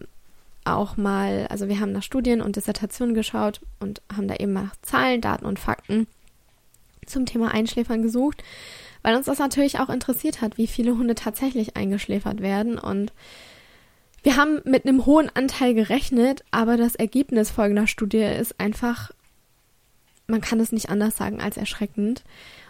auch 0.65 0.97
mal, 0.97 1.47
also 1.49 1.69
wir 1.69 1.81
haben 1.81 1.93
nach 1.93 2.03
Studien 2.03 2.43
und 2.43 2.57
Dissertationen 2.57 3.15
geschaut 3.15 3.61
und 3.79 4.03
haben 4.15 4.29
da 4.29 4.35
eben 4.35 4.53
nach 4.53 4.75
Zahlen, 4.83 5.21
Daten 5.21 5.47
und 5.47 5.59
Fakten 5.59 6.07
zum 7.09 7.27
Thema 7.27 7.53
Einschläfern 7.53 8.03
gesucht, 8.03 8.43
weil 9.03 9.17
uns 9.17 9.27
das 9.27 9.39
natürlich 9.39 9.79
auch 9.81 9.89
interessiert 9.89 10.41
hat, 10.41 10.59
wie 10.59 10.67
viele 10.67 10.97
Hunde 10.97 11.15
tatsächlich 11.15 11.77
eingeschläfert 11.77 12.41
werden. 12.41 12.79
Und 12.79 13.13
wir 14.23 14.37
haben 14.37 14.61
mit 14.65 14.87
einem 14.87 15.07
hohen 15.07 15.31
Anteil 15.35 15.75
gerechnet, 15.75 16.45
aber 16.51 16.77
das 16.77 16.95
Ergebnis 16.95 17.51
folgender 17.51 17.87
Studie 17.87 18.19
ist 18.19 18.59
einfach, 18.59 19.11
man 20.27 20.41
kann 20.41 20.61
es 20.61 20.73
nicht 20.73 20.91
anders 20.91 21.17
sagen 21.17 21.41
als 21.41 21.57
erschreckend. 21.57 22.25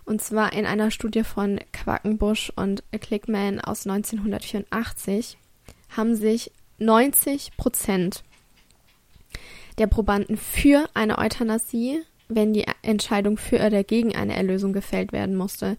Und 0.05 0.22
zwar 0.22 0.53
in 0.53 0.64
einer 0.64 0.90
Studie 0.90 1.24
von 1.24 1.61
Quackenbusch 1.72 2.53
und 2.57 2.83
Clickman 2.98 3.61
aus 3.61 3.87
1984 3.87 5.37
haben 5.96 6.14
sich 6.14 6.51
90 6.79 7.57
Prozent 7.57 8.22
der 9.79 9.87
Probanden 9.87 10.37
für 10.37 10.88
eine 10.94 11.19
Euthanasie 11.19 12.02
wenn 12.29 12.52
die 12.52 12.66
Entscheidung 12.83 13.37
für 13.37 13.56
oder 13.56 13.85
gegen 13.85 14.14
eine 14.14 14.37
Erlösung 14.37 14.72
gefällt 14.72 15.12
werden 15.12 15.37
musste, 15.37 15.76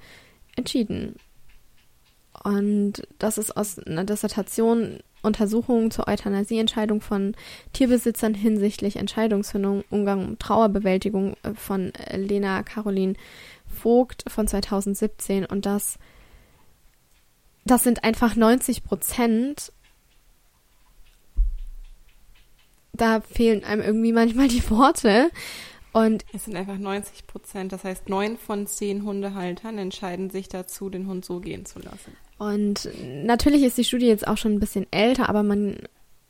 entschieden. 0.56 1.16
Und 2.44 3.08
das 3.18 3.38
ist 3.38 3.56
aus 3.56 3.80
einer 3.80 4.06
Dissertation 4.06 5.00
Untersuchungen 5.22 5.92
zur 5.92 6.08
Euthanasieentscheidung 6.08 7.02
von 7.02 7.36
Tierbesitzern 7.74 8.34
hinsichtlich 8.34 8.96
Entscheidungsfindung, 8.96 9.84
Umgang 9.90 10.26
und 10.26 10.40
Trauerbewältigung 10.40 11.36
äh, 11.44 11.54
von 11.56 11.94
äh, 11.96 12.18
Lena 12.18 12.64
Caroline 12.64 13.16
Vogt 13.66 14.24
von 14.28 14.48
2017. 14.48 15.46
Und 15.46 15.66
das, 15.66 16.00
das 17.66 17.84
sind 17.84 18.04
einfach 18.04 18.36
90 18.36 18.84
Prozent. 18.84 19.74
Da 22.94 23.22
fehlen 23.22 23.64
einem 23.64 23.82
irgendwie 23.82 24.14
manchmal 24.14 24.48
die 24.48 24.68
Worte. 24.70 25.30
Und 25.92 26.26
es 26.34 26.46
sind 26.46 26.56
einfach 26.56 26.78
90 26.78 27.26
Prozent. 27.28 27.72
Das 27.72 27.84
heißt, 27.84 28.10
neun 28.10 28.38
von 28.38 28.68
zehn 28.68 29.04
Hundehaltern 29.04 29.78
entscheiden 29.78 30.30
sich 30.30 30.50
dazu, 30.50 30.90
den 30.90 31.08
Hund 31.08 31.26
so 31.26 31.40
gehen 31.40 31.66
zu 31.66 31.80
lassen. 31.80 32.16
Und 32.38 32.90
natürlich 33.26 33.64
ist 33.64 33.78
die 33.78 33.84
Studie 33.84 34.08
jetzt 34.08 34.28
auch 34.28 34.38
schon 34.38 34.54
ein 34.54 34.60
bisschen 34.60 34.88
älter, 34.92 35.28
aber 35.28 35.44
man, 35.44 35.76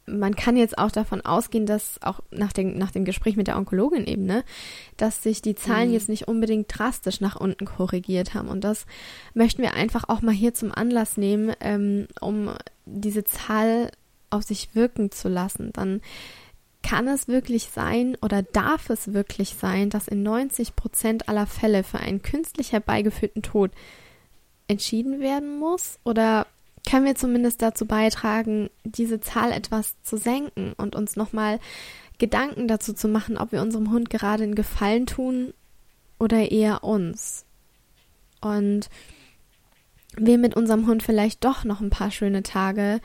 man 0.08 0.36
kann 0.36 0.58
jetzt 0.58 0.78
auch 0.78 0.92
davon 0.92 1.22
ausgehen, 1.22 1.66
dass 1.66 2.02
auch 2.02 2.22
nach 2.32 2.52
dem, 2.52 2.78
nach 2.78 2.92
dem 2.92 3.06
Gespräch 3.06 3.36
mit 3.36 3.48
der 3.48 3.58
Onkologin 3.58 4.08
eben, 4.08 4.26
ne, 4.26 4.44
dass 4.98 5.22
sich 5.22 5.42
die 5.42 5.56
Zahlen 5.56 5.90
mhm. 5.90 5.94
jetzt 5.94 6.10
nicht 6.10 6.28
unbedingt 6.28 6.68
drastisch 6.76 7.22
nach 7.22 7.36
unten 7.36 7.66
korrigiert 7.66 8.34
haben. 8.34 8.48
Und 8.48 8.64
das 8.64 8.86
möchten 9.36 9.62
wir 9.62 9.76
einfach 9.76 10.06
auch 10.08 10.22
mal 10.22 10.34
hier 10.34 10.54
zum 10.54 10.72
Anlass 10.72 11.18
nehmen, 11.18 11.54
ähm, 11.60 12.08
um 12.22 12.52
diese 12.86 13.24
Zahl 13.24 13.92
auf 14.32 14.44
sich 14.44 14.74
wirken 14.74 15.12
zu 15.12 15.28
lassen. 15.28 15.72
Dann 15.74 16.02
kann 16.84 17.08
es 17.08 17.28
wirklich 17.28 17.70
sein 17.74 18.18
oder 18.22 18.42
darf 18.42 18.90
es 18.90 19.14
wirklich 19.14 19.56
sein, 19.56 19.90
dass 19.90 20.08
in 20.08 20.24
90 20.24 20.76
Prozent 20.76 21.30
aller 21.30 21.46
Fälle 21.46 21.84
für 21.84 22.00
einen 22.00 22.22
künstlich 22.22 22.72
herbeigeführten 22.72 23.42
Tod 23.42 23.72
entschieden 24.68 25.20
werden 25.20 25.60
muss? 25.60 26.00
Oder 26.04 26.48
können 26.90 27.06
wir 27.06 27.16
zumindest 27.16 27.62
dazu 27.62 27.86
beitragen, 27.86 28.70
diese 28.84 29.20
Zahl 29.20 29.52
etwas 29.52 30.02
zu 30.04 30.18
senken 30.18 30.74
und 30.78 30.96
uns 30.96 31.16
nochmal 31.16 31.60
Gedanken 32.18 32.68
dazu 32.68 32.94
zu 32.94 33.08
machen, 33.08 33.38
ob 33.38 33.52
wir 33.52 33.62
unserem 33.62 33.92
Hund 33.92 34.10
gerade 34.10 34.44
einen 34.44 34.56
Gefallen 34.56 35.06
tun 35.06 35.54
oder 36.18 36.52
eher 36.52 36.84
uns? 36.84 37.46
Und 38.42 38.90
wir 40.16 40.38
mit 40.38 40.56
unserem 40.56 40.88
Hund 40.88 41.04
vielleicht 41.04 41.44
doch 41.44 41.64
noch 41.64 41.82
ein 41.82 41.90
paar 41.90 42.12
schöne 42.12 42.44
Tage 42.44 43.00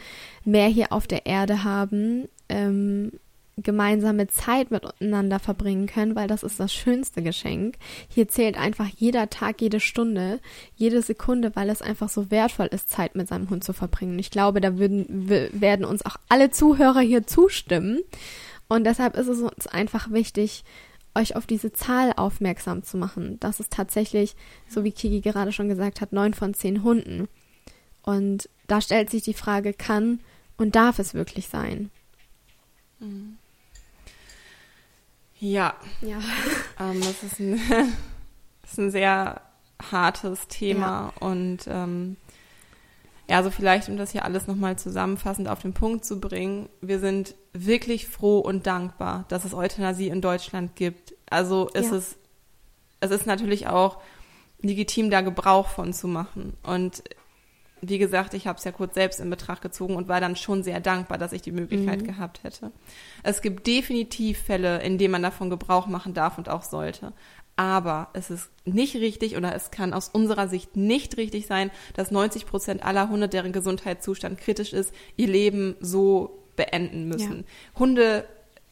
mehr 0.44 0.68
hier 0.68 0.92
auf 0.92 1.06
der 1.06 1.26
Erde 1.26 1.64
haben, 1.64 2.28
ähm, 2.48 3.12
gemeinsame 3.56 4.26
Zeit 4.26 4.70
miteinander 4.70 5.38
verbringen 5.38 5.86
können, 5.86 6.16
weil 6.16 6.26
das 6.26 6.42
ist 6.42 6.58
das 6.58 6.72
schönste 6.72 7.22
Geschenk. 7.22 7.76
Hier 8.08 8.28
zählt 8.28 8.58
einfach 8.58 8.88
jeder 8.88 9.30
Tag, 9.30 9.60
jede 9.60 9.80
Stunde, 9.80 10.40
jede 10.74 11.02
Sekunde, 11.02 11.54
weil 11.54 11.70
es 11.70 11.82
einfach 11.82 12.08
so 12.08 12.30
wertvoll 12.30 12.66
ist, 12.66 12.90
Zeit 12.90 13.14
mit 13.14 13.28
seinem 13.28 13.50
Hund 13.50 13.62
zu 13.62 13.72
verbringen. 13.72 14.18
Ich 14.18 14.30
glaube, 14.30 14.60
da 14.60 14.78
würden, 14.78 15.28
werden 15.28 15.84
uns 15.84 16.04
auch 16.04 16.16
alle 16.28 16.50
Zuhörer 16.50 17.00
hier 17.00 17.26
zustimmen. 17.26 18.00
Und 18.68 18.84
deshalb 18.84 19.16
ist 19.16 19.28
es 19.28 19.40
uns 19.40 19.66
einfach 19.66 20.10
wichtig, 20.10 20.64
euch 21.14 21.36
auf 21.36 21.46
diese 21.46 21.72
Zahl 21.72 22.12
aufmerksam 22.16 22.82
zu 22.82 22.96
machen. 22.96 23.38
Das 23.38 23.60
ist 23.60 23.72
tatsächlich, 23.72 24.34
so 24.68 24.82
wie 24.82 24.90
Kiki 24.90 25.20
gerade 25.20 25.52
schon 25.52 25.68
gesagt 25.68 26.00
hat, 26.00 26.12
neun 26.12 26.34
von 26.34 26.54
zehn 26.54 26.82
Hunden. 26.82 27.28
Und 28.02 28.48
da 28.66 28.80
stellt 28.80 29.10
sich 29.10 29.22
die 29.22 29.34
Frage, 29.34 29.72
kann 29.72 30.20
und 30.56 30.74
darf 30.74 30.98
es 30.98 31.14
wirklich 31.14 31.48
sein? 31.48 31.90
Mhm. 32.98 33.38
Ja. 35.44 35.74
Ja. 36.00 36.18
Ähm, 36.80 37.00
das, 37.02 37.22
ist 37.22 37.38
ein, 37.38 37.60
das 38.62 38.72
ist 38.72 38.78
ein 38.78 38.90
sehr 38.90 39.42
hartes 39.80 40.48
Thema 40.48 41.12
ja. 41.20 41.28
und 41.28 41.68
ähm, 41.68 42.16
ja, 43.30 43.36
also 43.36 43.52
vielleicht, 43.52 43.88
um 43.88 43.96
das 43.96 44.10
hier 44.10 44.24
alles 44.24 44.48
nochmal 44.48 44.76
zusammenfassend 44.76 45.46
auf 45.46 45.60
den 45.60 45.72
Punkt 45.72 46.04
zu 46.04 46.18
bringen, 46.18 46.68
wir 46.80 46.98
sind 46.98 47.36
wirklich 47.52 48.08
froh 48.08 48.40
und 48.40 48.66
dankbar, 48.66 49.24
dass 49.28 49.44
es 49.44 49.54
Euthanasie 49.54 50.08
in 50.08 50.20
Deutschland 50.20 50.74
gibt. 50.74 51.14
Also 51.30 51.68
ist 51.68 51.92
ja. 51.92 51.98
es, 51.98 52.16
es 52.98 53.12
ist 53.12 53.26
natürlich 53.26 53.68
auch 53.68 54.00
legitim, 54.60 55.10
da 55.10 55.20
Gebrauch 55.20 55.68
von 55.68 55.92
zu 55.92 56.08
machen. 56.08 56.54
Und 56.64 57.04
wie 57.88 57.98
gesagt, 57.98 58.34
ich 58.34 58.46
habe 58.46 58.58
es 58.58 58.64
ja 58.64 58.72
kurz 58.72 58.94
selbst 58.94 59.20
in 59.20 59.30
Betracht 59.30 59.62
gezogen 59.62 59.96
und 59.96 60.08
war 60.08 60.20
dann 60.20 60.36
schon 60.36 60.62
sehr 60.62 60.80
dankbar, 60.80 61.18
dass 61.18 61.32
ich 61.32 61.42
die 61.42 61.52
Möglichkeit 61.52 62.02
mhm. 62.02 62.06
gehabt 62.06 62.42
hätte. 62.44 62.72
Es 63.22 63.42
gibt 63.42 63.66
definitiv 63.66 64.38
Fälle, 64.38 64.82
in 64.82 64.98
denen 64.98 65.12
man 65.12 65.22
davon 65.22 65.50
Gebrauch 65.50 65.86
machen 65.86 66.14
darf 66.14 66.38
und 66.38 66.48
auch 66.48 66.62
sollte. 66.62 67.12
Aber 67.56 68.08
es 68.14 68.30
ist 68.30 68.50
nicht 68.64 68.96
richtig 68.96 69.36
oder 69.36 69.54
es 69.54 69.70
kann 69.70 69.92
aus 69.92 70.08
unserer 70.08 70.48
Sicht 70.48 70.76
nicht 70.76 71.16
richtig 71.16 71.46
sein, 71.46 71.70
dass 71.94 72.10
90 72.10 72.46
Prozent 72.46 72.84
aller 72.84 73.08
Hunde, 73.08 73.28
deren 73.28 73.52
Gesundheitszustand 73.52 74.38
kritisch 74.38 74.72
ist, 74.72 74.92
ihr 75.16 75.28
Leben 75.28 75.76
so 75.80 76.42
beenden 76.56 77.06
müssen. 77.08 77.38
Ja. 77.38 77.78
Hunde 77.78 78.24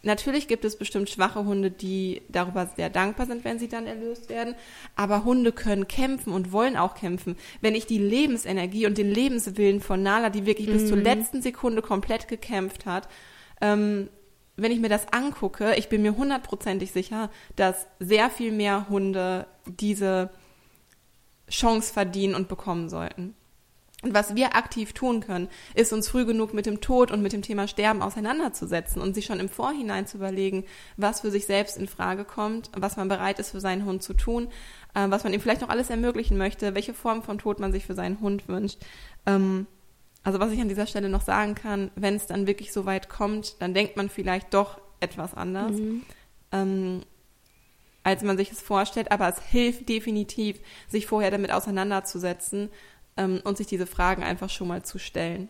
Natürlich 0.05 0.49
gibt 0.49 0.65
es 0.65 0.77
bestimmt 0.77 1.09
schwache 1.11 1.45
Hunde, 1.45 1.71
die 1.71 2.23
darüber 2.29 2.69
sehr 2.75 2.91
dankbar 2.91 3.27
sind, 3.27 3.45
wenn 3.45 3.61
sie 3.61 3.69
dann 3.69 3.87
erlöst 3.87 4.29
werden. 4.29 4.57
Aber 4.97 5.25
Hunde 5.25 5.53
können 5.53 5.87
kämpfen 5.87 6.33
und 6.33 6.51
wollen 6.51 6.77
auch 6.77 6.95
kämpfen. 6.95 7.37
Wenn 7.61 7.77
ich 7.77 7.87
die 7.87 7.99
Lebensenergie 7.99 8.87
und 8.87 8.99
den 8.99 9.11
Lebenswillen 9.11 9.81
von 9.81 10.03
Nala, 10.03 10.29
die 10.31 10.45
wirklich 10.45 10.69
mhm. 10.69 10.73
bis 10.73 10.89
zur 10.89 10.97
mhm. 10.97 11.05
letzten 11.05 11.43
Sekunde 11.43 11.83
komplett 11.83 12.27
gekämpft 12.27 12.85
hat, 12.85 13.09
ähm, 13.61 14.09
wenn 14.57 14.73
ich 14.73 14.81
mir 14.81 14.89
das 14.89 15.13
angucke, 15.13 15.75
ich 15.77 15.89
bin 15.89 16.03
mir 16.03 16.17
hundertprozentig 16.17 16.91
sicher, 16.91 17.31
dass 17.57 17.87
sehr 18.01 18.29
viel 18.29 18.53
mehr 18.53 18.89
Hunde 18.89 19.47
diese 19.67 20.31
Chance 21.49 21.93
verdienen 21.93 22.35
und 22.35 22.49
bekommen 22.49 22.89
sollten. 22.89 23.35
Und 24.03 24.15
was 24.15 24.35
wir 24.35 24.57
aktiv 24.57 24.93
tun 24.93 25.21
können, 25.21 25.49
ist 25.75 25.93
uns 25.93 26.09
früh 26.09 26.27
genug 26.27 26.53
mit 26.55 26.67
dem 26.67 26.81
Tod 26.81 27.13
und 27.13 27.23
mit 27.23 27.33
dem 27.33 27.43
Thema 27.43 27.69
Sterben 27.69 28.03
auseinanderzusetzen 28.03 29.01
und 29.01 29.15
sich 29.15 29.27
schon 29.27 29.39
im 29.39 29.49
Vorhinein 29.49 30.09
zu 30.09 30.17
überlegen, 30.17 30.65
was 30.97 31.21
für 31.21 31.31
sich 31.31 31.47
selbst 31.47 31.77
in 31.77 31.87
Frage 31.87 32.25
kommt, 32.25 32.71
was 32.77 32.97
man 32.97 33.09
bereit 33.09 33.39
ist 33.39 33.51
für 33.51 33.61
seinen 33.61 33.85
Hund 33.85 34.03
zu 34.03 34.15
tun, 34.15 34.49
äh, 34.95 35.09
was 35.09 35.23
man 35.23 35.33
ihm 35.33 35.41
vielleicht 35.41 35.61
noch 35.61 35.69
alles 35.69 35.89
ermöglichen 35.89 36.37
möchte, 36.37 36.75
welche 36.75 36.95
Form 36.95 37.23
von 37.23 37.39
Tod 37.39 37.61
man 37.61 37.71
sich 37.71 37.87
für 37.87 37.95
seinen 37.95 38.21
Hund 38.21 38.49
wünscht. 38.49 38.79
Ähm, 39.25 39.69
also 40.25 40.41
was 40.41 40.51
ich 40.51 40.61
an 40.61 40.69
dieser 40.69 40.87
Stelle 40.87 41.09
noch 41.09 41.23
sagen 41.23 41.55
kann, 41.55 41.93
wenn 41.95 42.17
es 42.17 42.27
dann 42.27 42.49
wirklich 42.49 42.73
so 42.73 42.87
weit 42.87 43.09
kommt, 43.09 43.63
dann 43.63 43.73
denkt 43.73 43.97
man 43.97 44.09
vielleicht 44.09 44.53
doch 44.53 44.81
etwas 44.99 45.35
anders. 45.35 45.73
Mhm. 45.73 46.03
Ähm, 46.51 47.03
als 48.05 48.25
man 48.25 48.37
sich 48.37 48.51
es 48.51 48.61
vorstellt, 48.61 49.13
aber 49.13 49.29
es 49.29 49.41
hilft 49.41 49.89
definitiv, 49.89 50.59
sich 50.89 51.07
vorher 51.07 51.31
damit 51.31 51.53
auseinanderzusetzen 51.53 52.69
ähm, 53.17 53.41
und 53.45 53.57
sich 53.57 53.67
diese 53.67 53.87
Fragen 53.87 54.23
einfach 54.23 54.51
schon 54.51 54.69
mal 54.69 54.83
zu 54.83 54.99
stellen. 54.99 55.49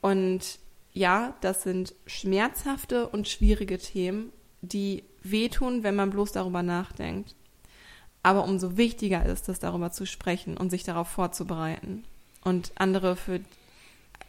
Und 0.00 0.58
ja, 0.92 1.34
das 1.40 1.62
sind 1.62 1.94
schmerzhafte 2.06 3.08
und 3.08 3.28
schwierige 3.28 3.78
Themen, 3.78 4.32
die 4.60 5.04
wehtun, 5.22 5.82
wenn 5.82 5.94
man 5.94 6.10
bloß 6.10 6.32
darüber 6.32 6.62
nachdenkt. 6.62 7.34
Aber 8.22 8.44
umso 8.44 8.76
wichtiger 8.76 9.24
ist 9.26 9.48
es, 9.48 9.58
darüber 9.58 9.90
zu 9.90 10.06
sprechen 10.06 10.56
und 10.56 10.70
sich 10.70 10.84
darauf 10.84 11.08
vorzubereiten. 11.08 12.04
Und 12.44 12.72
andere 12.76 13.16
für 13.16 13.40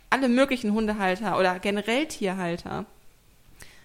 alle 0.10 0.30
möglichen 0.30 0.74
Hundehalter 0.74 1.38
oder 1.40 1.60
generell 1.60 2.08
Tierhalter 2.08 2.86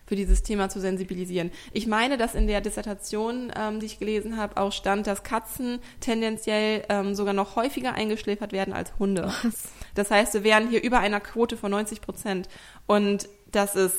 für 0.09 0.16
dieses 0.16 0.42
Thema 0.42 0.70
zu 0.70 0.80
sensibilisieren. 0.80 1.50
Ich 1.74 1.86
meine, 1.86 2.16
dass 2.16 2.34
in 2.34 2.46
der 2.46 2.62
Dissertation, 2.62 3.52
ähm, 3.54 3.78
die 3.78 3.86
ich 3.86 3.98
gelesen 3.98 4.38
habe, 4.38 4.56
auch 4.56 4.72
stand, 4.72 5.06
dass 5.06 5.22
Katzen 5.22 5.80
tendenziell 6.00 6.82
ähm, 6.88 7.14
sogar 7.14 7.34
noch 7.34 7.56
häufiger 7.56 7.92
eingeschläfert 7.92 8.52
werden 8.52 8.72
als 8.72 8.98
Hunde. 8.98 9.30
Was? 9.42 9.70
Das 9.94 10.11
heißt, 10.11 10.32
wir 10.32 10.44
wären 10.44 10.70
hier 10.70 10.82
über 10.82 11.00
einer 11.00 11.20
Quote 11.20 11.59
von 11.59 11.70
90 11.70 12.00
Prozent. 12.00 12.48
Und 12.86 13.28
das 13.52 13.76
ist 13.76 13.98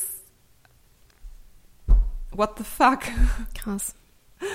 what 2.31 2.57
the 2.57 2.63
fuck? 2.63 3.01
Krass. 3.53 3.93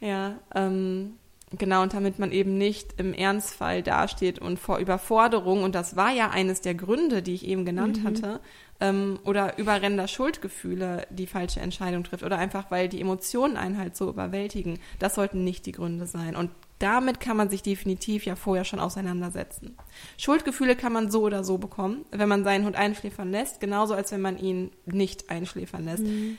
Ja, 0.00 0.38
ähm, 0.54 1.18
Genau, 1.56 1.82
und 1.82 1.94
damit 1.94 2.18
man 2.18 2.30
eben 2.30 2.58
nicht 2.58 3.00
im 3.00 3.14
Ernstfall 3.14 3.82
dasteht 3.82 4.38
und 4.38 4.58
vor 4.58 4.78
Überforderung, 4.78 5.62
und 5.62 5.74
das 5.74 5.96
war 5.96 6.12
ja 6.12 6.28
eines 6.28 6.60
der 6.60 6.74
Gründe, 6.74 7.22
die 7.22 7.32
ich 7.32 7.46
eben 7.46 7.64
genannt 7.64 8.02
mhm. 8.02 8.06
hatte, 8.06 8.40
ähm, 8.80 9.18
oder 9.24 9.58
überrennender 9.58 10.08
Schuldgefühle 10.08 11.06
die 11.10 11.26
falsche 11.26 11.60
Entscheidung 11.60 12.04
trifft, 12.04 12.22
oder 12.22 12.38
einfach, 12.38 12.70
weil 12.70 12.88
die 12.88 13.00
Emotionen 13.00 13.56
einen 13.56 13.78
halt 13.78 13.96
so 13.96 14.08
überwältigen, 14.08 14.78
das 14.98 15.14
sollten 15.14 15.44
nicht 15.44 15.66
die 15.66 15.72
Gründe 15.72 16.06
sein. 16.06 16.36
Und 16.36 16.50
damit 16.78 17.18
kann 17.18 17.36
man 17.36 17.50
sich 17.50 17.62
definitiv 17.62 18.24
ja 18.24 18.36
vorher 18.36 18.64
schon 18.64 18.78
auseinandersetzen. 18.78 19.76
Schuldgefühle 20.16 20.76
kann 20.76 20.92
man 20.92 21.10
so 21.10 21.22
oder 21.22 21.42
so 21.42 21.58
bekommen, 21.58 22.04
wenn 22.12 22.28
man 22.28 22.44
seinen 22.44 22.64
Hund 22.64 22.76
einschläfern 22.76 23.30
lässt, 23.30 23.60
genauso 23.60 23.94
als 23.94 24.12
wenn 24.12 24.20
man 24.20 24.38
ihn 24.38 24.70
nicht 24.86 25.28
einschläfern 25.28 25.84
lässt. 25.84 26.04
Mhm. 26.04 26.38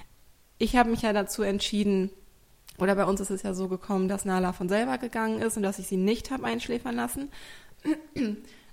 Ich 0.57 0.75
habe 0.77 0.89
mich 0.89 1.01
ja 1.01 1.11
dazu 1.11 1.41
entschieden, 1.41 2.09
oder 2.77 2.95
bei 2.95 3.03
uns 3.03 3.19
ist 3.19 3.31
es 3.31 3.43
ja 3.43 3.53
so 3.53 3.67
gekommen, 3.67 4.07
dass 4.07 4.23
Nala 4.23 4.53
von 4.53 4.69
selber 4.69 4.97
gegangen 4.97 5.41
ist 5.41 5.57
und 5.57 5.63
dass 5.63 5.79
ich 5.79 5.87
sie 5.87 5.97
nicht 5.97 6.31
habe 6.31 6.45
einschläfern 6.45 6.95
lassen. 6.95 7.29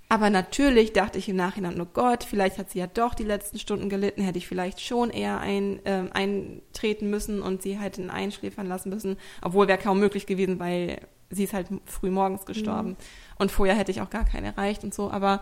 Aber 0.09 0.29
natürlich 0.29 0.93
dachte 0.93 1.17
ich 1.17 1.27
im 1.27 1.35
Nachhinein, 1.35 1.81
oh 1.81 1.87
Gott, 1.91 2.23
vielleicht 2.23 2.57
hat 2.57 2.69
sie 2.69 2.79
ja 2.79 2.87
doch 2.87 3.13
die 3.13 3.23
letzten 3.23 3.59
Stunden 3.59 3.89
gelitten, 3.89 4.21
hätte 4.21 4.37
ich 4.37 4.47
vielleicht 4.47 4.79
schon 4.79 5.09
eher 5.09 5.39
ein, 5.39 5.85
äh, 5.85 6.05
eintreten 6.13 7.09
müssen 7.09 7.41
und 7.41 7.61
sie 7.61 7.77
hätten 7.77 8.09
einschläfern 8.09 8.67
lassen 8.67 8.89
müssen. 8.89 9.17
Obwohl 9.41 9.67
wäre 9.67 9.77
kaum 9.77 9.99
möglich 9.99 10.25
gewesen, 10.25 10.59
weil 10.59 11.01
sie 11.29 11.43
ist 11.43 11.53
halt 11.53 11.67
früh 11.85 12.09
morgens 12.09 12.45
gestorben. 12.45 12.91
Mhm. 12.91 12.95
Und 13.37 13.51
vorher 13.51 13.75
hätte 13.75 13.91
ich 13.91 13.99
auch 13.99 14.09
gar 14.09 14.23
keine 14.23 14.47
erreicht 14.47 14.85
und 14.85 14.93
so. 14.93 15.11
Aber 15.11 15.41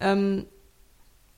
ähm, 0.00 0.46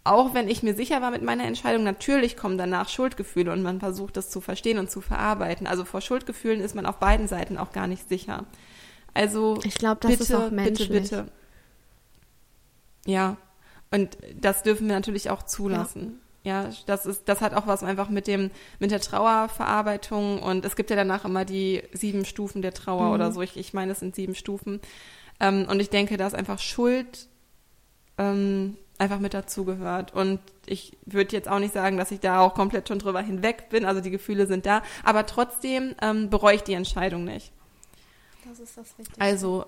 auch 0.04 0.32
wenn 0.32 0.48
ich 0.48 0.62
mir 0.62 0.74
sicher 0.74 1.02
war 1.02 1.11
mit 1.11 1.22
meiner 1.22 1.44
Entscheidung, 1.44 1.84
natürlich 1.84 2.38
kommen 2.38 2.57
danach 2.57 2.88
Schuldgefühle 2.88 3.52
und 3.52 3.62
man 3.62 3.80
versucht 3.80 4.16
das 4.16 4.30
zu 4.30 4.40
verstehen 4.40 4.78
und 4.78 4.90
zu 4.90 5.02
verarbeiten. 5.02 5.66
Also 5.66 5.84
vor 5.84 6.00
Schuldgefühlen 6.00 6.61
ist 6.61 6.74
man 6.74 6.86
auf 6.86 6.96
beiden 6.96 7.28
Seiten 7.28 7.59
auch 7.59 7.72
gar 7.72 7.86
nicht 7.86 8.09
sicher. 8.09 8.46
Also 9.12 9.59
ich 9.64 9.74
glaube, 9.74 9.98
das 10.00 10.12
bitte, 10.12 10.22
ist 10.22 10.34
auch 10.34 10.50
menschlich. 10.50 10.88
bitte, 10.88 11.00
bitte. 11.24 11.32
Ja, 13.07 13.36
und 13.90 14.18
das 14.38 14.62
dürfen 14.62 14.88
wir 14.88 14.94
natürlich 14.94 15.30
auch 15.30 15.42
zulassen. 15.42 16.20
Ja, 16.42 16.70
das 16.86 17.07
ist, 17.07 17.28
das 17.28 17.40
hat 17.40 17.54
auch 17.54 17.66
was 17.66 17.82
einfach 17.82 18.09
mit 18.09 18.28
dem, 18.28 18.52
mit 18.78 18.92
der 18.92 19.00
Trauerverarbeitung 19.00 20.40
und 20.40 20.64
es 20.64 20.76
gibt 20.76 20.90
ja 20.90 20.96
danach 20.96 21.24
immer 21.24 21.44
die 21.44 21.82
sieben 21.92 22.24
Stufen 22.24 22.62
der 22.62 22.72
Trauer 22.72 23.07
mhm. 23.07 23.14
oder 23.14 23.32
so. 23.32 23.42
Ich, 23.42 23.57
ich 23.57 23.74
meine, 23.74 23.92
es 23.92 23.98
sind 23.98 24.14
sieben 24.14 24.36
Stufen. 24.36 24.80
Ähm, 25.40 25.66
und 25.68 25.80
ich 25.80 25.90
denke, 25.90 26.16
da 26.16 26.26
ist 26.26 26.34
einfach 26.34 26.61
Schuld 26.61 27.28
ähm, 28.16 28.76
einfach 28.98 29.18
mit 29.18 29.34
dazugehört. 29.34 30.14
Und 30.14 30.40
ich 30.66 30.96
würde 31.04 31.34
jetzt 31.34 31.48
auch 31.48 31.59
nicht 31.59 31.74
sagen, 31.74 31.96
dass 31.96 32.11
ich 32.11 32.20
da 32.20 32.40
auch 32.40 32.54
komplett 32.54 32.88
schon 32.88 32.98
drüber 32.98 33.20
hinweg 33.20 33.68
bin. 33.68 33.84
Also 33.84 34.00
die 34.00 34.11
Gefühle 34.11 34.46
sind 34.46 34.66
da. 34.66 34.82
Aber 35.02 35.26
trotzdem 35.26 35.94
ähm, 36.00 36.30
bereue 36.30 36.57
ich 36.57 36.62
die 36.62 36.74
Entscheidung 36.74 37.24
nicht. 37.24 37.52
Das 38.48 38.61
ist 38.61 38.76
das 38.76 38.96
Wichtigste. 38.98 39.20
Also 39.20 39.64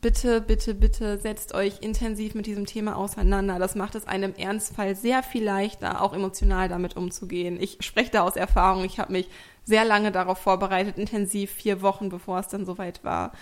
bitte, 0.00 0.40
bitte, 0.40 0.74
bitte 0.74 1.18
setzt 1.18 1.54
euch 1.54 1.80
intensiv 1.80 2.34
mit 2.34 2.46
diesem 2.46 2.66
Thema 2.66 2.96
auseinander. 2.96 3.58
Das 3.58 3.74
macht 3.74 3.94
es 3.94 4.06
einem 4.06 4.34
Ernstfall 4.34 4.96
sehr 4.96 5.22
viel 5.22 5.44
leichter, 5.44 6.02
auch 6.02 6.12
emotional 6.12 6.68
damit 6.68 6.96
umzugehen. 6.96 7.60
Ich 7.60 7.78
spreche 7.80 8.10
da 8.10 8.22
aus 8.22 8.36
Erfahrung. 8.36 8.84
Ich 8.84 8.98
habe 8.98 9.12
mich 9.12 9.28
sehr 9.64 9.84
lange 9.84 10.12
darauf 10.12 10.38
vorbereitet, 10.38 10.98
intensiv 10.98 11.50
vier 11.50 11.82
Wochen, 11.82 12.08
bevor 12.08 12.38
es 12.38 12.48
dann 12.48 12.66
soweit 12.66 13.04
war. 13.04 13.32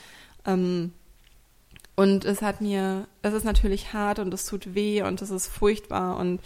Ähm, 0.44 0.92
und 1.96 2.24
es 2.24 2.42
hat 2.42 2.60
mir, 2.60 3.08
es 3.22 3.34
ist 3.34 3.44
natürlich 3.44 3.92
hart 3.92 4.18
und 4.18 4.32
es 4.32 4.46
tut 4.46 4.74
weh 4.74 5.02
und 5.02 5.20
es 5.20 5.30
ist 5.30 5.48
furchtbar 5.48 6.16
und 6.18 6.40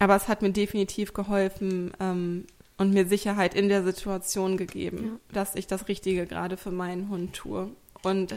aber 0.00 0.16
es 0.16 0.26
hat 0.26 0.42
mir 0.42 0.50
definitiv 0.50 1.14
geholfen 1.14 1.92
ähm, 2.00 2.46
und 2.76 2.92
mir 2.92 3.06
Sicherheit 3.06 3.54
in 3.54 3.68
der 3.68 3.84
Situation 3.84 4.56
gegeben, 4.56 5.04
ja. 5.04 5.34
dass 5.34 5.54
ich 5.54 5.68
das 5.68 5.86
Richtige 5.86 6.26
gerade 6.26 6.56
für 6.56 6.72
meinen 6.72 7.08
Hund 7.08 7.34
tue. 7.34 7.70
Und 8.02 8.34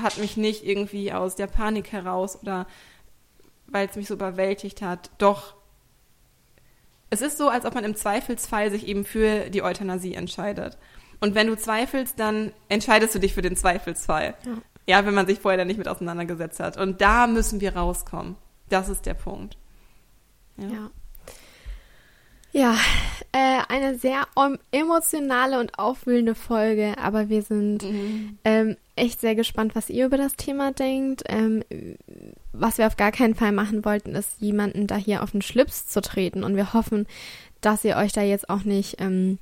hat 0.00 0.18
mich 0.18 0.36
nicht 0.36 0.64
irgendwie 0.64 1.12
aus 1.12 1.36
der 1.36 1.46
Panik 1.46 1.92
heraus 1.92 2.40
oder 2.40 2.66
weil 3.66 3.88
es 3.88 3.96
mich 3.96 4.08
so 4.08 4.14
überwältigt 4.14 4.82
hat, 4.82 5.10
doch 5.18 5.54
es 7.10 7.20
ist 7.20 7.38
so, 7.38 7.48
als 7.48 7.64
ob 7.64 7.74
man 7.74 7.84
im 7.84 7.94
Zweifelsfall 7.94 8.70
sich 8.70 8.86
eben 8.88 9.04
für 9.04 9.50
die 9.50 9.62
Euthanasie 9.62 10.14
entscheidet. 10.14 10.78
Und 11.20 11.34
wenn 11.34 11.46
du 11.46 11.56
zweifelst, 11.56 12.18
dann 12.18 12.52
entscheidest 12.68 13.14
du 13.14 13.20
dich 13.20 13.34
für 13.34 13.42
den 13.42 13.56
Zweifelsfall. 13.56 14.34
Ja, 14.44 14.52
ja 14.86 15.06
wenn 15.06 15.14
man 15.14 15.26
sich 15.26 15.38
vorher 15.38 15.58
dann 15.58 15.68
nicht 15.68 15.78
mit 15.78 15.86
auseinandergesetzt 15.86 16.58
hat. 16.58 16.76
Und 16.76 17.00
da 17.00 17.26
müssen 17.26 17.60
wir 17.60 17.76
rauskommen. 17.76 18.36
Das 18.68 18.88
ist 18.88 19.06
der 19.06 19.14
Punkt. 19.14 19.56
ja. 20.56 20.68
ja. 20.68 20.90
Ja, 22.54 22.76
äh, 23.32 23.62
eine 23.68 23.98
sehr 23.98 24.28
emotionale 24.70 25.58
und 25.58 25.76
aufwühlende 25.76 26.36
Folge, 26.36 26.94
aber 26.98 27.28
wir 27.28 27.42
sind 27.42 27.82
mhm. 27.82 28.38
ähm, 28.44 28.76
echt 28.94 29.20
sehr 29.20 29.34
gespannt, 29.34 29.74
was 29.74 29.90
ihr 29.90 30.06
über 30.06 30.18
das 30.18 30.36
Thema 30.36 30.70
denkt. 30.70 31.24
Ähm, 31.26 31.64
was 32.52 32.78
wir 32.78 32.86
auf 32.86 32.96
gar 32.96 33.10
keinen 33.10 33.34
Fall 33.34 33.50
machen 33.50 33.84
wollten, 33.84 34.14
ist 34.14 34.40
jemanden 34.40 34.86
da 34.86 34.94
hier 34.94 35.24
auf 35.24 35.32
den 35.32 35.42
Schlips 35.42 35.88
zu 35.88 36.00
treten 36.00 36.44
und 36.44 36.54
wir 36.54 36.72
hoffen, 36.72 37.08
dass 37.60 37.84
ihr 37.84 37.96
euch 37.96 38.12
da 38.12 38.22
jetzt 38.22 38.48
auch 38.48 38.62
nicht 38.62 39.00
ähm, 39.00 39.38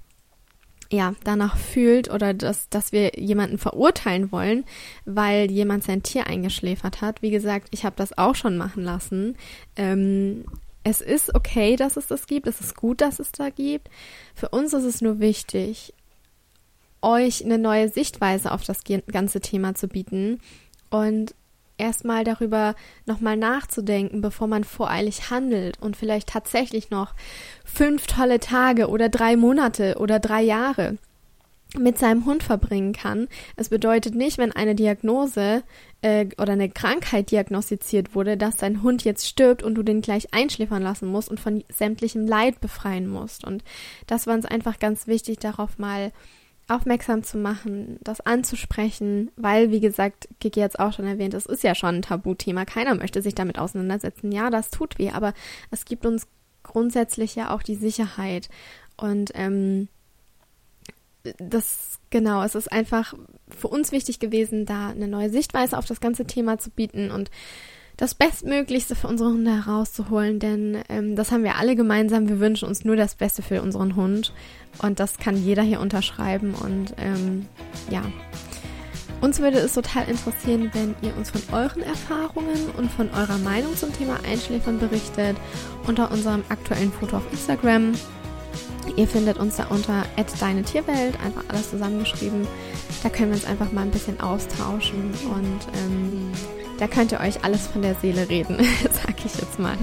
ja, 0.90 1.12
danach 1.22 1.58
fühlt 1.58 2.10
oder 2.10 2.32
dass, 2.32 2.70
dass 2.70 2.92
wir 2.92 3.18
jemanden 3.18 3.58
verurteilen 3.58 4.32
wollen, 4.32 4.64
weil 5.04 5.50
jemand 5.50 5.84
sein 5.84 6.02
Tier 6.02 6.28
eingeschläfert 6.28 7.02
hat. 7.02 7.20
Wie 7.20 7.30
gesagt, 7.30 7.68
ich 7.72 7.84
habe 7.84 7.96
das 7.96 8.16
auch 8.16 8.36
schon 8.36 8.56
machen 8.56 8.84
lassen. 8.84 9.36
Ähm, 9.76 10.46
es 10.84 11.00
ist 11.00 11.34
okay, 11.34 11.76
dass 11.76 11.96
es 11.96 12.06
das 12.08 12.26
gibt. 12.26 12.46
Es 12.46 12.60
ist 12.60 12.76
gut, 12.76 13.00
dass 13.00 13.18
es 13.18 13.32
da 13.32 13.50
gibt. 13.50 13.88
Für 14.34 14.48
uns 14.48 14.72
ist 14.72 14.84
es 14.84 15.00
nur 15.00 15.20
wichtig, 15.20 15.94
euch 17.00 17.44
eine 17.44 17.58
neue 17.58 17.88
Sichtweise 17.88 18.52
auf 18.52 18.64
das 18.64 18.82
ganze 19.10 19.40
Thema 19.40 19.74
zu 19.74 19.88
bieten 19.88 20.40
und 20.90 21.34
erstmal 21.78 22.22
darüber 22.22 22.74
nochmal 23.06 23.36
nachzudenken, 23.36 24.20
bevor 24.20 24.46
man 24.46 24.62
voreilig 24.62 25.30
handelt 25.30 25.80
und 25.80 25.96
vielleicht 25.96 26.28
tatsächlich 26.28 26.90
noch 26.90 27.14
fünf 27.64 28.06
tolle 28.06 28.38
Tage 28.38 28.88
oder 28.88 29.08
drei 29.08 29.36
Monate 29.36 29.96
oder 29.98 30.20
drei 30.20 30.42
Jahre 30.42 30.98
mit 31.78 31.98
seinem 31.98 32.26
Hund 32.26 32.42
verbringen 32.42 32.92
kann. 32.92 33.28
Es 33.56 33.68
bedeutet 33.70 34.14
nicht, 34.14 34.38
wenn 34.38 34.52
eine 34.52 34.74
Diagnose 34.74 35.62
äh, 36.02 36.26
oder 36.38 36.52
eine 36.52 36.68
Krankheit 36.68 37.30
diagnostiziert 37.30 38.14
wurde, 38.14 38.36
dass 38.36 38.56
dein 38.56 38.82
Hund 38.82 39.04
jetzt 39.04 39.26
stirbt 39.26 39.62
und 39.62 39.74
du 39.74 39.82
den 39.82 40.02
gleich 40.02 40.34
einschläfern 40.34 40.82
lassen 40.82 41.08
musst 41.08 41.30
und 41.30 41.40
von 41.40 41.64
sämtlichem 41.70 42.26
Leid 42.26 42.60
befreien 42.60 43.08
musst. 43.08 43.44
Und 43.44 43.64
das 44.06 44.26
war 44.26 44.34
uns 44.34 44.44
einfach 44.44 44.78
ganz 44.78 45.06
wichtig, 45.06 45.38
darauf 45.38 45.78
mal 45.78 46.12
aufmerksam 46.68 47.22
zu 47.22 47.38
machen, 47.38 47.98
das 48.02 48.20
anzusprechen, 48.20 49.30
weil, 49.36 49.70
wie 49.70 49.80
gesagt, 49.80 50.28
Kiki 50.40 50.60
jetzt 50.60 50.78
auch 50.78 50.92
schon 50.92 51.06
erwähnt, 51.06 51.34
es 51.34 51.46
ist 51.46 51.62
ja 51.62 51.74
schon 51.74 51.96
ein 51.96 52.02
Tabuthema. 52.02 52.64
Keiner 52.64 52.94
möchte 52.94 53.20
sich 53.20 53.34
damit 53.34 53.58
auseinandersetzen. 53.58 54.32
Ja, 54.32 54.48
das 54.50 54.70
tut 54.70 54.98
weh, 54.98 55.10
aber 55.10 55.34
es 55.70 55.84
gibt 55.84 56.06
uns 56.06 56.28
grundsätzlich 56.62 57.34
ja 57.34 57.54
auch 57.54 57.62
die 57.62 57.74
Sicherheit. 57.74 58.48
Und 58.96 59.32
ähm, 59.34 59.88
das, 61.38 61.98
genau, 62.10 62.42
es 62.42 62.54
ist 62.54 62.70
einfach 62.70 63.14
für 63.48 63.68
uns 63.68 63.92
wichtig 63.92 64.18
gewesen, 64.18 64.66
da 64.66 64.88
eine 64.88 65.08
neue 65.08 65.30
Sichtweise 65.30 65.78
auf 65.78 65.86
das 65.86 66.00
ganze 66.00 66.26
Thema 66.26 66.58
zu 66.58 66.70
bieten 66.70 67.10
und 67.10 67.30
das 67.96 68.14
Bestmöglichste 68.14 68.96
für 68.96 69.06
unsere 69.06 69.30
Hunde 69.30 69.64
herauszuholen, 69.64 70.38
denn 70.38 70.82
ähm, 70.88 71.14
das 71.14 71.30
haben 71.30 71.44
wir 71.44 71.56
alle 71.56 71.76
gemeinsam. 71.76 72.28
Wir 72.28 72.40
wünschen 72.40 72.66
uns 72.66 72.84
nur 72.84 72.96
das 72.96 73.14
Beste 73.14 73.42
für 73.42 73.62
unseren 73.62 73.96
Hund 73.96 74.32
und 74.82 74.98
das 74.98 75.18
kann 75.18 75.36
jeder 75.36 75.62
hier 75.62 75.80
unterschreiben 75.80 76.54
und 76.54 76.94
ähm, 76.98 77.46
ja. 77.90 78.02
Uns 79.20 79.38
würde 79.38 79.58
es 79.58 79.74
total 79.74 80.08
interessieren, 80.08 80.70
wenn 80.72 80.96
ihr 81.00 81.16
uns 81.16 81.30
von 81.30 81.42
euren 81.52 81.82
Erfahrungen 81.82 82.70
und 82.76 82.90
von 82.90 83.08
eurer 83.10 83.38
Meinung 83.38 83.76
zum 83.76 83.92
Thema 83.92 84.18
Einschläfern 84.28 84.80
berichtet 84.80 85.36
unter 85.86 86.10
unserem 86.10 86.42
aktuellen 86.48 86.90
Foto 86.90 87.18
auf 87.18 87.30
Instagram 87.30 87.92
Ihr 88.96 89.08
findet 89.08 89.38
uns 89.38 89.56
da 89.56 89.66
unter 89.68 90.04
deine 90.40 90.62
Tierwelt, 90.62 91.18
einfach 91.20 91.44
alles 91.48 91.70
zusammengeschrieben. 91.70 92.46
Da 93.02 93.08
können 93.08 93.30
wir 93.30 93.36
uns 93.36 93.46
einfach 93.46 93.72
mal 93.72 93.82
ein 93.82 93.90
bisschen 93.90 94.20
austauschen 94.20 95.14
und 95.34 95.60
ähm, 95.74 96.32
da 96.78 96.86
könnt 96.88 97.12
ihr 97.12 97.20
euch 97.20 97.44
alles 97.44 97.66
von 97.68 97.82
der 97.82 97.94
Seele 97.96 98.28
reden, 98.28 98.58
sag 98.92 99.24
ich 99.24 99.36
jetzt 99.36 99.58
mal. 99.58 99.76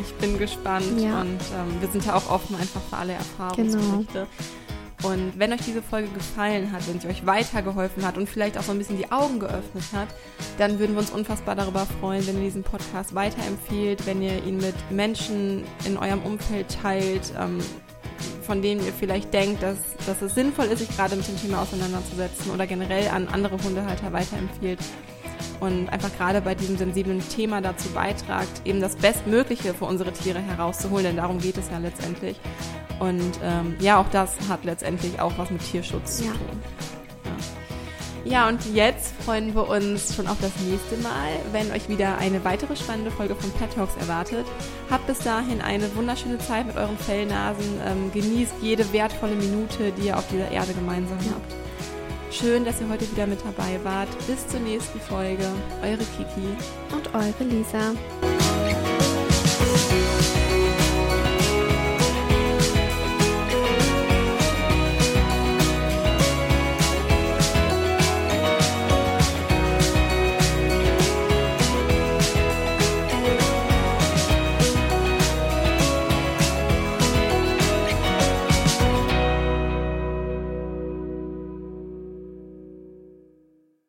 Ich 0.00 0.14
bin 0.14 0.38
gespannt 0.38 1.00
ja. 1.00 1.20
und 1.20 1.40
ähm, 1.54 1.80
wir 1.80 1.88
sind 1.88 2.06
ja 2.06 2.14
auch 2.14 2.30
offen 2.30 2.56
einfach 2.56 2.80
für 2.88 2.96
alle 2.96 3.12
Erfahrungsberichte. 3.14 4.12
Genau. 4.12 4.26
Und 5.02 5.38
wenn 5.38 5.52
euch 5.52 5.60
diese 5.60 5.80
Folge 5.80 6.08
gefallen 6.08 6.72
hat, 6.72 6.88
wenn 6.88 6.98
sie 6.98 7.06
euch 7.06 7.24
weitergeholfen 7.24 8.04
hat 8.04 8.18
und 8.18 8.28
vielleicht 8.28 8.58
auch 8.58 8.62
so 8.62 8.72
ein 8.72 8.78
bisschen 8.78 8.96
die 8.96 9.12
Augen 9.12 9.38
geöffnet 9.38 9.84
hat, 9.92 10.08
dann 10.58 10.80
würden 10.80 10.94
wir 10.94 11.00
uns 11.00 11.10
unfassbar 11.10 11.54
darüber 11.54 11.86
freuen, 12.00 12.26
wenn 12.26 12.38
ihr 12.38 12.44
diesen 12.44 12.64
Podcast 12.64 13.14
weiterempfehlt, 13.14 14.06
wenn 14.06 14.22
ihr 14.22 14.42
ihn 14.44 14.56
mit 14.56 14.74
Menschen 14.90 15.62
in 15.84 15.96
eurem 15.96 16.22
Umfeld 16.22 16.66
teilt, 16.82 17.32
ähm, 17.38 17.60
von 18.48 18.62
denen 18.62 18.84
ihr 18.84 18.94
vielleicht 18.94 19.34
denkt, 19.34 19.62
dass, 19.62 19.76
dass 20.06 20.22
es 20.22 20.34
sinnvoll 20.34 20.64
ist, 20.64 20.78
sich 20.78 20.88
gerade 20.88 21.14
mit 21.16 21.28
dem 21.28 21.38
Thema 21.38 21.60
auseinanderzusetzen 21.60 22.50
oder 22.50 22.66
generell 22.66 23.08
an 23.08 23.28
andere 23.28 23.62
Hundehalter 23.62 24.10
weiterempfiehlt 24.10 24.78
und 25.60 25.90
einfach 25.90 26.10
gerade 26.16 26.40
bei 26.40 26.54
diesem 26.54 26.78
sensiblen 26.78 27.20
Thema 27.28 27.60
dazu 27.60 27.90
beitragt, 27.90 28.62
eben 28.64 28.80
das 28.80 28.96
Bestmögliche 28.96 29.74
für 29.74 29.84
unsere 29.84 30.12
Tiere 30.12 30.38
herauszuholen, 30.40 31.04
denn 31.04 31.16
darum 31.16 31.38
geht 31.38 31.58
es 31.58 31.68
ja 31.70 31.76
letztendlich. 31.76 32.40
Und 33.00 33.38
ähm, 33.42 33.76
ja, 33.80 34.00
auch 34.00 34.08
das 34.08 34.30
hat 34.48 34.64
letztendlich 34.64 35.20
auch 35.20 35.36
was 35.36 35.50
mit 35.50 35.62
Tierschutz 35.62 36.20
ja. 36.24 36.32
zu 36.32 36.38
tun. 36.38 36.97
Ja, 38.28 38.46
und 38.46 38.60
jetzt 38.74 39.14
freuen 39.24 39.54
wir 39.54 39.66
uns 39.68 40.14
schon 40.14 40.26
auf 40.26 40.36
das 40.42 40.52
nächste 40.60 40.98
Mal, 40.98 41.30
wenn 41.50 41.70
euch 41.72 41.88
wieder 41.88 42.18
eine 42.18 42.44
weitere 42.44 42.76
spannende 42.76 43.10
Folge 43.10 43.34
von 43.34 43.50
Pet 43.52 43.72
Talks 43.74 43.96
erwartet. 43.96 44.44
Habt 44.90 45.06
bis 45.06 45.20
dahin 45.20 45.62
eine 45.62 45.94
wunderschöne 45.96 46.38
Zeit 46.38 46.66
mit 46.66 46.76
euren 46.76 46.98
Fellnasen. 46.98 47.80
Ähm, 47.86 48.12
genießt 48.12 48.52
jede 48.60 48.92
wertvolle 48.92 49.34
Minute, 49.34 49.92
die 49.92 50.08
ihr 50.08 50.18
auf 50.18 50.28
dieser 50.28 50.50
Erde 50.50 50.74
gemeinsam 50.74 51.18
habt. 51.30 51.54
Schön, 52.30 52.66
dass 52.66 52.82
ihr 52.82 52.88
heute 52.90 53.10
wieder 53.10 53.26
mit 53.26 53.38
dabei 53.42 53.80
wart. 53.82 54.10
Bis 54.26 54.46
zur 54.46 54.60
nächsten 54.60 55.00
Folge. 55.00 55.48
Eure 55.82 55.96
Kiki 55.96 56.48
und 56.92 57.14
eure 57.14 57.44
Lisa. 57.44 57.94